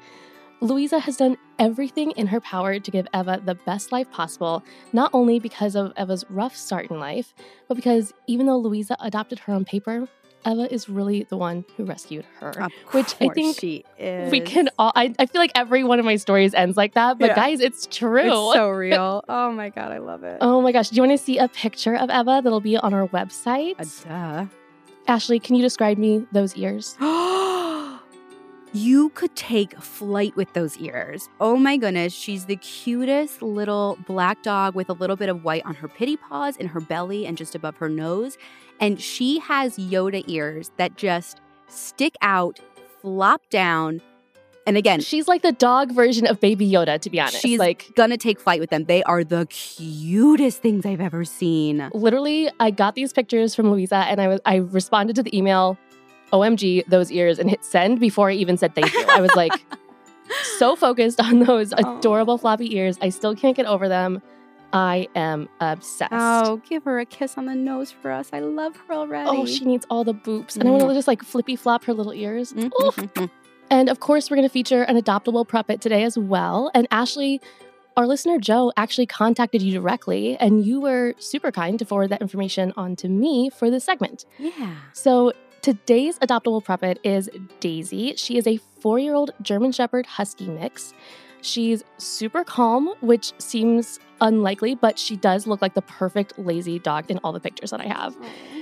Louisa 0.62 1.00
has 1.00 1.16
done 1.16 1.36
everything 1.58 2.12
in 2.12 2.28
her 2.28 2.40
power 2.40 2.78
to 2.78 2.90
give 2.92 3.08
Eva 3.12 3.42
the 3.44 3.56
best 3.56 3.90
life 3.90 4.08
possible, 4.12 4.62
not 4.92 5.10
only 5.12 5.40
because 5.40 5.74
of 5.74 5.92
Eva's 5.98 6.24
rough 6.30 6.54
start 6.54 6.88
in 6.88 7.00
life, 7.00 7.34
but 7.66 7.74
because 7.74 8.14
even 8.28 8.46
though 8.46 8.58
Louisa 8.58 8.96
adopted 9.00 9.40
her 9.40 9.54
on 9.54 9.64
paper, 9.64 10.06
Eva 10.46 10.72
is 10.72 10.88
really 10.88 11.24
the 11.24 11.36
one 11.36 11.64
who 11.76 11.84
rescued 11.84 12.24
her. 12.38 12.50
Of 12.62 12.72
Which 12.92 13.16
I 13.20 13.30
think 13.30 13.58
she 13.58 13.84
is. 13.98 14.30
We 14.30 14.40
can 14.40 14.68
all, 14.78 14.92
I, 14.94 15.12
I 15.18 15.26
feel 15.26 15.40
like 15.40 15.50
every 15.56 15.82
one 15.82 15.98
of 15.98 16.04
my 16.04 16.14
stories 16.14 16.54
ends 16.54 16.76
like 16.76 16.94
that, 16.94 17.18
but 17.18 17.30
Yeah. 17.30 17.34
guys, 17.34 17.60
it's 17.60 17.88
true. 17.90 18.20
It's 18.20 18.54
so 18.54 18.68
real. 18.70 19.24
oh 19.28 19.50
my 19.50 19.68
god, 19.68 19.90
I 19.90 19.98
love 19.98 20.22
it. 20.22 20.38
Oh 20.40 20.60
my 20.62 20.70
gosh. 20.70 20.90
Do 20.90 20.96
you 20.96 21.02
want 21.02 21.18
to 21.18 21.24
see 21.24 21.38
a 21.38 21.48
picture 21.48 21.96
of 21.96 22.08
Eva 22.08 22.40
that'll 22.42 22.60
be 22.60 22.76
on 22.76 22.94
our 22.94 23.08
website? 23.08 23.74
Uh, 24.08 24.46
Ashley, 25.08 25.40
can 25.40 25.56
you 25.56 25.62
describe 25.62 25.98
me 25.98 26.24
those 26.30 26.56
ears? 26.56 26.96
you 28.72 29.10
could 29.10 29.34
take 29.36 29.78
flight 29.78 30.34
with 30.36 30.52
those 30.54 30.76
ears. 30.78 31.28
Oh 31.40 31.56
my 31.56 31.76
goodness, 31.76 32.12
she's 32.12 32.46
the 32.46 32.56
cutest 32.56 33.42
little 33.42 33.98
black 34.06 34.42
dog 34.42 34.74
with 34.74 34.88
a 34.88 34.94
little 34.94 35.16
bit 35.16 35.28
of 35.28 35.44
white 35.44 35.64
on 35.66 35.74
her 35.74 35.88
pitty 35.88 36.16
paws 36.16 36.56
and 36.58 36.68
her 36.70 36.80
belly 36.80 37.26
and 37.26 37.36
just 37.36 37.54
above 37.54 37.76
her 37.76 37.88
nose. 37.88 38.38
And 38.80 39.00
she 39.00 39.38
has 39.40 39.76
Yoda 39.76 40.24
ears 40.26 40.70
that 40.78 40.96
just 40.96 41.40
stick 41.68 42.14
out, 42.22 42.60
flop 43.00 43.42
down. 43.50 44.00
And 44.66 44.76
again, 44.76 45.00
She's 45.00 45.26
like 45.26 45.42
the 45.42 45.50
dog 45.52 45.90
version 45.92 46.24
of 46.26 46.38
Baby 46.38 46.70
Yoda, 46.70 47.00
to 47.00 47.10
be 47.10 47.18
honest. 47.20 47.40
she's 47.40 47.58
like, 47.58 47.90
gonna 47.96 48.16
take 48.16 48.38
flight 48.40 48.60
with 48.60 48.70
them. 48.70 48.84
They 48.84 49.02
are 49.02 49.24
the 49.24 49.46
cutest 49.46 50.62
things 50.62 50.86
I've 50.86 51.00
ever 51.00 51.24
seen. 51.24 51.90
literally, 51.92 52.48
I 52.60 52.70
got 52.70 52.94
these 52.94 53.12
pictures 53.12 53.54
from 53.56 53.70
Louisa 53.70 53.96
and 53.96 54.20
I 54.20 54.28
was 54.28 54.40
I 54.46 54.56
responded 54.56 55.16
to 55.16 55.22
the 55.24 55.36
email, 55.36 55.76
OMG, 56.32 56.86
those 56.86 57.10
ears, 57.12 57.38
and 57.38 57.48
hit 57.50 57.64
send 57.64 58.00
before 58.00 58.30
I 58.30 58.34
even 58.34 58.56
said 58.56 58.74
thank 58.74 58.92
you. 58.92 59.04
I 59.08 59.20
was 59.20 59.34
like 59.34 59.52
so 60.58 60.76
focused 60.76 61.20
on 61.20 61.40
those 61.40 61.72
Oh. 61.76 61.98
adorable 61.98 62.38
floppy 62.38 62.74
ears. 62.76 62.98
I 63.02 63.08
still 63.10 63.34
can't 63.34 63.56
get 63.56 63.66
over 63.66 63.88
them. 63.88 64.22
I 64.74 65.08
am 65.14 65.50
obsessed. 65.60 66.12
Oh, 66.12 66.56
give 66.68 66.84
her 66.84 66.98
a 66.98 67.04
kiss 67.04 67.36
on 67.36 67.44
the 67.44 67.54
nose 67.54 67.90
for 67.90 68.10
us. 68.10 68.30
I 68.32 68.40
love 68.40 68.74
her 68.88 68.94
already. 68.94 69.28
Oh, 69.28 69.44
she 69.44 69.66
needs 69.66 69.84
all 69.90 70.02
the 70.02 70.14
boops. 70.14 70.56
And 70.56 70.66
I 70.66 70.70
want 70.70 70.88
to 70.88 70.94
just 70.94 71.06
like 71.08 71.22
flippy 71.22 71.56
flop 71.56 71.84
her 71.84 71.92
little 71.92 72.14
ears. 72.14 72.54
Mhm, 72.54 72.70
mhm, 72.70 73.12
mhm. 73.12 73.30
And 73.70 73.90
of 73.90 74.00
course, 74.00 74.30
we're 74.30 74.36
going 74.36 74.48
to 74.48 74.52
feature 74.52 74.82
an 74.84 74.98
adoptable 75.00 75.46
puppet 75.46 75.82
today 75.82 76.04
as 76.04 76.16
well. 76.16 76.70
And 76.74 76.88
Ashley, 76.90 77.40
our 77.98 78.06
listener 78.06 78.38
Joe 78.38 78.72
actually 78.78 79.04
contacted 79.06 79.60
you 79.60 79.72
directly, 79.72 80.38
and 80.38 80.64
you 80.64 80.80
were 80.80 81.12
super 81.18 81.52
kind 81.52 81.78
to 81.78 81.84
forward 81.84 82.08
that 82.08 82.22
information 82.22 82.72
on 82.74 82.96
to 82.96 83.08
me 83.10 83.50
for 83.50 83.70
this 83.70 83.84
segment. 83.84 84.24
Yeah. 84.38 84.74
So 84.94 85.34
today's 85.62 86.18
adoptable 86.18 86.62
puppet 86.64 86.98
is 87.04 87.30
Daisy. 87.60 88.14
She 88.16 88.36
is 88.36 88.46
a 88.46 88.58
four 88.80 88.98
year 88.98 89.14
old 89.14 89.30
German 89.40 89.72
Shepherd 89.72 90.06
Husky 90.06 90.48
mix. 90.48 90.92
She's 91.40 91.82
super 91.98 92.44
calm, 92.44 92.94
which 93.00 93.32
seems 93.38 93.98
unlikely, 94.20 94.76
but 94.76 94.96
she 94.98 95.16
does 95.16 95.46
look 95.46 95.60
like 95.60 95.74
the 95.74 95.82
perfect 95.82 96.38
lazy 96.38 96.78
dog 96.78 97.10
in 97.10 97.18
all 97.24 97.32
the 97.32 97.40
pictures 97.40 97.70
that 97.70 97.80
I 97.80 97.86
have. 97.86 98.16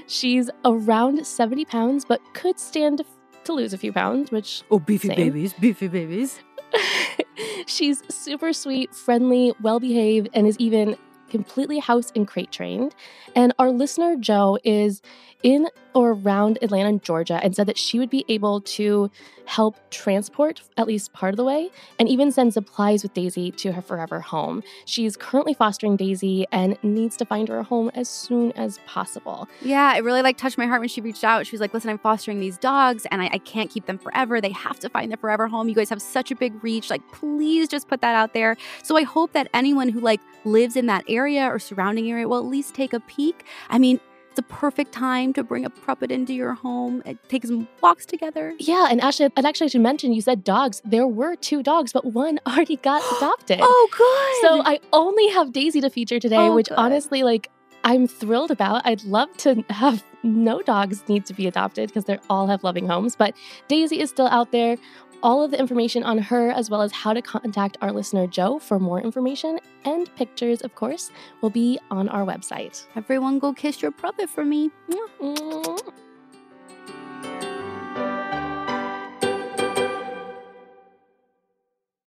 She's 0.06 0.48
around 0.64 1.26
70 1.26 1.66
pounds, 1.66 2.04
but 2.06 2.20
could 2.32 2.58
stand 2.58 3.02
to 3.44 3.52
lose 3.52 3.74
a 3.74 3.78
few 3.78 3.92
pounds, 3.92 4.30
which 4.30 4.62
Oh, 4.70 4.78
beefy 4.78 5.08
Same. 5.08 5.16
babies, 5.16 5.52
beefy 5.52 5.88
babies. 5.88 6.40
She's 7.66 8.02
super 8.08 8.52
sweet, 8.54 8.94
friendly, 8.94 9.52
well 9.60 9.78
behaved, 9.80 10.30
and 10.32 10.46
is 10.46 10.56
even 10.58 10.96
completely 11.30 11.78
house 11.78 12.12
and 12.14 12.26
crate 12.26 12.52
trained. 12.52 12.94
And 13.34 13.52
our 13.58 13.70
listener, 13.70 14.16
Joe, 14.16 14.58
is 14.64 15.00
in 15.42 15.68
or 15.94 16.12
around 16.12 16.58
Atlanta, 16.62 16.98
Georgia, 16.98 17.40
and 17.42 17.56
said 17.56 17.66
that 17.66 17.78
she 17.78 17.98
would 17.98 18.10
be 18.10 18.24
able 18.28 18.60
to 18.60 19.10
help 19.46 19.76
transport 19.90 20.62
at 20.76 20.86
least 20.86 21.12
part 21.12 21.32
of 21.32 21.36
the 21.36 21.42
way 21.42 21.68
and 21.98 22.08
even 22.08 22.30
send 22.30 22.54
supplies 22.54 23.02
with 23.02 23.12
Daisy 23.14 23.50
to 23.50 23.72
her 23.72 23.82
forever 23.82 24.20
home. 24.20 24.62
She's 24.84 25.16
currently 25.16 25.54
fostering 25.54 25.96
Daisy 25.96 26.46
and 26.52 26.78
needs 26.84 27.16
to 27.16 27.24
find 27.24 27.48
her 27.48 27.58
a 27.58 27.64
home 27.64 27.90
as 27.94 28.08
soon 28.08 28.52
as 28.52 28.78
possible. 28.86 29.48
Yeah, 29.60 29.96
it 29.96 30.04
really 30.04 30.22
like 30.22 30.36
touched 30.36 30.56
my 30.56 30.66
heart 30.66 30.80
when 30.80 30.88
she 30.88 31.00
reached 31.00 31.24
out. 31.24 31.46
She 31.46 31.52
was 31.52 31.60
like, 31.60 31.74
"Listen, 31.74 31.90
I'm 31.90 31.98
fostering 31.98 32.38
these 32.38 32.58
dogs, 32.58 33.06
and 33.10 33.20
I, 33.20 33.30
I 33.32 33.38
can't 33.38 33.68
keep 33.68 33.86
them 33.86 33.98
forever. 33.98 34.40
They 34.40 34.52
have 34.52 34.78
to 34.80 34.88
find 34.88 35.10
their 35.10 35.18
forever 35.18 35.48
home. 35.48 35.68
You 35.68 35.74
guys 35.74 35.90
have 35.90 36.02
such 36.02 36.30
a 36.30 36.36
big 36.36 36.62
reach. 36.62 36.90
Like, 36.90 37.02
please 37.12 37.66
just 37.66 37.88
put 37.88 38.02
that 38.02 38.14
out 38.14 38.34
there." 38.34 38.56
So 38.84 38.96
I 38.96 39.02
hope 39.02 39.32
that 39.32 39.48
anyone 39.52 39.88
who 39.88 39.98
like 39.98 40.20
lives 40.44 40.76
in 40.76 40.86
that 40.86 41.04
area 41.08 41.19
or 41.28 41.58
surrounding 41.58 42.10
area 42.10 42.28
will 42.28 42.38
at 42.38 42.44
least 42.46 42.74
take 42.74 42.92
a 42.92 43.00
peek. 43.00 43.44
I 43.68 43.78
mean, 43.78 44.00
it's 44.30 44.38
a 44.38 44.42
perfect 44.42 44.92
time 44.92 45.32
to 45.32 45.42
bring 45.42 45.64
a 45.64 45.70
puppet 45.70 46.12
into 46.12 46.32
your 46.32 46.54
home 46.54 47.02
and 47.04 47.18
take 47.28 47.44
some 47.44 47.66
walks 47.82 48.06
together. 48.06 48.54
Yeah, 48.60 48.86
and 48.88 49.00
actually, 49.00 49.30
and 49.36 49.44
actually, 49.44 49.64
I 49.66 49.68
should 49.68 49.80
mention 49.80 50.12
you 50.12 50.20
said 50.22 50.44
dogs. 50.44 50.80
There 50.84 51.06
were 51.06 51.34
two 51.34 51.62
dogs, 51.64 51.92
but 51.92 52.04
one 52.06 52.38
already 52.46 52.76
got 52.76 53.02
adopted. 53.16 53.58
Oh, 53.60 53.88
good. 53.90 54.48
So 54.48 54.62
I 54.64 54.78
only 54.92 55.28
have 55.30 55.52
Daisy 55.52 55.80
to 55.80 55.90
feature 55.90 56.20
today, 56.20 56.36
Oh, 56.36 56.54
which 56.54 56.68
good. 56.68 56.78
honestly, 56.78 57.22
like, 57.24 57.50
I'm 57.82 58.06
thrilled 58.06 58.50
about. 58.50 58.86
I'd 58.86 59.02
love 59.04 59.34
to 59.38 59.64
have 59.70 60.04
no 60.22 60.60
dogs 60.60 61.02
need 61.08 61.24
to 61.26 61.34
be 61.34 61.46
adopted 61.46 61.88
because 61.88 62.04
they 62.04 62.18
all 62.28 62.46
have 62.46 62.62
loving 62.62 62.86
homes. 62.86 63.16
But 63.16 63.34
Daisy 63.68 64.00
is 64.00 64.10
still 64.10 64.26
out 64.28 64.52
there. 64.52 64.76
All 65.22 65.42
of 65.44 65.50
the 65.50 65.58
information 65.58 66.02
on 66.02 66.16
her, 66.16 66.50
as 66.50 66.70
well 66.70 66.80
as 66.80 66.92
how 66.92 67.12
to 67.12 67.20
contact 67.20 67.76
our 67.82 67.92
listener 67.92 68.26
Joe 68.26 68.58
for 68.58 68.78
more 68.78 69.00
information 69.00 69.58
and 69.84 70.14
pictures, 70.16 70.62
of 70.62 70.74
course, 70.74 71.10
will 71.42 71.50
be 71.50 71.78
on 71.90 72.08
our 72.08 72.24
website. 72.24 72.86
everyone, 72.96 73.38
go 73.38 73.52
kiss 73.52 73.82
your 73.82 73.90
puppet 73.90 74.30
for 74.30 74.44
me. 74.44 74.70